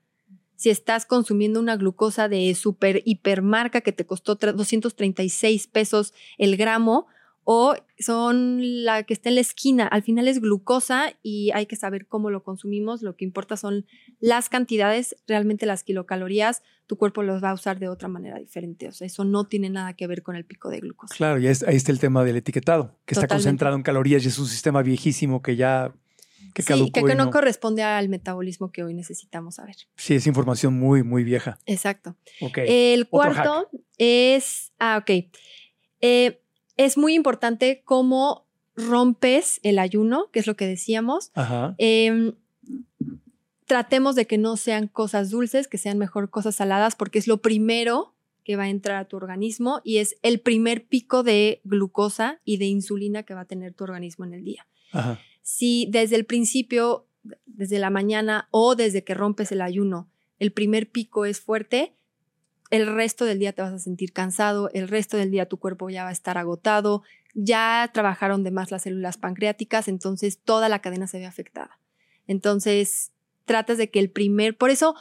[0.57, 6.57] si estás consumiendo una glucosa de super hipermarca que te costó tre- 236 pesos el
[6.57, 7.07] gramo
[7.49, 9.87] o son la que está en la esquina.
[9.87, 13.01] Al final es glucosa y hay que saber cómo lo consumimos.
[13.01, 13.85] Lo que importa son
[14.19, 18.89] las cantidades, realmente las kilocalorías, tu cuerpo los va a usar de otra manera diferente.
[18.89, 21.15] O sea, eso no tiene nada que ver con el pico de glucosa.
[21.15, 24.37] Claro, y ahí está- el tema del etiquetado, que está concentrado en calorías y es
[24.39, 25.93] un sistema viejísimo que ya
[26.53, 29.75] que Sí, que, no, no- corresponde al metabolismo que hoy necesitamos saber.
[29.95, 31.59] Sí, es información muy, muy vieja.
[31.65, 32.17] Exacto.
[32.57, 35.29] El cuarto es, ah, ok.
[36.01, 36.41] Eh,
[36.77, 38.45] es muy importante cómo
[38.75, 41.31] rompes el ayuno, que es lo que decíamos.
[41.33, 41.75] Ajá.
[41.77, 42.33] Em,
[43.65, 47.41] tratemos de que no sean cosas dulces, que sean mejor cosas saladas, porque es lo
[47.41, 48.13] primero
[48.43, 52.57] que va a entrar a tu organismo y es el primer pico de glucosa y
[52.57, 54.67] de insulina que va a tener tu organismo en el día.
[54.93, 55.19] Ajá.
[55.41, 57.07] Si desde el principio,
[57.45, 60.09] desde la mañana o desde que rompes el ayuno,
[60.39, 61.93] el primer pico es fuerte,
[62.69, 65.89] el resto del día te vas a sentir cansado, el resto del día tu cuerpo
[65.89, 67.03] ya va a estar agotado,
[67.33, 71.79] ya trabajaron de más las células pancreáticas, entonces toda la cadena se ve afectada.
[72.27, 73.11] Entonces,
[73.45, 74.95] tratas de que el primer, por eso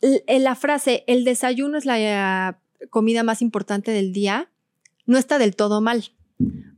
[0.00, 4.50] l- la frase, el desayuno es la eh, comida más importante del día,
[5.06, 6.12] no está del todo mal,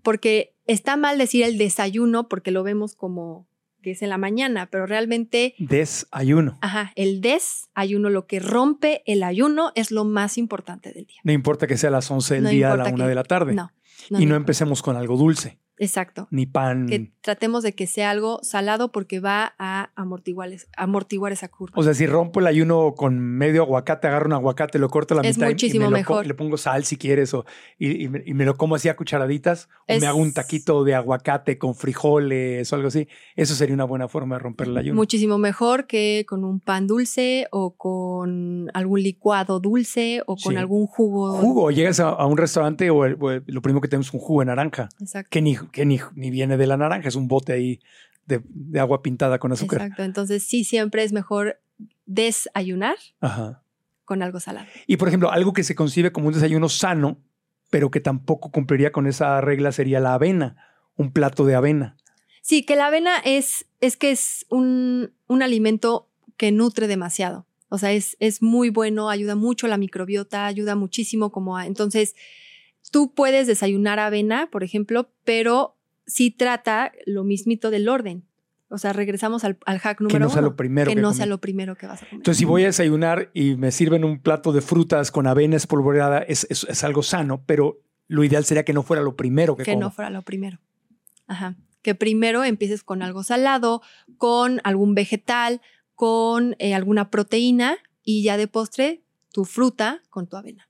[0.02, 3.46] porque está mal decir el desayuno porque lo vemos como
[3.82, 6.58] que es en la mañana, pero realmente Desayuno.
[6.60, 11.20] Ajá, el desayuno, lo que rompe el ayuno es lo más importante del día.
[11.24, 13.08] No importa que sea a las 11 del No día, a la importa 1 que-
[13.08, 13.54] de la tarde.
[13.54, 13.72] no,
[14.10, 14.36] no, y no no.
[14.36, 16.28] empecemos con algo dulce, Exacto.
[16.30, 16.86] ni pan.
[16.86, 21.74] Que tratemos de que sea algo salado porque va a amortiguar, es- amortiguar esa curva.
[21.76, 25.22] O sea, si rompo el ayuno con medio aguacate, agarro un aguacate, lo corto a
[25.22, 26.26] la Es mitad y- muchísimo y me lo co- mejor.
[26.26, 27.44] le pongo sal si quieres o,
[27.78, 30.84] y, y me, y me lo como así a cucharaditas o me hago un taquito
[30.84, 33.08] de aguacate con frijoles o algo así.
[33.36, 34.96] Eso sería una buena forma de romper el ayuno.
[34.96, 40.56] Muchísimo mejor que con un pan dulce o con algún licuado dulce o con Sí.
[40.56, 41.32] algún jugo.
[41.38, 44.14] Jugo, llegas a, a un restaurante o, el- o el- lo primero que tenemos es
[44.14, 45.28] un jugo de naranja, Exacto.
[45.30, 47.80] que, ni, que ni, ni viene de la naranja, es un bote ahí
[48.26, 49.80] de, de agua pintada con azúcar.
[49.82, 50.02] Exacto.
[50.02, 51.60] Entonces, sí, siempre es mejor
[52.06, 53.62] desayunar Ajá.
[54.04, 54.66] con algo salado.
[54.86, 57.18] Y por ejemplo, algo que se concibe como un desayuno sano,
[57.70, 60.56] pero que tampoco cumpliría con esa regla sería la avena,
[60.96, 61.96] un plato de avena.
[62.42, 67.46] Sí, que la avena es, es que es un, un alimento que nutre demasiado.
[67.68, 71.66] O sea, es, es muy bueno, ayuda mucho a la microbiota, ayuda muchísimo como a...
[71.66, 72.14] Entonces,
[72.90, 78.24] tú puedes desayunar avena, por ejemplo, pero sí trata lo mismito del orden.
[78.70, 80.32] O sea, regresamos al, al hack número que no uno.
[80.34, 82.20] sea lo primero que, que no sea lo primero que vas a comer.
[82.20, 86.18] Entonces, si voy a desayunar y me sirven un plato de frutas con avena espolvoreada,
[86.18, 89.62] es, es, es algo sano, pero lo ideal sería que no fuera lo primero que,
[89.62, 89.84] que como.
[89.84, 90.58] no fuera lo primero.
[91.26, 91.56] Ajá.
[91.80, 93.80] Que primero empieces con algo salado,
[94.18, 95.62] con algún vegetal,
[95.94, 99.02] con eh, alguna proteína y ya de postre
[99.32, 100.67] tu fruta con tu avena.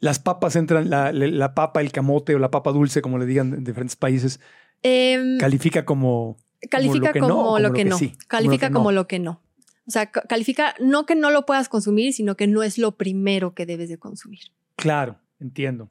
[0.00, 3.26] Las papas entran, la, la- la papa, el camote o la papa dulce, como le
[3.26, 4.40] digan en diferentes países,
[4.82, 6.36] Em, califica como.
[6.70, 7.98] califica como lo que no.
[8.28, 9.40] Califica como lo que no.
[9.86, 12.96] O sea, ca- califica no que no lo puedas consumir, sino que no es lo
[12.96, 14.40] primero que debes de consumir.
[14.76, 15.88] Claro, entiendo.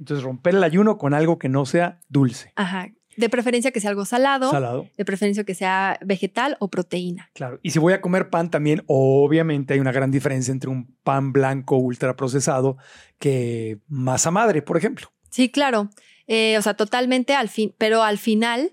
[0.00, 2.52] Entonces, romper el ayuno con algo que no sea dulce.
[2.56, 2.88] Ajá.
[3.16, 4.88] De preferencia que sea algo salado, Salado.
[4.96, 7.30] de preferencia que sea vegetal o proteína.
[7.34, 7.58] Claro.
[7.62, 11.32] Y si voy a comer pan también, obviamente hay una gran diferencia entre un pan
[11.32, 12.76] blanco ultraprocesado
[13.18, 15.12] que masa madre, por ejemplo.
[15.30, 15.90] Sí, claro.
[16.26, 18.72] Eh, o sea, totalmente al fin, pero al final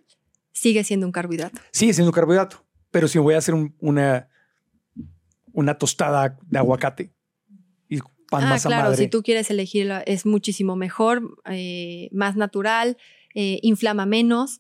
[0.54, 1.60] sigue siendo un carbohidrato.
[1.72, 2.64] Sigue siendo carbohidrato.
[2.92, 4.28] Pero si voy a hacer un- una,
[5.54, 7.12] una tostada de aguacate
[7.90, 8.00] y
[8.30, 8.98] pan ah, masa claro, madre.
[8.98, 12.98] si tú quieres elegirlo, es muchísimo mejor, eh, más natural,
[13.36, 14.60] eh, inflama menos,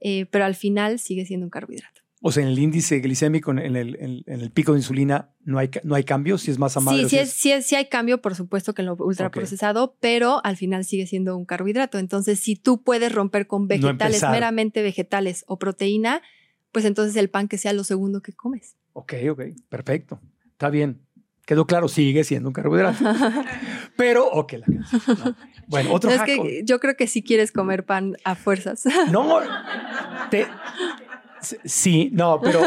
[0.00, 2.00] eh, pero al final sigue siendo un carbohidrato.
[2.24, 5.58] O sea, en el índice glicémico, en el, en- en el pico de insulina, no
[5.58, 7.02] hay, no hay cambio si es masa madre.
[7.02, 9.96] Sí, sí, si es, sí, es- sí hay cambio, por supuesto, que en lo ultraprocesado,
[9.98, 11.98] pero al final sigue siendo un carbohidrato.
[11.98, 16.22] Entonces, si tú puedes romper con vegetales, meramente vegetales o proteína,
[16.70, 18.76] pues entonces el pan que sea lo segundo que comes.
[18.92, 20.20] Ok, ok, perfecto.
[20.52, 21.00] Está bien.
[21.46, 23.04] Quedó claro, sigue siendo un carbohidrato.
[23.96, 25.02] Pero, ok, la canción.
[25.24, 25.36] No.
[25.66, 26.26] Bueno, otro es hack.
[26.26, 28.84] que yo creo que sí quieres comer pan a fuerzas.
[29.10, 29.40] No,
[30.30, 30.46] te-
[31.64, 32.60] sí, no, pero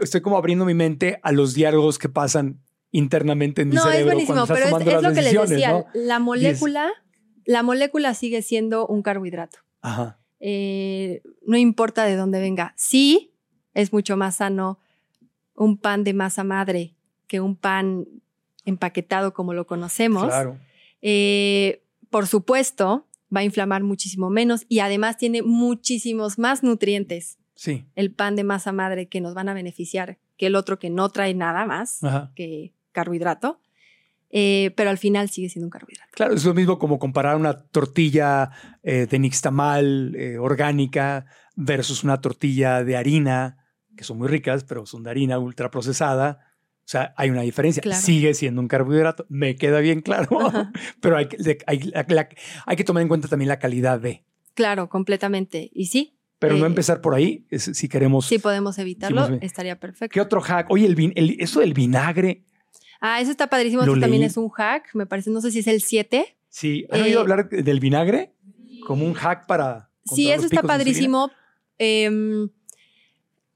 [0.00, 2.60] estoy como abriendo mi mente a los diálogos que pasan
[2.90, 5.50] internamente en mi No, es cerebro buenísimo, cuando estás pero es, es lo que les
[5.50, 5.72] decía.
[5.72, 5.86] ¿no?
[5.94, 6.90] La molécula,
[7.44, 9.58] la molécula sigue siendo un carbohidrato.
[9.82, 10.20] Ajá.
[10.40, 12.72] Eh, no importa de dónde venga.
[12.76, 13.34] Sí,
[13.74, 14.78] es mucho más sano
[15.54, 16.93] un pan de masa madre
[17.26, 18.06] que un pan
[18.64, 20.26] empaquetado como lo conocemos.
[20.26, 20.58] Claro.
[21.02, 27.84] Eh, por supuesto, va a inflamar muchísimo menos y además tiene muchísimos más nutrientes Sí.
[27.94, 31.08] el pan de masa madre que nos van a beneficiar que el otro que no
[31.10, 32.32] trae nada más Ajá.
[32.34, 33.60] que carbohidrato,
[34.30, 36.10] eh, pero al final sigue siendo un carbohidrato.
[36.14, 38.50] Claro, es lo mismo como comparar una tortilla
[38.82, 43.58] eh, de nixtamal eh, orgánica versus una tortilla de harina,
[43.96, 46.40] que son muy ricas, pero son de harina ultraprocesada.
[46.84, 47.80] O sea, hay una diferencia.
[47.82, 48.00] Claro.
[48.00, 50.28] Sigue siendo un carbohidrato, me queda bien claro,
[51.00, 51.92] pero hay, que- hay-
[52.66, 54.22] hay tomar en cuenta también la calidad de.
[54.54, 55.70] Claro, completamente.
[55.74, 58.26] Y sí, Pero no Eh, empezar por ahí, es- si queremos.
[58.26, 60.12] si podemos evitarlo, estaría perfecto.
[60.12, 60.70] ¿Qué otro hack?
[60.70, 62.44] Oye, el, eso del vinagre,
[63.00, 63.82] Ah, eso está padrísimo.
[63.82, 66.36] Este también es un hack, me parece, no sé si es el 7.
[66.48, 66.86] sí.
[66.90, 68.32] ¿Has Eh, oído hablar del vinagre?
[68.86, 69.90] Como un hack para.
[70.04, 71.30] Sí, eso está padrísimo.
[71.78, 72.48] Em,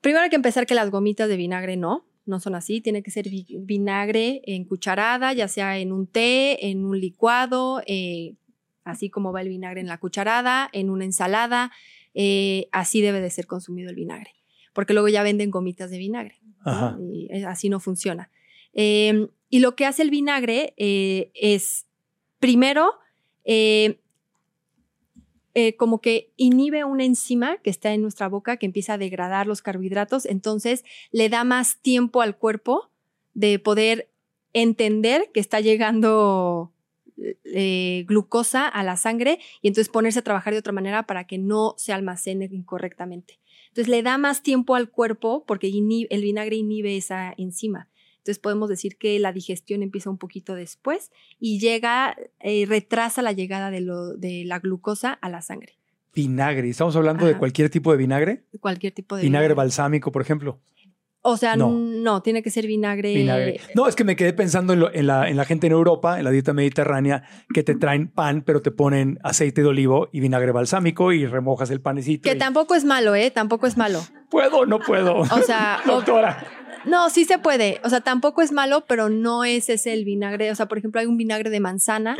[0.01, 2.81] primero hay que empezar que las gomitas de vinagre no, no son así.
[2.81, 7.83] Tiene que ser vi- vinagre en cucharada, ya sea en un té, en un licuado,
[7.87, 8.35] eh,
[8.85, 11.71] así como va el vinagre en la cucharada, en una ensalada.
[12.15, 14.31] eh, así debe de ser consumido el vinagre.
[14.73, 16.41] Porque luego ya venden gomitas de vinagre.
[16.99, 18.31] Y así no funciona.
[18.73, 21.87] Em, y lo que hace el vinagre eh, es,
[22.41, 22.93] primero,
[25.59, 28.99] eh, eh, como que inhibe una enzima que está en nuestra boca que empieza a
[28.99, 32.91] degradar los carbohidratos, entonces le da más tiempo al cuerpo
[33.35, 34.09] de poder
[34.53, 36.73] entender que está llegando
[37.45, 41.39] eh, glucosa a la sangre y entonces ponerse a trabajar de otra manera para que
[41.39, 43.41] no se almacene incorrectamente.
[43.69, 47.89] Entonces le da más tiempo al cuerpo porque el vinagre inhibe esa enzima.
[48.19, 53.33] Entonces podemos decir que la digestión empieza un poquito después y llega, eh, retrasa la
[53.33, 55.75] llegada de, lo- de la glucosa a la sangre.
[56.15, 56.69] Vinagre.
[56.69, 58.43] ¿Estamos hablando de cualquier tipo de vinagre?
[58.61, 59.55] Cualquier tipo de Vinagre vinagre.
[59.55, 60.59] balsámico, por ejemplo.
[61.21, 61.71] O sea, No.
[61.73, 62.23] no.
[62.23, 63.13] tiene que ser vinagre.
[63.15, 63.61] Vinagre.
[63.75, 66.19] No, es que me quedé pensando en, lo- en la, en la gente en Europa,
[66.19, 70.21] en la dieta mediterránea, que te traen pan, pero te ponen aceite de olivo y
[70.21, 72.29] vinagre balsámico y remojas el panecito.
[72.29, 73.31] Que y- tampoco es malo, ¿eh?
[73.31, 74.01] Tampoco es malo.
[74.31, 75.19] ¿Puedo o no puedo?
[75.19, 76.47] O sea, doctora.
[76.89, 77.81] No, sí se puede.
[77.85, 80.51] O sea, tampoco es malo, pero no es ese el vinagre.
[80.51, 82.17] O sea, por ejemplo, hay un vinagre de manzana.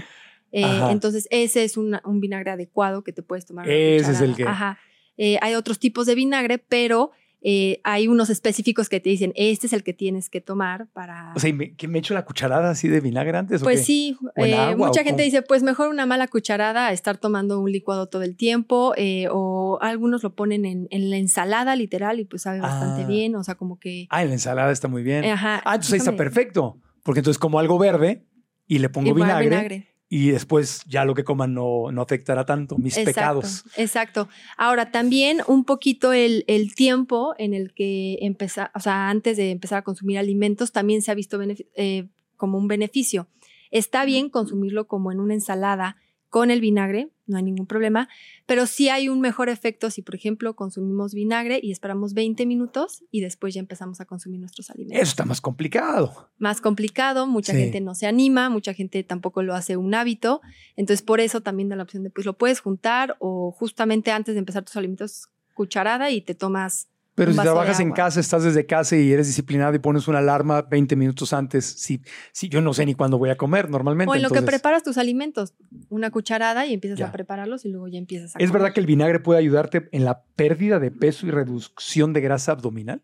[0.51, 3.69] eh, entonces, ese es una- un vinagre adecuado que te puedes tomar.
[3.69, 4.79] Ese es el que- Ajá.
[5.19, 9.69] Eh, hay otros tipos de vinagre, pero eh, hay unos específicos que te dicen, este
[9.69, 11.33] es el que tienes que tomar para...
[11.37, 13.63] O sea, ¿y me, ¿que me echo la cucharada así de vinagre antes?
[13.63, 13.85] o Pues qué?
[13.85, 17.17] sí, ¿O en eh, agua, mucha gente dice, pues mejor una mala cucharada a estar
[17.19, 21.77] tomando un licuado todo el tiempo, eh, o algunos lo ponen en, en la ensalada
[21.77, 23.07] literal y pues sabe bastante Ah.
[23.07, 24.07] bien, o sea, como que...
[24.11, 25.25] Ah, en la ensalada está muy bien.
[25.25, 26.81] Ajá, ah, entonces ahí está perfecto.
[27.05, 28.27] Porque entonces como algo verde
[28.67, 29.89] y le pongo Igual vinagre, vinagre.
[30.09, 33.65] Y después ya lo que coman no, no afectará tanto mis Exacto, pecados.
[33.77, 34.29] Exacto.
[34.57, 39.51] Ahora, también un poquito el, el tiempo en el que empezar, o sea, antes de
[39.51, 43.29] empezar a consumir alimentos, también se ha visto eh, como un beneficio.
[43.71, 45.97] Está bien consumirlo como en una ensalada
[46.31, 48.09] con el vinagre, no hay ningún problema,
[48.47, 53.05] pero sí hay un mejor efecto si, por ejemplo, consumimos vinagre y esperamos 20 minutos
[53.11, 55.01] y después ya empezamos a consumir nuestros alimentos.
[55.03, 56.31] Eso está más complicado.
[56.39, 57.59] Más complicado, mucha Sí.
[57.61, 60.41] gente no se anima, mucha gente tampoco lo hace un hábito,
[60.77, 64.35] entonces por eso también da la opción de, pues lo puedes juntar o justamente antes
[64.35, 66.89] de empezar tus alimentos, cucharada y te tomas
[67.19, 70.63] Pero si trabajas en casa, estás desde casa y eres disciplinado y pones una alarma
[70.63, 72.01] 20 minutos antes, si,
[72.33, 74.11] si yo no sé ni cuándo voy a comer normalmente.
[74.11, 75.55] O en lo que preparas tus alimentos,
[75.89, 77.09] una cucharada y empiezas Ya.
[77.09, 80.05] a prepararlos y luego ya empiezas a ¿Es verdad que el vinagre puede ayudarte en
[80.05, 83.03] la pérdida de peso y reducción de grasa abdominal?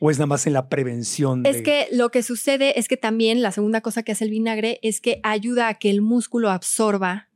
[0.00, 1.46] ¿O es nada más en la prevención?
[1.46, 4.30] Es de- que lo que sucede es que también la segunda cosa que hace el
[4.30, 7.28] vinagre es que ayuda a que el músculo absorba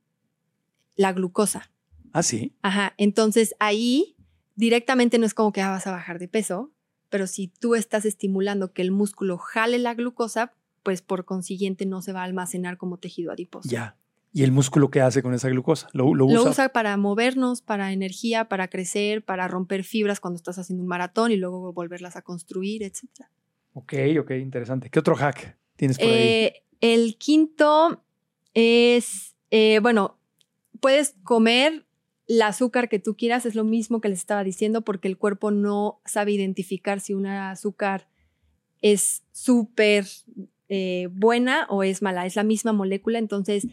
[0.97, 1.71] la glucosa.
[2.13, 2.55] Ah, sí.
[2.63, 4.16] Ajá, entonces ahí
[4.57, 6.73] directamente no es como que ah, vas a bajar de peso,
[7.09, 10.53] pero si tú estás estimulando que el músculo jale la glucosa,
[10.83, 13.69] pues por consiguiente no se va a almacenar como tejido adiposo.
[13.69, 13.97] Ya.
[14.33, 15.89] ¿Y el músculo qué hace con esa glucosa?
[15.93, 16.51] ¿Lo, lo Lo usa?
[16.51, 21.33] usa para movernos, para energía, para crecer, para romper fibras cuando estás haciendo un maratón
[21.33, 23.05] y luego volverlas a construir, etc.
[23.73, 24.91] Ok, ok, interesante.
[24.91, 26.13] ¿Qué otro hack tienes por ahí?
[26.13, 28.03] Eh, el quinto
[28.53, 30.19] es, eh, bueno,
[30.81, 31.86] puedes comer
[32.29, 35.51] el azúcar que tú quieras, es lo mismo que les estaba diciendo, porque el cuerpo
[35.51, 38.09] no sabe identificar si una azúcar
[38.83, 40.07] es súper
[40.69, 43.67] eh, buena o es mala, es la misma molécula, entonces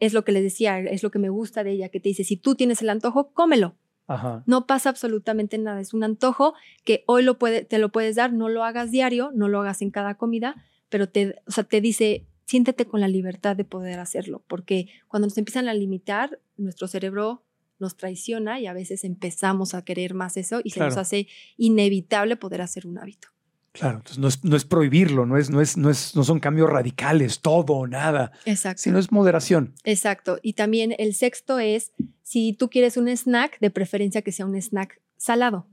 [0.00, 2.24] es lo que les decía, es lo que me gusta de ella, que te dice,
[2.24, 3.76] si tú tienes el antojo, cómelo.
[4.08, 4.42] Ajá.
[4.46, 5.80] No pasa absolutamente nada.
[5.80, 6.54] Es un antojo
[6.84, 9.80] que hoy lo puede, te lo puedes dar, no lo hagas diario, no lo hagas
[9.80, 10.56] en cada comida,
[10.88, 15.28] pero te, o sea, te dice, siéntete con la libertad de poder hacerlo, porque cuando
[15.28, 17.44] nos empiezan a limitar, nuestro cerebro
[17.78, 21.26] nos traiciona y a veces empezamos a querer más eso y se nos hace
[21.56, 23.28] inevitable poder hacer un hábito.
[23.72, 26.40] Claro, entonces no es, no es prohibirlo, no, es, no, es, no, es, no son
[26.40, 28.82] cambios radicales, todo o nada, Exacto.
[28.82, 29.74] sino es moderación.
[29.84, 30.38] Exacto.
[30.42, 31.92] Y también el sexto es,
[32.22, 35.66] si tú quieres un snack, de preferencia que sea un snack salado,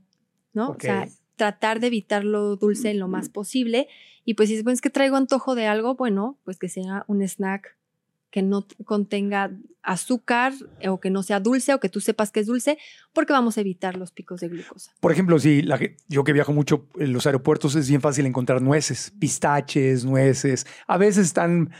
[0.54, 0.70] ¿no?
[0.70, 3.88] O sea, tratar de evitar lo dulce lo más posible.
[4.24, 7.76] Y pues si es que traigo antojo de algo, bueno, pues que sea un snack
[8.30, 9.50] que no contenga
[9.82, 10.52] azúcar
[10.88, 12.78] o que no sea dulce o que tú sepas que es dulce,
[13.12, 14.92] porque vamos a evitar los picos de glucosa.
[15.00, 18.60] Por ejemplo, si la yo que viajo mucho en los aeropuertos es bien fácil encontrar
[18.62, 20.66] nueces, pistaches, nueces.
[20.86, 21.70] A veces están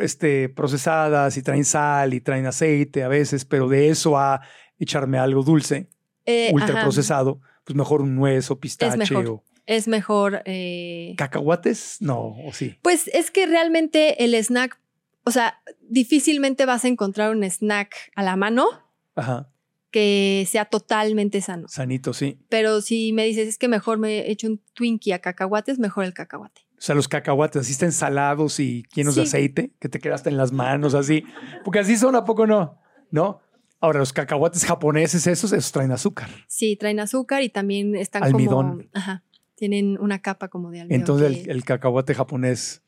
[0.00, 4.40] este, procesadas y traen sal y traen aceite a veces, pero de eso a
[4.78, 5.88] echarme algo dulce,
[6.26, 9.26] Eh, ultra procesado, pues mejor un nuez o pistache mejor.
[9.28, 10.42] o Es mejor...
[10.46, 12.76] eh, cacahuates, no, o sí.
[12.82, 14.78] Pues es que realmente el snack,
[15.24, 18.66] o sea, difícilmente vas a encontrar un snack a la mano
[19.14, 19.50] Ajá,
[19.90, 21.66] que sea totalmente sano.
[21.68, 22.38] sanito, sí.
[22.48, 26.14] Pero si me dices, es que mejor me echo un Twinkie a cacahuates, mejor el
[26.14, 26.62] cacahuate.
[26.78, 30.36] O sea, los cacahuates así están salados y llenos de aceite, que te quedaste en
[30.38, 31.24] las manos así.
[31.64, 32.78] Porque así son, ¿a poco no?
[33.10, 33.40] ¿No?
[33.80, 36.30] Ahora, los cacahuates japoneses, esos, esos traen azúcar.
[36.48, 38.70] Sí, traen azúcar y también están Almidón.
[38.70, 38.82] como...
[38.94, 39.24] Ajá,
[39.56, 41.00] tienen una capa como de almidón.
[41.00, 42.82] Entonces, que- el, el cacahuate japonés.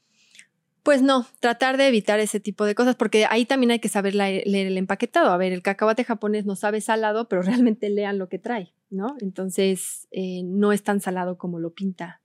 [0.83, 4.15] Pues no, tratar de evitar ese tipo de cosas, porque ahí también hay que saber
[4.17, 5.31] leer el empaquetado.
[5.31, 9.15] A ver, el cacahuate japonés no sabe salado, pero realmente lean lo que trae, ¿no?
[9.21, 12.21] Entonces, eh, no es tan salado como lo pinta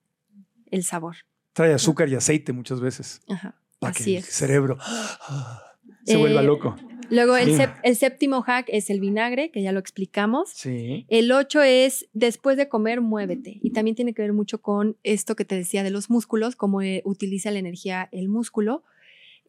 [0.71, 1.17] el sabor.
[1.53, 3.21] Trae azúcar y aceite muchas veces.
[3.29, 4.25] Ajá, Para así que el es.
[4.29, 4.77] cerebro
[6.05, 6.75] se Eh, vuelva loco.
[7.09, 7.55] Luego, el, Sí.
[7.57, 10.49] sep- el séptimo hack es el vinagre, que ya lo explicamos.
[10.53, 11.05] Sí.
[11.09, 13.59] El 8 es después de comer, muévete.
[13.61, 16.81] Y también tiene que ver mucho con esto que te decía de los músculos, cómo
[16.81, 18.83] eh, utiliza la energía el músculo.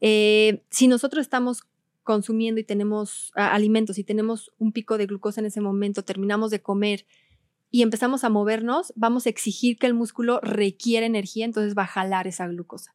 [0.00, 1.64] Eh, si nosotros estamos
[2.04, 6.60] consumiendo y tenemos alimentos y tenemos un pico de glucosa en ese momento, terminamos de
[6.62, 7.04] comer
[7.70, 11.86] y empezamos a movernos, vamos a exigir que el músculo requiere energía, entonces va a
[11.86, 12.94] jalar esa glucosa.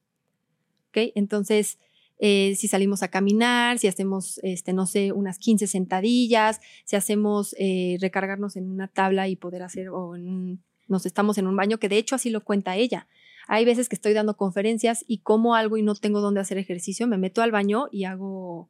[0.90, 1.12] ¿Ok?
[1.16, 1.78] Entonces,
[2.20, 7.56] eh, si salimos a caminar, si hacemos, este, no sé, unas 15 sentadillas, si hacemos
[7.60, 11.56] eh, recargarnos en una tabla y poder hacer, o en un- nos estamos en un
[11.56, 13.08] baño, que de hecho así lo cuenta ella.
[13.48, 17.08] Hay veces que estoy dando conferencias y como algo y no tengo dónde hacer ejercicio,
[17.08, 18.70] me meto al baño y hago,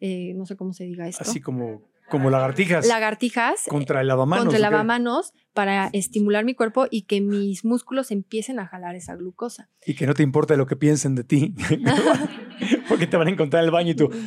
[0.00, 1.22] eh, no sé cómo se diga esto.
[1.22, 2.86] Así como, como lagartijas.
[2.86, 4.44] Lagartijas Contra el lavamanos.
[4.44, 9.16] contra el lavamanos para estimular mi cuerpo y que mis músculos empiecen a jalar esa
[9.16, 9.70] glucosa.
[9.86, 11.54] Y que no te importe lo que piensen de ti.
[12.88, 14.10] Porque te van a encontrar en el baño y tú.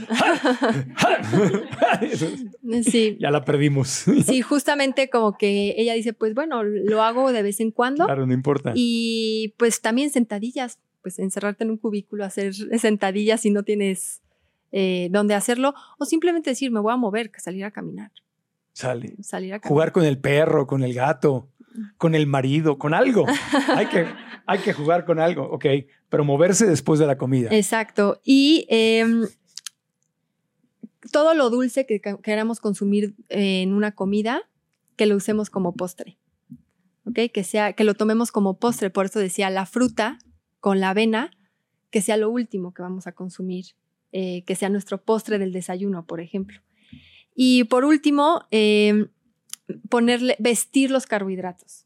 [2.83, 3.17] Sí.
[3.21, 4.05] ya la perdimos.
[4.25, 8.05] Sí, justamente como que ella dice, pues bueno, lo hago de vez en cuando.
[8.05, 8.73] Claro, no importa.
[8.75, 14.21] Y pues también sentadillas, pues encerrarte en un cubículo, hacer sentadillas si no tienes
[14.71, 18.11] eh, dónde hacerlo, o simplemente decir, me voy a mover, salir a caminar.
[18.73, 19.15] Sale.
[19.21, 19.69] Salir a caminar.
[19.69, 21.49] Jugar con el perro, con el gato,
[21.97, 23.25] con el marido, con algo.
[23.69, 24.05] hay, que,
[24.45, 25.65] hay que jugar con algo, ok.
[26.09, 27.49] Pero moverse después de la comida.
[27.51, 28.21] Exacto.
[28.23, 29.27] Y em,
[31.11, 34.41] todo lo dulce que que queramos consumir en una comida,
[34.95, 36.17] que lo usemos como postre.
[37.05, 37.31] ¿Ok?
[37.33, 38.89] Que, sea, que lo tomemos como postre.
[38.89, 40.17] Por eso decía la fruta
[40.59, 41.31] con la avena,
[41.91, 43.65] que sea lo último que vamos a consumir.
[44.17, 46.61] eh, que sea nuestro postre del desayuno, por ejemplo.
[47.35, 49.09] Y por último, em,
[49.89, 51.84] ponerle, vestir los carbohidratos,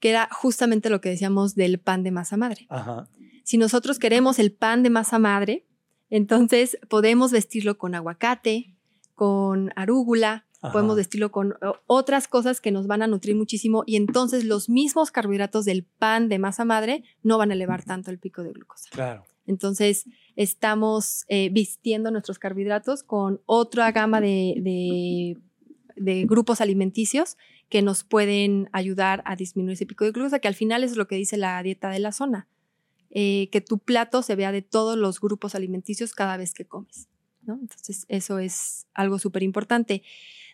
[0.00, 2.66] que era justamente lo que decíamos del pan de masa madre.
[2.68, 3.08] Ajá.
[3.44, 5.66] Si nosotros queremos el pan de masa madre,
[6.10, 8.76] entonces podemos vestirlo con aguacate,
[9.14, 10.72] con arúgula, Ajá.
[10.72, 11.54] podemos vestirlo con
[11.86, 16.28] otras cosas que nos van a nutrir muchísimo y entonces los mismos carbohidratos del pan
[16.28, 18.88] de masa madre no van a elevar tanto el pico de glucosa.
[18.90, 19.24] Claro.
[19.46, 20.04] Entonces,
[20.34, 25.38] estamos eh, vistiendo nuestros carbohidratos con otra gama de, de-
[25.98, 27.36] de grupos alimenticios
[27.68, 31.08] que nos pueden ayudar a disminuir ese pico de glucosa, que al final es lo
[31.08, 32.48] que dice la dieta de la zona,
[33.10, 37.08] eh, que tu plato se vea de todos los grupos alimenticios cada vez que comes.
[37.48, 40.02] Entonces, eso es algo súper importante.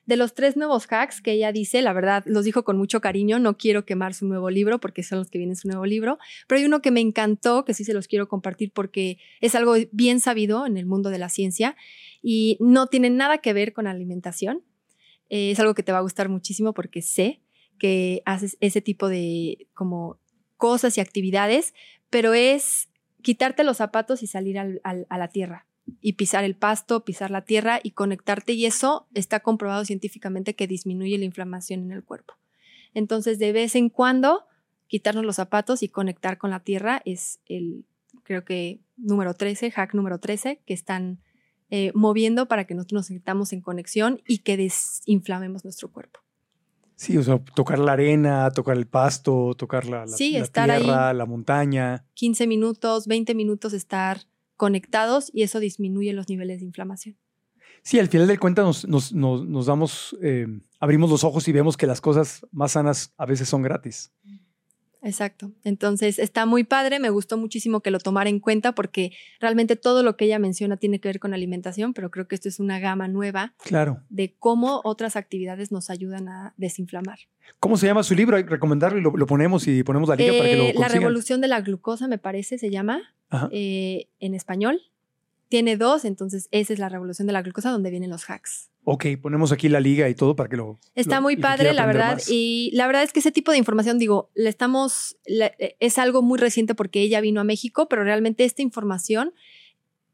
[0.04, 3.38] De los tres nuevos hacks que ella dice, la verdad, los dijo con mucho cariño,
[3.38, 6.18] no quiero quemar su nuevo libro porque son los que vienen en su nuevo libro,
[6.48, 9.74] pero hay uno que me encantó, que sí se los quiero compartir porque es algo
[9.92, 11.76] bien sabido en el mundo de la ciencia
[12.20, 14.64] y no tiene nada que ver con alimentación.
[15.34, 17.40] Es algo que te va a gustar muchísimo porque sé
[17.78, 20.18] que haces ese tipo de como
[20.56, 21.74] cosas y actividades,
[22.10, 22.88] pero es
[23.22, 25.66] quitarte los zapatos y salir al- al- a la tierra
[26.00, 30.66] y pisar el pasto, pisar la tierra y conectarte y eso está comprobado científicamente que
[30.66, 32.34] disminuye la inflamación en el cuerpo.
[32.94, 34.44] Entonces, de vez en cuando,
[34.86, 37.86] quitarnos los zapatos y conectar con la tierra es el,
[38.22, 41.20] creo que, número 13, hack número 13, que están
[41.74, 46.20] eh, moviendo para que nosotros nos sintamos en conexión y que desinflamemos nuestro cuerpo.
[46.96, 50.70] Sí, o sea, tocar la arena, tocar el pasto, tocar la, la- Sí, la estar
[50.70, 50.82] ahí.
[50.82, 52.04] tierra, la montaña.
[52.14, 54.20] 15 minutos, 20 minutos estar
[54.56, 57.16] conectados y eso disminuye los niveles de inflamación.
[57.82, 60.46] Sí, al final del cuenta nos, nos, nos- nos damos, eh,
[60.78, 64.12] abrimos los ojos y vemos que las cosas más sanas a veces son gratis.
[65.04, 65.50] Exacto.
[65.64, 70.02] Entonces está muy padre, me gustó muchísimo que lo tomara en cuenta porque realmente todo
[70.04, 72.78] lo que ella menciona tiene que ver con alimentación, pero creo que esto es una
[72.78, 74.00] gama nueva Claro.
[74.10, 77.18] de cómo otras actividades nos ayudan a desinflamar.
[77.58, 78.36] ¿Cómo se llama su libro?
[78.36, 80.66] Hay que recomendarlo y lo, lo ponemos y ponemos la liga para que lo Eh,
[80.68, 81.02] la consigan.
[81.02, 83.00] revolución de la glucosa, me parece, se llama
[83.50, 84.80] eh, en español.
[85.48, 88.70] Tiene dos, entonces esa es la revolución de la glucosa donde vienen los hacks.
[88.84, 90.80] Ok, ponemos aquí la liga y todo para que lo...
[90.96, 92.14] Está lo- muy padre, la verdad.
[92.14, 92.28] más.
[92.28, 96.20] Y la verdad es que ese tipo de información, digo, le estamos, eh, es algo
[96.20, 99.32] muy reciente porque ella vino a México, pero realmente esta información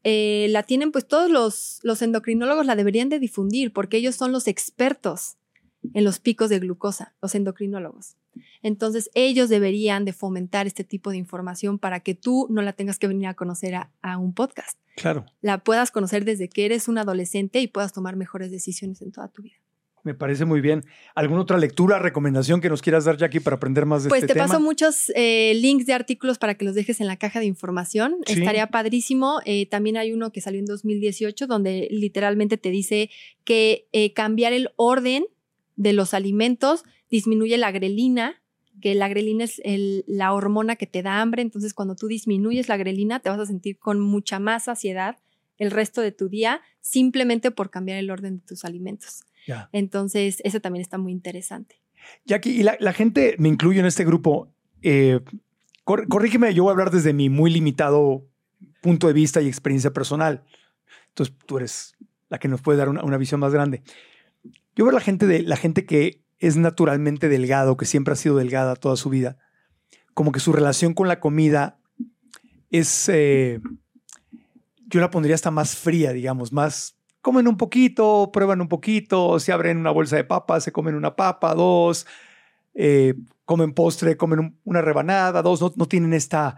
[0.03, 4.31] eh, la tienen pues todos los, los endocrinólogos la deberían de difundir porque ellos son
[4.31, 5.37] los expertos
[5.95, 8.17] en los picos de glucosa, los endocrinólogos.
[8.61, 12.99] Entonces ellos deberían de fomentar este tipo de información para que tú no la tengas
[12.99, 16.87] que venir a conocer a- a un podcast Claro, la puedas conocer desde que eres
[16.87, 19.55] un adolescente y puedas tomar mejores decisiones en toda tu vida.
[20.01, 20.85] me parece muy bien.
[21.13, 24.33] ¿Alguna otra lectura, recomendación que nos quieras dar, Jackie, para aprender más de Pues este
[24.33, 24.47] te tema?
[24.47, 28.15] paso muchos eh, links de artículos para que los dejes en la caja de información.
[28.25, 28.39] Sí.
[28.39, 29.41] Estaría padrísimo.
[29.45, 33.09] Eh, también hay uno que salió en 2018 donde literalmente te dice
[33.43, 35.25] que eh, cambiar el orden
[35.79, 38.35] de los alimentos disminuye la grelina,
[38.81, 41.41] que la grelina es el- la hormona que te da hambre.
[41.41, 45.17] Entonces, cuando tú disminuyes la grelina, te vas a sentir con mucha más saciedad
[45.57, 49.21] el resto de tu día simplemente por cambiar el orden de tus alimentos.
[49.47, 49.69] Ya.
[49.71, 51.81] Entonces, eso también está muy interesante.
[52.25, 54.49] Jackie, y la, la gente, me incluyo en este grupo,
[54.81, 55.19] eh,
[55.85, 58.25] cor- corrígeme, yo voy a hablar desde mi muy limitado
[58.81, 60.43] punto de vista y experiencia personal.
[61.09, 61.95] Entonces, tú eres
[62.29, 63.81] la que nos puede dar una, una visión más grande.
[64.75, 68.37] Yo veo la gente, de, la gente que es naturalmente delgado, que siempre ha sido
[68.37, 69.37] delgada toda su vida,
[70.13, 71.79] como que su relación con la comida
[72.71, 73.59] es, eh,
[74.87, 79.51] yo la pondría hasta más fría, digamos, más, comen un poquito, prueban un poquito, se
[79.51, 82.07] abren una bolsa de papas, se comen una papa, dos,
[82.73, 83.15] eh,
[83.45, 86.57] comen postre, comen un- una rebanada, dos, no, no tienen esta,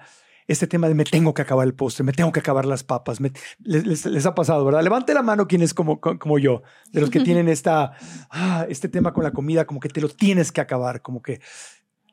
[0.51, 3.19] este tema de me tengo que acabar el postre, me tengo que acabar las papas.
[3.21, 3.31] me-
[3.63, 4.83] les, les- ha pasado, ¿verdad?
[4.83, 6.61] Levante la mano quien es como, co- como yo,
[6.91, 7.93] de los que tienen esta,
[8.29, 11.41] ah, este tema con la comida, como que te lo tienes que acabar, como que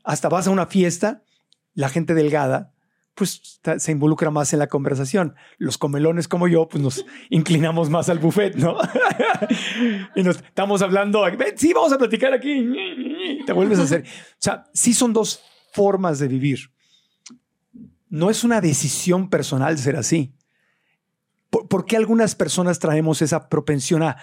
[0.05, 1.23] hasta vas a una fiesta,
[1.75, 2.73] la gente delgada,
[3.15, 5.35] pues se involucra más en la conversación.
[5.59, 8.77] Los comelones como yo, pues nos inclinamos más al buffet, ¿no?
[10.15, 12.73] y nos estamos hablando, "Ven, sí, vamos a platicar aquí.
[13.45, 14.03] Te vuelves a hacer.
[14.03, 15.43] O sea, sí son dos
[15.73, 16.59] formas de vivir.
[18.11, 20.33] No es una decisión personal ser así.
[21.51, 24.17] ¿Por, qué algunas personas traemos esa propensión a,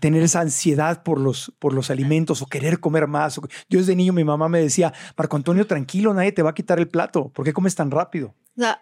[0.00, 3.40] tener esa ansiedad por los, alimentos o querer comer más?
[3.68, 6.78] Yo desde niño mi mamá me decía, Marco Antonio, tranquilo, nadie te va a quitar
[6.78, 7.28] el plato.
[7.30, 8.34] ¿Por qué comes tan rápido?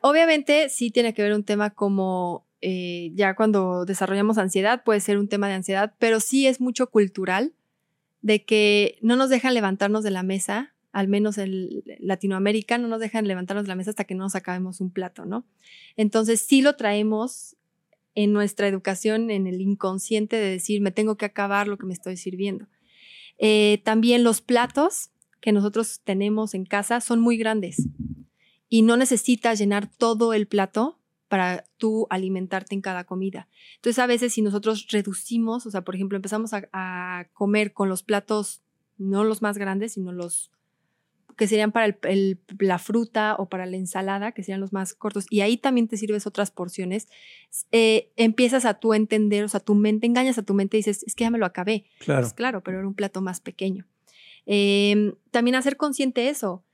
[0.03, 5.19] Obviamente sí tiene que ver un tema como eh, ya cuando desarrollamos ansiedad, puede ser
[5.19, 7.53] un tema de ansiedad, pero sí es mucho cultural
[8.23, 13.01] de que no nos dejan levantarnos de la mesa, al menos en Latinoamérica, no nos
[13.01, 15.45] dejan levantarnos de la mesa hasta que no nos acabemos un plato, ¿no?
[15.97, 17.57] Entonces sí lo traemos
[18.15, 21.93] en nuestra educación, en el inconsciente de decir, me tengo que acabar lo que me
[21.93, 22.69] estoy sirviendo.
[23.39, 25.11] Eh, también los platos
[25.41, 27.89] que nosotros tenemos en casa son muy grandes
[28.69, 33.49] y no necesitas llenar todo el plato para tú alimentarte en cada comida.
[33.75, 38.05] Entonces a veces si nosotros reducimos, o sea, por ejemplo, empezamos a comer con los
[38.05, 38.62] platos,
[38.97, 40.53] no los más grandes, sino los
[41.36, 44.94] que serían para el- el- la fruta o para la ensalada, que serían los más
[44.94, 47.09] cortos, y ahí también te sirves otras porciones,
[47.73, 51.02] eh, empiezas a tú entender, o sea, tu mente, engañas a tu mente y dices,
[51.06, 51.85] es que ya me lo acabé.
[51.98, 52.23] Claro.
[52.23, 53.86] Pues claro, pero era un plato más pequeño.
[54.47, 56.65] Eh, también hacer consciente eso,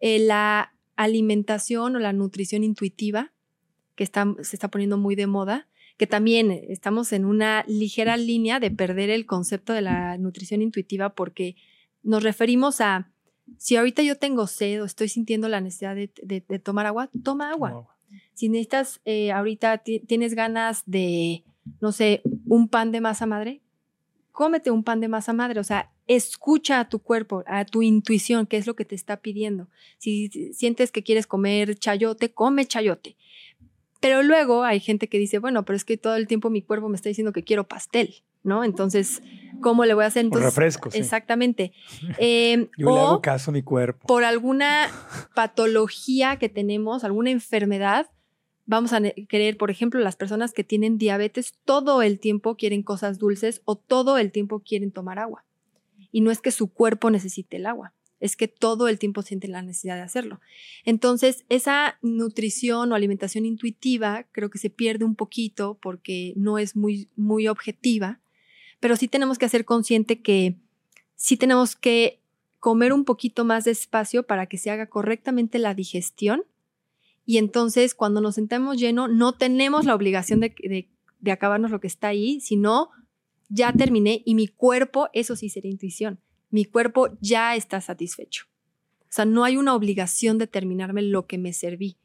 [0.00, 3.32] eh, la alimentación o la nutrición intuitiva,
[3.94, 5.66] que está, se está poniendo muy de moda,
[5.96, 11.10] que también estamos en una ligera línea de perder el concepto de la nutrición intuitiva
[11.10, 11.56] porque
[12.02, 13.10] nos referimos a,
[13.58, 17.10] si ahorita yo tengo sed o estoy sintiendo la necesidad de, de- de tomar agua,
[17.24, 17.70] toma agua.
[18.34, 21.44] Si necesitas, eh, ahorita ti- tienes ganas de,
[21.80, 23.60] no sé, un pan de masa madre,
[24.32, 25.60] cómete un pan de masa madre.
[25.60, 29.18] O sea, escucha a tu cuerpo, a tu intuición, qué es lo que te está
[29.18, 29.68] pidiendo.
[29.98, 33.16] Si sientes que quieres comer chayote, come chayote.
[34.00, 36.88] Pero luego hay gente que dice, bueno, pero es que todo el tiempo mi cuerpo
[36.88, 38.64] me está diciendo que quiero pastel, ¿no?
[38.64, 39.22] Entonces,
[39.60, 40.24] ¿cómo le voy a hacer?
[40.24, 40.98] Entonces, refresco, sí.
[40.98, 41.72] Exactamente.
[42.18, 44.06] Eh, Yo le o- hago caso a mi cuerpo.
[44.06, 44.88] por alguna
[45.34, 48.06] patología que tenemos, alguna enfermedad,
[48.66, 53.18] vamos a querer, por ejemplo, las personas que tienen diabetes, todo el tiempo quieren cosas
[53.18, 55.44] dulces o todo el tiempo quieren tomar agua.
[56.12, 59.52] Y no es que su cuerpo necesite el agua, es que todo el tiempo sienten
[59.52, 60.40] la necesidad de hacerlo.
[60.84, 66.76] Entonces, esa nutrición o alimentación intuitiva creo que se pierde un poquito porque no es
[66.76, 68.20] muy, muy objetiva,
[68.80, 70.56] pero sí tenemos que hacer consciente que
[71.14, 72.20] sí tenemos que
[72.58, 76.42] comer un poquito más despacio para que se haga correctamente la digestión.
[77.24, 80.88] Y entonces, cuando nos sentamos lleno, no tenemos la obligación de, de-
[81.20, 82.90] de acabarnos lo que está ahí, sino
[83.50, 86.18] ya terminé y mi cuerpo, eso sí sería intuición,
[86.50, 88.46] mi cuerpo ya está satisfecho.
[89.02, 91.96] O sea, no hay una obligación de terminarme lo que me serví.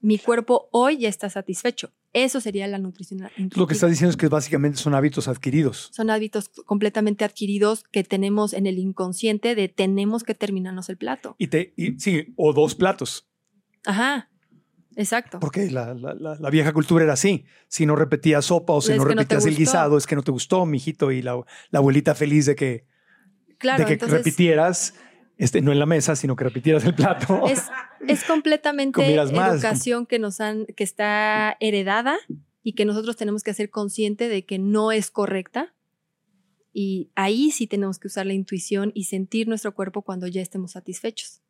[0.00, 1.92] Mi cuerpo hoy ya está satisfecho.
[2.18, 3.72] Eso sería la nutrición Lo que intuitiva.
[3.72, 5.90] estás diciendo es que básicamente son hábitos adquiridos.
[5.92, 11.36] Son hábitos completamente adquiridos que tenemos en el inconsciente de tenemos que terminarnos el plato.
[11.38, 13.28] Y te, y- sí, o dos platos.
[13.84, 14.30] Ajá,
[14.96, 15.40] exacto.
[15.40, 17.44] Porque la, la- la- la vieja cultura era así.
[17.68, 20.30] Si no repetías sopa o si Es no repetías el guisado, es que no te
[20.30, 21.12] gustó, mijito.
[21.12, 21.38] Y la,
[21.70, 22.86] la abuelita feliz de que,
[23.58, 24.94] Claro, de que entonces repitieras,
[25.36, 27.46] este, no en la mesa, sino que repitieras el plato.
[27.48, 27.64] es,
[28.06, 29.54] es completamente más.
[29.54, 32.16] educación que nos han, que está heredada
[32.62, 35.74] y que nosotros tenemos que hacer consciente de que no es correcta.
[36.72, 40.72] Y ahí sí tenemos que usar la intuición y sentir nuestro cuerpo cuando ya estemos
[40.72, 41.40] satisfechos.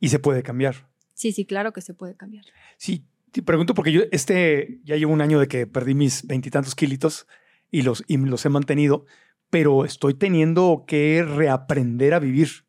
[0.00, 0.88] y se puede cambiar.
[1.14, 2.44] Sí, sí, claro que se puede cambiar.
[2.76, 6.74] Sí, te pregunto porque yo este ya llevo un año de que perdí mis veintitantos
[6.74, 7.26] kilitos
[7.70, 9.06] y los, y los he mantenido,
[9.50, 12.64] pero estoy teniendo que reaprender a vivir.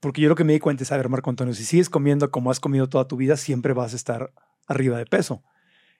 [0.00, 2.30] Porque yo lo que me di cuenta es, a ver, Marco Antonio, si sigues comiendo
[2.30, 4.32] como has comido toda tu vida, siempre vas a estar
[4.66, 5.42] arriba de peso.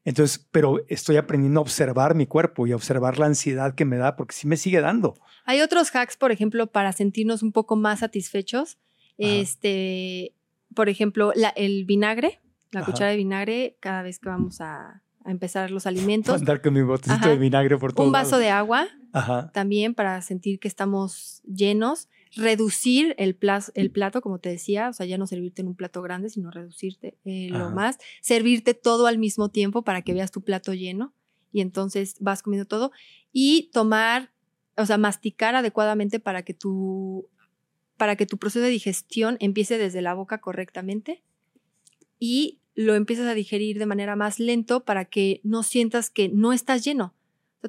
[0.05, 3.97] Entonces, pero estoy aprendiendo a observar mi cuerpo y a observar la ansiedad que me
[3.97, 5.14] da, porque sí me sigue dando.
[5.44, 8.78] Hay otros hacks, por ejemplo, para sentirnos un poco más satisfechos.
[9.18, 10.32] Este,
[10.74, 12.40] por ejemplo, la- el vinagre,
[12.70, 12.93] la Ajá.
[12.93, 16.35] cuchara de vinagre, cada vez que vamos a, a empezar los alimentos.
[16.36, 17.31] Andar con mi botecito Ajá.
[17.31, 18.40] de vinagre por todos Un vaso lados.
[18.44, 19.51] de agua Ajá.
[19.52, 22.09] también para sentir que estamos llenos.
[22.37, 26.29] Reducir el, plato, como te decía, o sea, ya no servirte en un plato grande,
[26.29, 27.99] sino reducirte eh, lo más.
[28.21, 31.15] Servirte todo al mismo tiempo para que veas tu plato lleno
[31.53, 32.93] y entonces vas comiendo todo.
[33.33, 34.33] Y tomar,
[34.77, 37.29] o sea, masticar adecuadamente para que tu,
[37.97, 41.23] para que tu proceso de digestión empiece desde la boca correctamente
[42.19, 46.53] y lo empieces a digerir de manera más lento para que no sientas que no
[46.53, 47.16] estás lleno.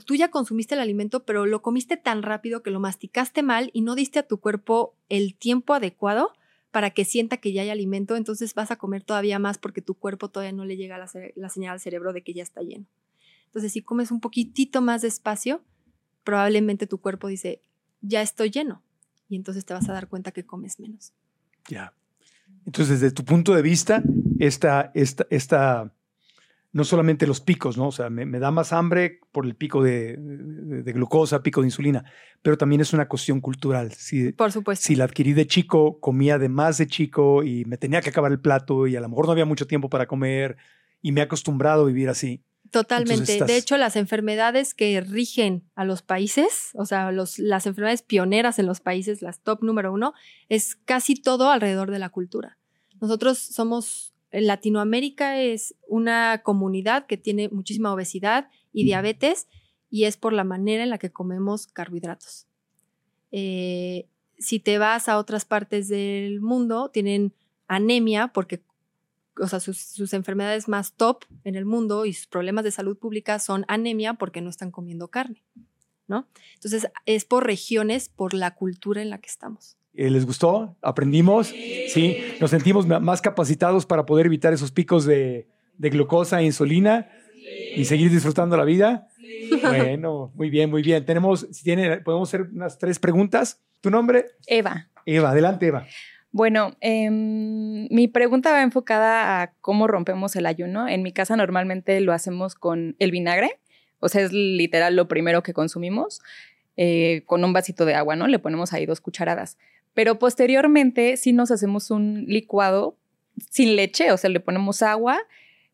[0.05, 3.81] Tú ya consumiste el alimento, pero lo comiste tan rápido que lo masticaste mal y
[3.81, 6.33] no diste a tu cuerpo el tiempo adecuado
[6.71, 9.95] para que sienta que ya hay alimento, entonces vas a comer todavía más porque tu
[9.95, 12.85] cuerpo todavía no le llega la, la señal al cerebro de que ya está lleno.
[13.45, 15.63] Entonces, si comes un poquitito más despacio,
[16.23, 17.61] probablemente tu cuerpo dice,
[18.01, 18.83] ya estoy lleno.
[19.29, 21.13] Y entonces te vas a dar cuenta que comes menos.
[21.67, 21.93] Ya.
[22.65, 24.03] Entonces, desde tu punto de vista,
[24.39, 25.93] esta, esta, esta
[26.77, 27.87] no solamente los picos, ¿no?
[27.87, 31.61] O sea, me, me da más hambre por el pico de, de- de glucosa, pico
[31.61, 32.05] de insulina,
[32.41, 33.91] pero también es una cuestión cultural.
[33.93, 34.85] Si, Por supuesto.
[34.85, 38.31] si la adquirí de chico, comía de más de chico y me tenía que acabar
[38.31, 40.55] el plato y a lo mejor no había mucho tiempo para comer
[41.01, 42.41] y me he acostumbrado a vivir así.
[42.69, 43.31] Totalmente.
[43.33, 48.01] Estás- De hecho, las enfermedades que rigen a los países, o sea, los, las enfermedades
[48.01, 50.13] pioneras en los países, las top número uno,
[50.49, 52.57] es casi todo alrededor de la cultura.
[52.99, 59.47] Nosotros somos, Latinoamérica es una comunidad que tiene muchísima obesidad y diabetes
[59.89, 62.47] y es por la manera en la que comemos carbohidratos.
[63.31, 67.33] Eh, si te vas a otras partes del mundo, tienen
[67.67, 68.61] anemia porque
[69.39, 72.97] o sea, sus, sus enfermedades más top en el mundo y sus problemas de salud
[72.97, 75.43] pública son anemia porque no están comiendo carne,
[76.07, 76.27] ¿no?
[76.55, 79.77] Entonces, es por regiones, por la cultura en la que estamos.
[79.97, 80.77] Eh, ¿Les gustó?
[80.83, 81.47] ¿Aprendimos?
[81.47, 82.17] Sí.
[82.39, 85.47] ¿Nos sentimos más capacitados para poder evitar esos picos de,
[85.77, 87.09] de glucosa e insulina
[87.75, 89.07] y seguir disfrutando la vida?
[89.61, 91.05] Bueno, muy bien, muy bien.
[91.05, 93.61] Tenemos, si tiene, podemos hacer unas tres preguntas.
[93.79, 94.25] ¿Tu nombre?
[94.45, 94.89] Eva.
[95.05, 95.85] Eva, adelante, Eva.
[96.31, 100.87] Bueno, em, mi pregunta va enfocada a cómo rompemos el ayuno.
[100.87, 103.59] En mi casa normalmente lo hacemos con el vinagre,
[103.99, 106.21] o sea, es literal lo primero que consumimos,
[106.75, 108.27] eh, con un vasito de agua, ¿no?
[108.27, 109.57] Le ponemos ahí dos cucharadas.
[109.97, 112.95] Pero posteriormente sí nos hacemos un licuado
[113.49, 115.17] sin leche, o sea, le ponemos agua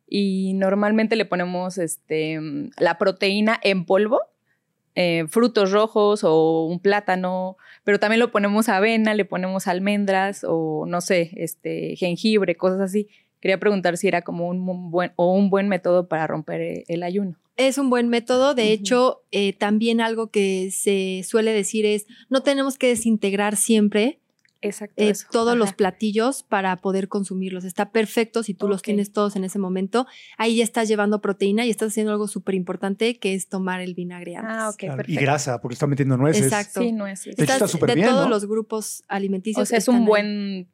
[0.08, 2.40] y normalmente le ponemos este,
[2.78, 4.22] la proteína en polvo,
[4.96, 10.86] eh, frutos rojos o un plátano, pero también lo ponemos avena, le ponemos almendras o
[10.88, 13.10] no sé, este, jengibre, cosas así.
[13.42, 17.04] Quería preguntar si era como un buen o un buen método para romper eh, el
[17.04, 17.36] ayuno.
[17.56, 18.56] Es un buen método.
[18.56, 24.20] De hecho, eh, también algo que se suele decir es, no tenemos que desintegrar siempre
[24.64, 27.66] Exacto, eh, todos los platillos para poder consumirlos.
[27.66, 30.08] Está perfecto si tú los tienes todos en ese momento.
[30.38, 33.94] Ahí ya estás llevando proteína y estás haciendo algo súper importante que es tomar el
[33.94, 34.56] vinagre antes.
[34.56, 36.44] Ah, ok, Claro, y grasa, porque está metiendo nueces.
[36.44, 36.80] Exacto.
[36.82, 37.36] Sí, nueces.
[37.36, 38.30] De hecho, está Estás súper de bien, todos ¿no?
[38.30, 39.64] los grupos alimenticios.
[39.64, 40.70] O sea, es un buen,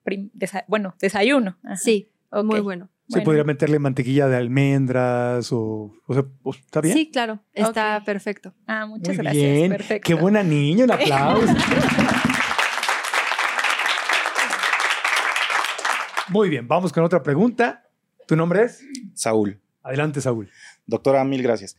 [0.68, 1.57] bueno, desayuno.
[1.64, 1.77] Ajá.
[1.77, 2.89] Sí, muy Ok.
[3.10, 3.14] Bueno.
[3.14, 3.26] Se Bueno.
[3.26, 6.23] podría meterle mantequilla de almendras o, o sea,
[6.65, 6.95] ¿está bien?
[6.95, 8.53] Sí, claro, está perfecto.
[8.68, 9.44] Ah, muchas Muy gracias.
[9.44, 9.72] bien.
[9.72, 10.07] Perfecto.
[10.07, 11.53] Qué buena niña, un aplauso.
[16.30, 17.88] Muy bien, vamos con otra pregunta.
[18.27, 18.84] ¿Tu nombre es?
[19.15, 19.60] Saúl.
[19.81, 20.49] Adelante, Saúl.
[20.86, 21.76] Doctora, mil gracias.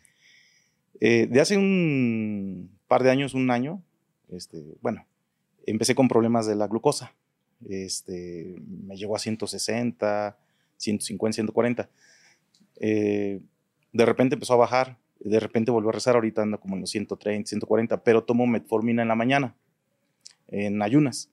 [1.01, 3.83] Eh, de hace un par de años, un año,
[4.31, 5.07] este, bueno,
[5.67, 7.13] empecé con problemas de la glucosa.
[7.69, 10.37] Este, me llegó a 160,
[10.81, 11.89] 150, 140.
[12.81, 13.41] Eh,
[13.93, 16.91] de repente empezó a bajar, de repente volvió a rezar, ahorita ando como en los
[16.91, 19.55] 130, 140, pero tomo metformina en la mañana,
[20.49, 21.31] en ayunas.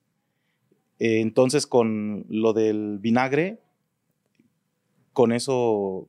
[1.00, 3.60] Eh, entonces, con lo del vinagre,
[5.14, 6.08] con eso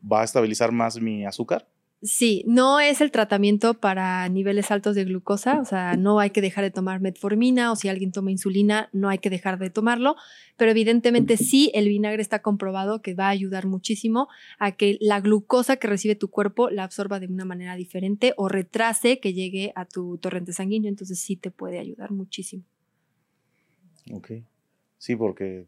[0.00, 1.66] va a estabilizar más mi azúcar.
[2.00, 6.40] Sí, no es el tratamiento para niveles altos de glucosa, o sea, no hay que
[6.40, 10.14] dejar de tomar metformina o si alguien toma insulina, no hay que dejar de tomarlo,
[10.56, 14.28] pero evidentemente sí, el vinagre está comprobado que va a ayudar muchísimo
[14.60, 18.48] a que la glucosa que recibe tu cuerpo la absorba de una manera diferente o
[18.48, 22.62] retrase que llegue a tu torrente sanguíneo, entonces sí te puede ayudar muchísimo.
[24.12, 24.30] Ok.
[24.98, 25.66] Sí, porque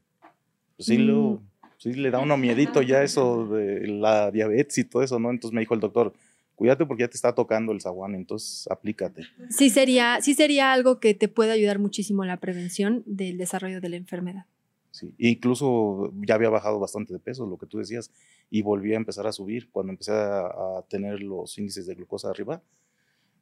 [0.76, 1.42] pues, sí, lo,
[1.80, 5.30] sí le da uno miedito ya eso de la diabetes y todo eso, ¿no?
[5.30, 6.12] Entonces me dijo el doctor,
[6.54, 9.22] cuídate porque ya te está tocando el zaguán, entonces aplícate.
[9.48, 13.80] Sí sería, sí sería algo que te puede ayudar muchísimo en la prevención del desarrollo
[13.80, 14.44] de la enfermedad.
[14.90, 15.14] Sí.
[15.18, 18.10] Incluso ya había bajado bastante de peso, lo que tú decías,
[18.50, 19.70] y volví a empezar a subir.
[19.70, 22.60] Cuando empecé a, a tener los índices de glucosa arriba,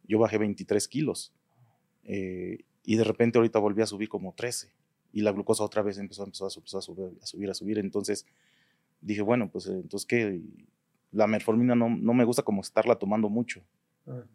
[0.07, 1.33] yo bajé 23 kilos.
[2.05, 4.69] eh, y de repente ahorita volví a subir como 13.
[5.13, 7.79] Y la glucosa otra vez empezó, empezó a, subir, a subir, a subir, a subir.
[7.79, 8.27] Entonces
[9.01, 10.41] dije, bueno, pues entonces qué,
[11.13, 13.63] la metformina no, no me gusta como estarla tomando mucho.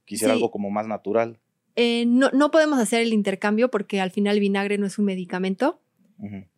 [0.05, 0.37] Quisiera Sí.
[0.37, 1.39] algo como más natural.
[1.75, 5.05] Eh, no, no podemos hacer el intercambio porque al final el vinagre no es un
[5.05, 5.79] medicamento,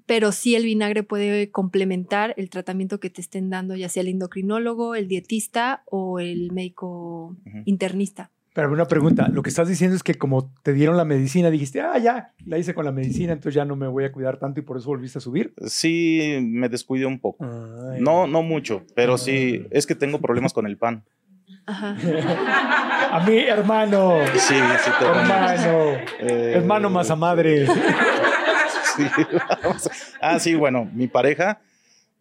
[0.06, 4.10] pero sí el vinagre puede complementar el tratamiento que te estén dando, ya sea el
[4.10, 7.36] endocrinólogo, el dietista o el médico
[7.66, 8.32] internista.
[8.56, 11.82] Pero una pregunta, lo que estás diciendo es que como te dieron la medicina, dijiste,
[11.82, 14.62] ah, ya, la hice con la medicina, entonces ya no me voy a cuidar tanto
[14.62, 15.54] y por eso volviste a subir.
[15.68, 17.44] Sí, me descuidé un poco.
[17.44, 18.00] Ay.
[18.00, 21.04] No, no mucho, pero sí, es que tengo problemas con el pan.
[21.68, 24.20] A mí, hermano.
[24.36, 25.80] Sí, sí, te Hermano.
[26.20, 27.68] Eh, Hermano masa madre.
[27.68, 29.04] Sí.
[30.22, 31.60] ah, sí, bueno, mi pareja,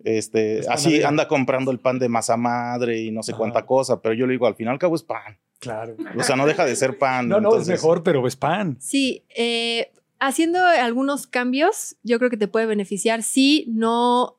[0.02, 4.02] este, Es así anda comprando el pan de masa madre y no sé cuánta cosa,
[4.02, 5.39] pero yo le digo, al final al cabo es pan.
[5.59, 5.97] Claro.
[6.16, 7.28] O sea, no deja de ser pan.
[7.28, 8.76] No, no, es mejor, pero es pan.
[8.81, 13.22] Sí, eh, haciendo algunos cambios, yo creo que te puede beneficiar.
[13.22, 14.36] Sí, no,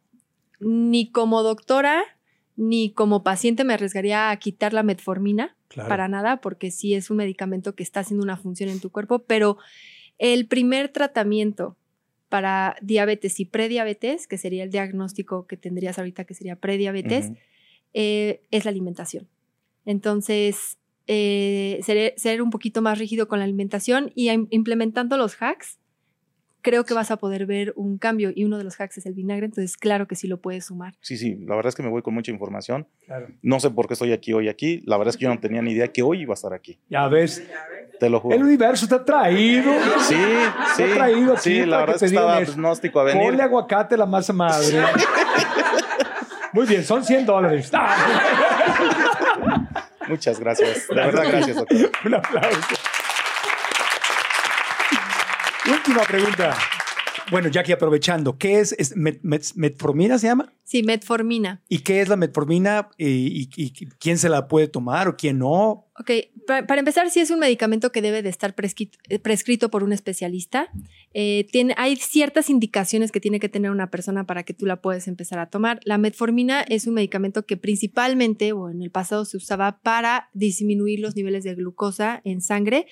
[0.59, 2.03] ni como doctora,
[2.55, 5.89] ni como paciente me arriesgaría a quitar la metformina Claro.
[5.89, 9.19] para nada, porque sí es un medicamento que está haciendo una función en tu cuerpo,
[9.19, 9.57] pero
[10.19, 11.75] el primer tratamiento
[12.29, 17.31] para diabetes y prediabetes, que sería el diagnóstico que tendrías ahorita, que sería prediabetes,
[17.93, 19.27] eh, es la alimentación.
[19.85, 20.77] Entonces,
[21.07, 25.77] eh, ser, ser un poquito más rígido con la alimentación y im- implementando los hacks,
[26.61, 28.31] creo que vas a poder ver un cambio.
[28.35, 30.95] Y uno de los hacks es el vinagre, entonces claro que sí lo puedes sumar.
[31.01, 32.87] Sí, sí, la verdad es que me voy con mucha información.
[33.05, 33.27] Claro.
[33.43, 34.81] No sé por qué estoy aquí hoy aquí.
[34.87, 36.79] La verdad es que yo no tenía ni idea que hoy iba a estar aquí.
[36.89, 37.47] Ya ves,
[37.99, 38.35] Te lo juro.
[38.35, 39.71] el universo está traído.
[39.99, 40.15] Sí,
[40.75, 40.81] sí.
[40.83, 43.23] Está traído aquí Sí, la verdad es que te estaba agnóstico a venir.
[43.27, 44.81] Ponle aguacate la masa madre.
[46.51, 47.69] Muy bien, son 100 dólares.
[47.73, 47.95] ¡Ah!
[50.07, 50.87] Muchas gracias.
[50.87, 51.91] De verdad, gracias, doctor.
[52.05, 52.59] Un aplauso.
[55.71, 56.55] Última pregunta.
[57.31, 60.53] Bueno, Jackie, aprovechando, ¿qué es, es met- met- metformina se llama?
[60.63, 61.63] Sí, metformina.
[61.67, 63.05] ¿Y qué es la metformina y,
[63.43, 65.87] y- y quién se la puede tomar o quién no?
[65.99, 66.11] Ok,
[66.47, 69.83] pa- para, empezar, sí es un medicamento que debe de estar prescrito, eh, prescrito por
[69.83, 70.69] un especialista.
[71.13, 74.81] Eh, tiene, hay ciertas indicaciones que tiene que tener una persona para que tú la
[74.81, 75.79] puedas empezar a tomar.
[75.83, 80.99] La metformina es un medicamento que principalmente, o en el pasado se usaba para disminuir
[80.99, 82.87] los niveles de glucosa en sangre,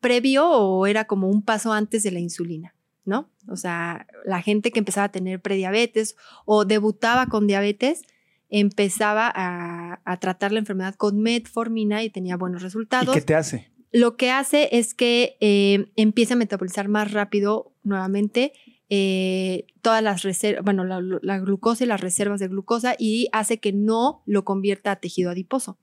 [0.00, 2.74] previo o era como un paso antes de la insulina,
[3.04, 3.30] ¿no?
[3.48, 8.02] O sea, la gente que empezaba a tener prediabetes o debutaba con diabetes,
[8.50, 13.14] empezaba a, a tratar la enfermedad con metformina y tenía buenos ¿Y resultados.
[13.14, 13.70] qué te hace?
[13.92, 18.52] Lo que hace es que eh, empieza a metabolizar más rápido nuevamente
[18.90, 23.58] eh, todas las reservas, bueno, la, la glucosa y las reservas de glucosa y hace
[23.58, 25.78] que no lo convierta a tejido adiposo.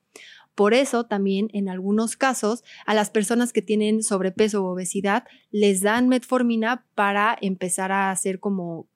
[0.55, 5.81] Por eso también en algunos casos a las personas que tienen sobrepeso o obesidad les
[5.81, 8.89] dan metformina para empezar a hacer como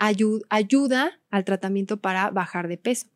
[0.00, 3.06] ayu- ayuda al tratamiento para bajar de peso.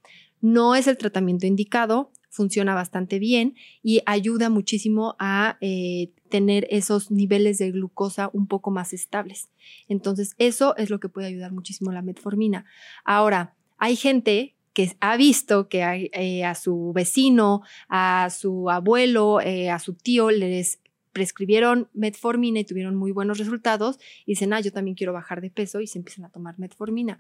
[0.41, 7.11] No es el tratamiento indicado, funciona bastante bien y ayuda muchísimo a eh, tener esos
[7.11, 9.49] niveles de glucosa un poco más estables.
[9.89, 12.67] Entonces, eso es lo que puede ayudar muchísimo la metformina.
[13.05, 19.71] Ahora, hay gente que ha visto que eh, a su vecino, a su abuelo, eh,
[19.71, 20.81] a su tío les
[21.15, 25.49] prescribieron metformina y tuvieron muy buenos resultados y dicen, ah, yo también quiero bajar de
[25.49, 27.19] peso y se empiezan a tomar metformina.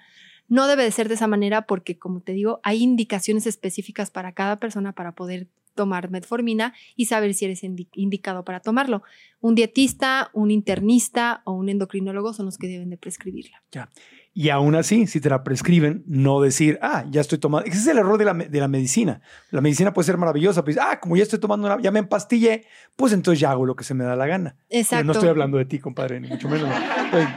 [0.48, 4.32] No debe de ser de esa manera porque, como te digo, hay indicaciones específicas para
[4.32, 9.02] cada persona para poder tomar metformina y saber si eres indi- indicado para tomarlo.
[9.40, 13.62] Un dietista, un internista o un endocrinólogo son los que deben de prescribirla.
[13.72, 13.88] Ya.
[14.36, 17.68] Y aún así, si te la prescriben, no decir, ah, ya estoy tomando.
[17.68, 19.20] Ese es el error de la, de la medicina.
[19.52, 22.66] La medicina puede ser maravillosa, pues, ah, como ya estoy tomando una, ya me empastillé,
[22.96, 24.56] pues entonces ya hago lo que se me da la gana.
[24.68, 24.96] Exacto.
[24.96, 26.68] Pero no estoy hablando de ti, compadre, ni mucho menos.
[26.68, 27.28] Estoy-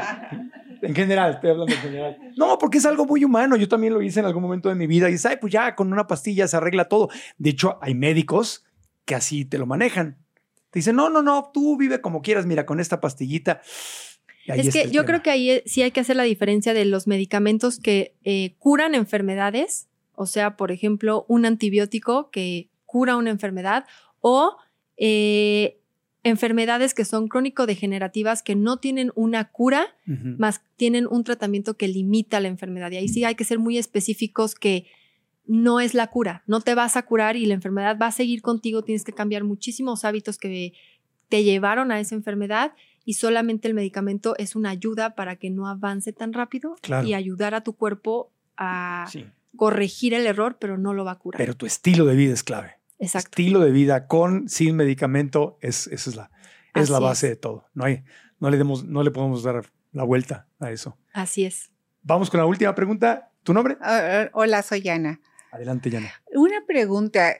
[0.81, 2.17] en general, estoy hablando en general.
[2.35, 3.55] No, porque es algo muy humano.
[3.57, 5.75] Yo también lo hice en algún momento de mi vida y dices, ay, pues ya
[5.75, 7.09] con una pastilla se arregla todo.
[7.37, 8.63] De hecho, hay médicos
[9.05, 10.17] que así te lo manejan.
[10.71, 13.61] Te dicen, no, no, no, tú vive como quieras, mira, con esta pastillita.
[14.47, 15.05] Es que yo tema.
[15.05, 18.55] creo que ahí eh, sí hay que hacer la diferencia de los medicamentos que eh,
[18.59, 23.85] curan enfermedades, o sea, por ejemplo, un antibiótico que cura una enfermedad
[24.21, 24.57] o
[24.97, 25.79] eh,
[26.23, 30.35] enfermedades que son crónico-degenerativas que no tienen una cura, Ujú.
[30.37, 32.91] más tienen un tratamiento que limita la enfermedad.
[32.91, 34.85] Y ahí sí hay que ser muy específicos que
[35.45, 38.41] no es la cura, no te vas a curar y la enfermedad va a seguir
[38.41, 40.73] contigo, tienes que cambiar muchísimos hábitos que
[41.29, 42.73] te llevaron a esa enfermedad
[43.07, 47.07] y solamente el medicamento es una ayuda para que no avance tan rápido Claro.
[47.07, 49.25] y ayudar a tu cuerpo a Sí.
[49.55, 51.37] corregir el error, pero no lo va a curar.
[51.37, 52.73] Pero tu estilo de vida es clave.
[52.99, 53.29] Exacto.
[53.29, 56.31] Estilo de vida con, sin medicamento, es, esa es la,
[56.75, 57.31] es la base es.
[57.31, 57.63] de todo.
[57.73, 58.03] No, hay,
[58.41, 59.63] no, le demos, no le podemos dar
[59.93, 60.97] la vuelta a eso.
[61.13, 61.71] Así es.
[62.01, 63.31] Vamos con la última pregunta.
[63.43, 63.77] ¿Tu nombre?
[63.79, 65.21] Ah, hola, soy Ana.
[65.53, 66.11] Adelante, Yana.
[66.35, 67.37] Una pregunta.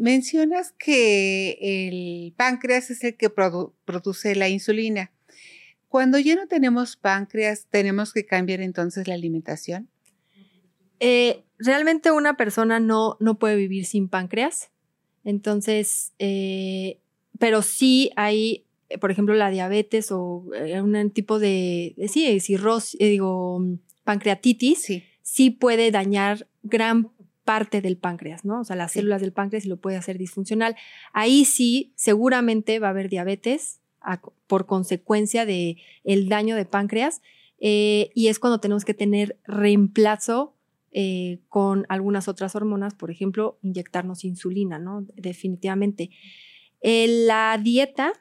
[0.00, 5.12] Mencionas que el páncreas es el que produ- produce la insulina.
[5.88, 9.90] Cuando ya no tenemos páncreas, ¿tenemos que cambiar entonces la alimentación?
[11.00, 14.70] Eh, realmente una persona no, no puede vivir sin páncreas.
[15.22, 16.98] Entonces, eh,
[17.38, 18.64] pero sí hay,
[19.02, 23.62] por ejemplo, la diabetes o eh, un tipo de, sí, cirrosis, digo,
[24.04, 24.82] pancreatitis,
[25.22, 25.50] sí.
[25.50, 27.10] puede dañar gran
[27.50, 28.60] parte del páncreas, ¿no?
[28.60, 30.76] O sea, las células del páncreas y lo puede hacer disfuncional.
[31.12, 37.22] Ahí sí, seguramente va a haber diabetes a- por consecuencia de el daño de páncreas
[37.58, 40.54] eh, y es cuando tenemos que tener reemplazo
[40.92, 45.04] eh, con algunas otras hormonas, por ejemplo, inyectarnos insulina, ¿no?
[45.16, 46.10] Definitivamente.
[46.82, 48.12] Eh, la dieta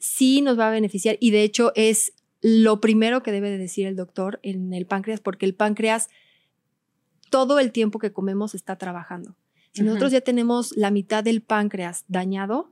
[0.00, 3.86] sí nos va a beneficiar y de hecho es lo primero que debe de decir
[3.86, 6.08] el doctor en el páncreas, porque el páncreas
[7.30, 9.36] todo el tiempo que comemos está trabajando.
[9.72, 12.70] Si nosotros ya tenemos la mitad del páncreas dañado,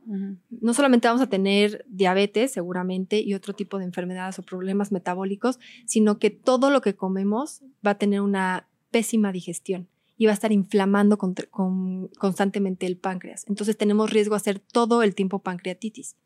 [0.51, 5.61] no solamente vamos a tener diabetes seguramente y otro tipo de enfermedades o problemas metabólicos,
[5.87, 9.87] sino que todo lo que comemos va a tener una pésima digestión
[10.17, 13.45] y va a estar inflamando con- constantemente el páncreas.
[13.49, 16.17] Entonces tenemos riesgo a hacer todo el tiempo pancreatitis.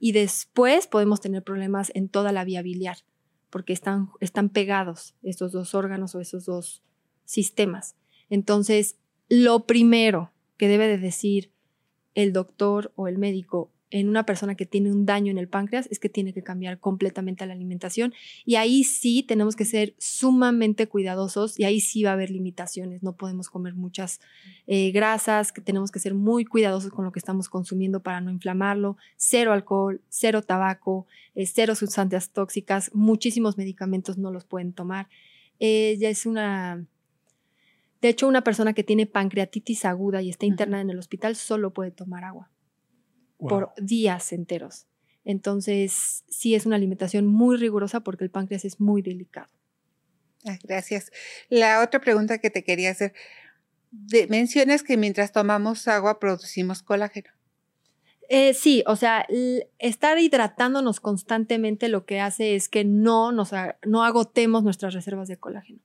[0.00, 2.96] Y después podemos tener problemas en toda la vía biliar,
[3.50, 6.82] porque están, están pegados estos dos órganos o esos dos
[7.30, 7.94] sistemas.
[8.28, 8.96] Entonces,
[9.28, 11.52] lo primero que debe de decir
[12.16, 15.88] el doctor o el médico en una persona que tiene un daño en el páncreas
[15.90, 20.88] es que tiene que cambiar completamente la alimentación y ahí sí tenemos que ser sumamente
[20.88, 23.02] cuidadosos y ahí sí va a haber limitaciones.
[23.02, 24.20] No podemos comer muchas
[24.66, 28.30] eh, grasas, que tenemos que ser muy cuidadosos con lo que estamos consumiendo para no
[28.30, 28.96] inflamarlo.
[29.16, 35.08] Cero alcohol, cero tabaco, eh, cero sustancias tóxicas, muchísimos medicamentos no los pueden tomar.
[35.60, 36.86] Eh, ya es una...
[38.00, 41.72] De hecho, una persona que tiene pancreatitis aguda y está internada en el hospital solo
[41.72, 42.50] puede tomar agua
[43.36, 44.86] por días enteros.
[45.24, 49.48] Entonces, sí es una alimentación muy rigurosa porque el páncreas es muy delicado.
[50.46, 51.10] Ah, gracias.
[51.50, 53.12] La otra pregunta que te quería hacer,
[53.90, 57.30] de- mencionas que mientras tomamos agua producimos colágeno.
[58.28, 59.26] Eh, sí, o sea,
[59.78, 63.50] estar hidratándonos constantemente lo que hace es que no, nos,
[63.84, 65.80] no agotemos nuestras reservas de colágeno.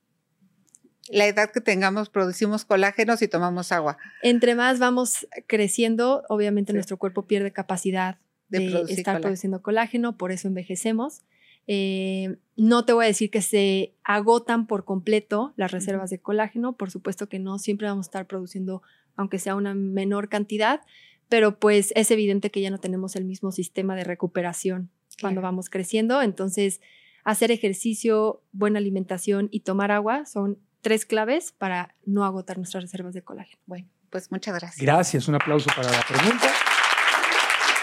[1.08, 3.98] La edad que tengamos producimos colágeno si tomamos agua.
[4.22, 8.18] Entre más vamos creciendo, obviamente nuestro cuerpo pierde capacidad
[8.48, 9.20] De estar colágeno.
[9.20, 11.22] produciendo colágeno, por eso envejecemos.
[11.68, 16.76] Eh, no te voy a decir que se agotan por completo las reservas de colágeno,
[16.76, 18.82] por supuesto que no, siempre vamos a estar produciendo,
[19.16, 20.80] aunque sea una menor cantidad,
[21.28, 25.70] pero pues es evidente que ya no tenemos el mismo sistema de recuperación cuando vamos
[25.70, 26.80] creciendo, entonces
[27.24, 33.12] hacer ejercicio, buena alimentación y tomar agua son tres claves para no agotar nuestras reservas
[33.12, 33.60] de colágeno.
[33.66, 34.80] Bueno, pues muchas gracias.
[34.80, 36.46] Gracias, un aplauso para la pregunta.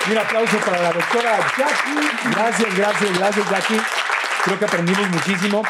[0.07, 2.31] Y un aplauso para la doctora Jackie.
[2.33, 3.81] Gracias, gracias, gracias, Jackie.
[4.45, 5.63] Creo que aprendimos muchísimo.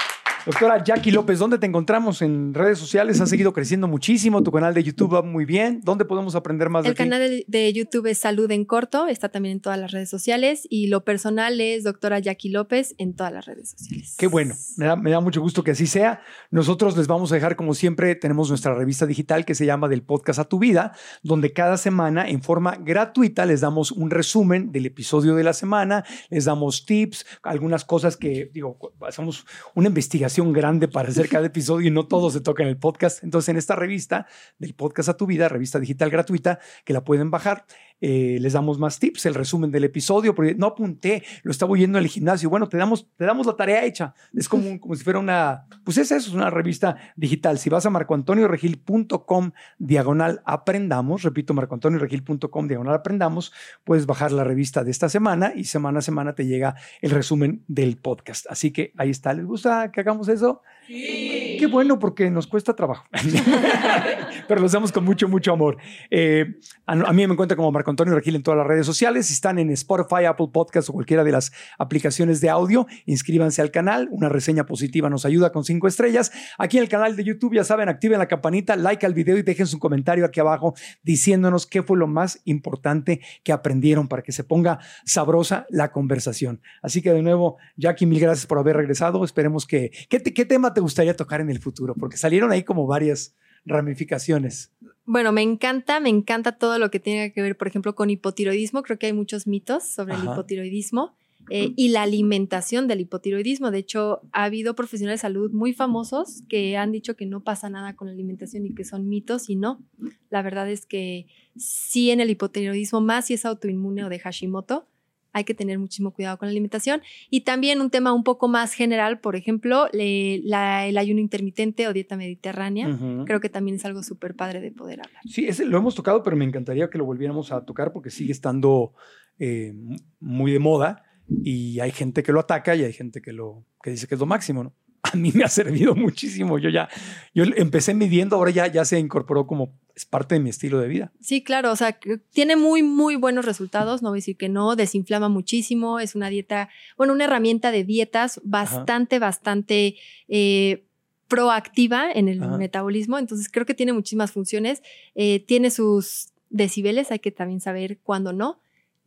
[0.45, 3.21] Doctora Jackie López, ¿dónde te encontramos en redes sociales?
[3.21, 5.79] Has seguido creciendo muchísimo, tu canal de YouTube va muy bien.
[5.85, 6.97] ¿Dónde podemos aprender más de El ti?
[6.97, 10.67] canal de, de YouTube es Salud en Corto, está también en todas las redes sociales
[10.69, 14.15] y lo personal es doctora Jackie López en todas las redes sociales.
[14.17, 16.21] Qué bueno, me da, me da mucho gusto que así sea.
[16.51, 20.03] Nosotros les vamos a dejar, como siempre, tenemos nuestra revista digital que se llama Del
[20.03, 20.91] Podcast a tu Vida,
[21.21, 26.03] donde cada semana en forma gratuita les damos un resumen del episodio de la semana,
[26.29, 31.87] les damos tips, algunas cosas que, digo, hacemos una investigación grande para hacer cada episodio
[31.87, 33.23] y no todo se toca en el podcast.
[33.23, 34.27] Entonces, en esta revista
[34.57, 37.65] Del Podcast a tu Vida, revista digital gratuita, que la pueden bajar,
[38.01, 41.97] eh, les damos más tips, el resumen del episodio, porque no apunté, lo estaba oyendo
[41.97, 42.49] en el gimnasio.
[42.49, 44.13] Bueno, te damos, te damos la tarea hecha.
[44.33, 47.57] Es como, como si fuera una, pues es eso, es una revista digital.
[47.57, 53.53] Si vas a marcoantonioregil.com diagonal aprendamos, repito, marcoantonioregil.com diagonal aprendamos,
[53.83, 57.63] puedes bajar la revista de esta semana y semana a semana te llega el resumen
[57.67, 58.45] del podcast.
[58.49, 59.33] Así que ahí está.
[59.33, 60.61] ¿Les gusta que hagamos eso?
[60.87, 63.05] Qué bueno, porque nos cuesta trabajo.
[64.47, 65.77] Pero lo hacemos con mucho, mucho amor.
[66.11, 66.55] Eh,
[66.85, 69.27] a, a mí me encuentra como Marco Antonio Regil en todas las redes sociales.
[69.27, 73.71] Si están en Spotify, Apple Podcast o cualquiera de las aplicaciones de audio, inscríbanse al
[73.71, 74.09] canal.
[74.11, 76.31] Una reseña positiva nos ayuda con cinco estrellas.
[76.57, 79.41] Aquí en el canal de YouTube, ya saben, activen la campanita, like al video y
[79.43, 80.73] dejen su comentario aquí abajo
[81.03, 86.61] diciéndonos qué fue lo más importante que aprendieron para que se ponga sabrosa la conversación.
[86.81, 89.23] Así que de nuevo, Jackie, mil gracias por haber regresado.
[89.23, 89.91] Esperemos que...
[90.09, 91.95] ¿Qué, te- qué tema te gustaría tocar en el futuro?
[91.95, 93.35] Porque salieron ahí como varias
[93.65, 94.71] ramificaciones.
[95.05, 98.83] Bueno, me encanta, me encanta todo lo que tenga que ver, por ejemplo, con hipotiroidismo.
[98.83, 101.15] Creo que hay muchos mitos sobre el hipotiroidismo
[101.49, 103.71] eh, y la alimentación del hipotiroidismo.
[103.71, 107.69] De hecho, ha habido profesionales de salud muy famosos que han dicho que no pasa
[107.69, 109.83] nada con la alimentación y que son mitos y no.
[110.29, 111.27] La verdad es que
[111.57, 114.87] sí en el hipotiroidismo, más si es autoinmune o de Hashimoto,
[115.33, 117.01] hay que tener muchísimo cuidado con la alimentación.
[117.29, 121.87] Y también un tema un poco más general, por ejemplo, le- la- el ayuno intermitente
[121.87, 122.97] o dieta mediterránea.
[123.25, 125.21] Creo que también es algo súper padre de poder hablar.
[125.25, 128.31] Sí, ese lo hemos tocado, pero me encantaría que lo volviéramos a tocar porque sigue
[128.31, 128.93] estando
[129.39, 129.73] eh,
[130.19, 131.03] muy de moda
[131.43, 134.19] y hay gente que lo ataca y hay gente que lo que dice que es
[134.19, 134.73] lo máximo, ¿no?
[135.11, 136.59] A mí me ha servido muchísimo.
[136.59, 136.87] Yo ya,
[137.33, 140.87] yo empecé midiendo, ahora ya, ya se incorporó como es parte de mi estilo de
[140.87, 141.11] vida.
[141.19, 141.97] Sí, claro, o sea,
[142.31, 146.29] tiene muy, muy buenos resultados, no voy a decir que no, desinflama muchísimo, es una
[146.29, 149.95] dieta, bueno, una herramienta de dietas bastante, bastante
[150.27, 150.83] eh,
[151.27, 152.57] proactiva en el Ajá.
[152.57, 154.81] metabolismo, entonces creo que tiene muchísimas funciones,
[155.15, 158.59] eh, tiene sus decibeles, hay que también saber cuándo no,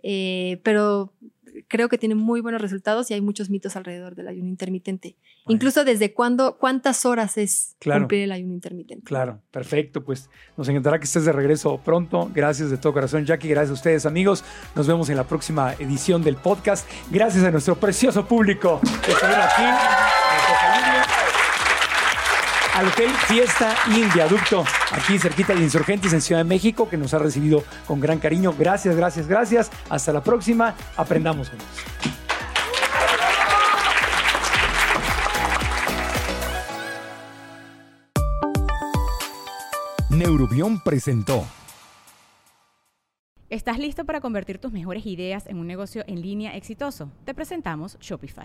[0.03, 1.13] eh, pero
[1.69, 5.17] creo que tiene muy buenos resultados y hay muchos mitos alrededor del ayuno intermitente.
[5.49, 8.03] Incluso desde cuándo, cuántas horas es Claro.
[8.03, 9.05] cumplir el ayuno intermitente.
[9.05, 10.05] Claro, perfecto.
[10.05, 12.31] Pues nos encantará que estés de regreso pronto.
[12.35, 13.49] Gracias de todo corazón, Jackie.
[13.49, 14.45] Gracias a ustedes, amigos.
[14.75, 16.89] Nos vemos en la próxima edición del podcast.
[17.11, 20.16] Gracias a nuestro precioso público que estuvieron aquí.
[22.77, 24.63] Al Hotel Fiesta Inn Viaducto,
[24.93, 28.53] aquí cerquita de Insurgentes en Ciudad de México, que nos ha recibido con gran cariño.
[28.53, 29.71] Gracias, gracias, gracias.
[29.89, 30.75] Hasta la próxima.
[30.95, 31.67] Aprendamos juntos.
[40.11, 41.47] Neurobión presentó.
[43.49, 47.11] ¿Estás listo para convertir tus mejores ideas en un negocio en línea exitoso?
[47.25, 48.45] Te presentamos Shopify.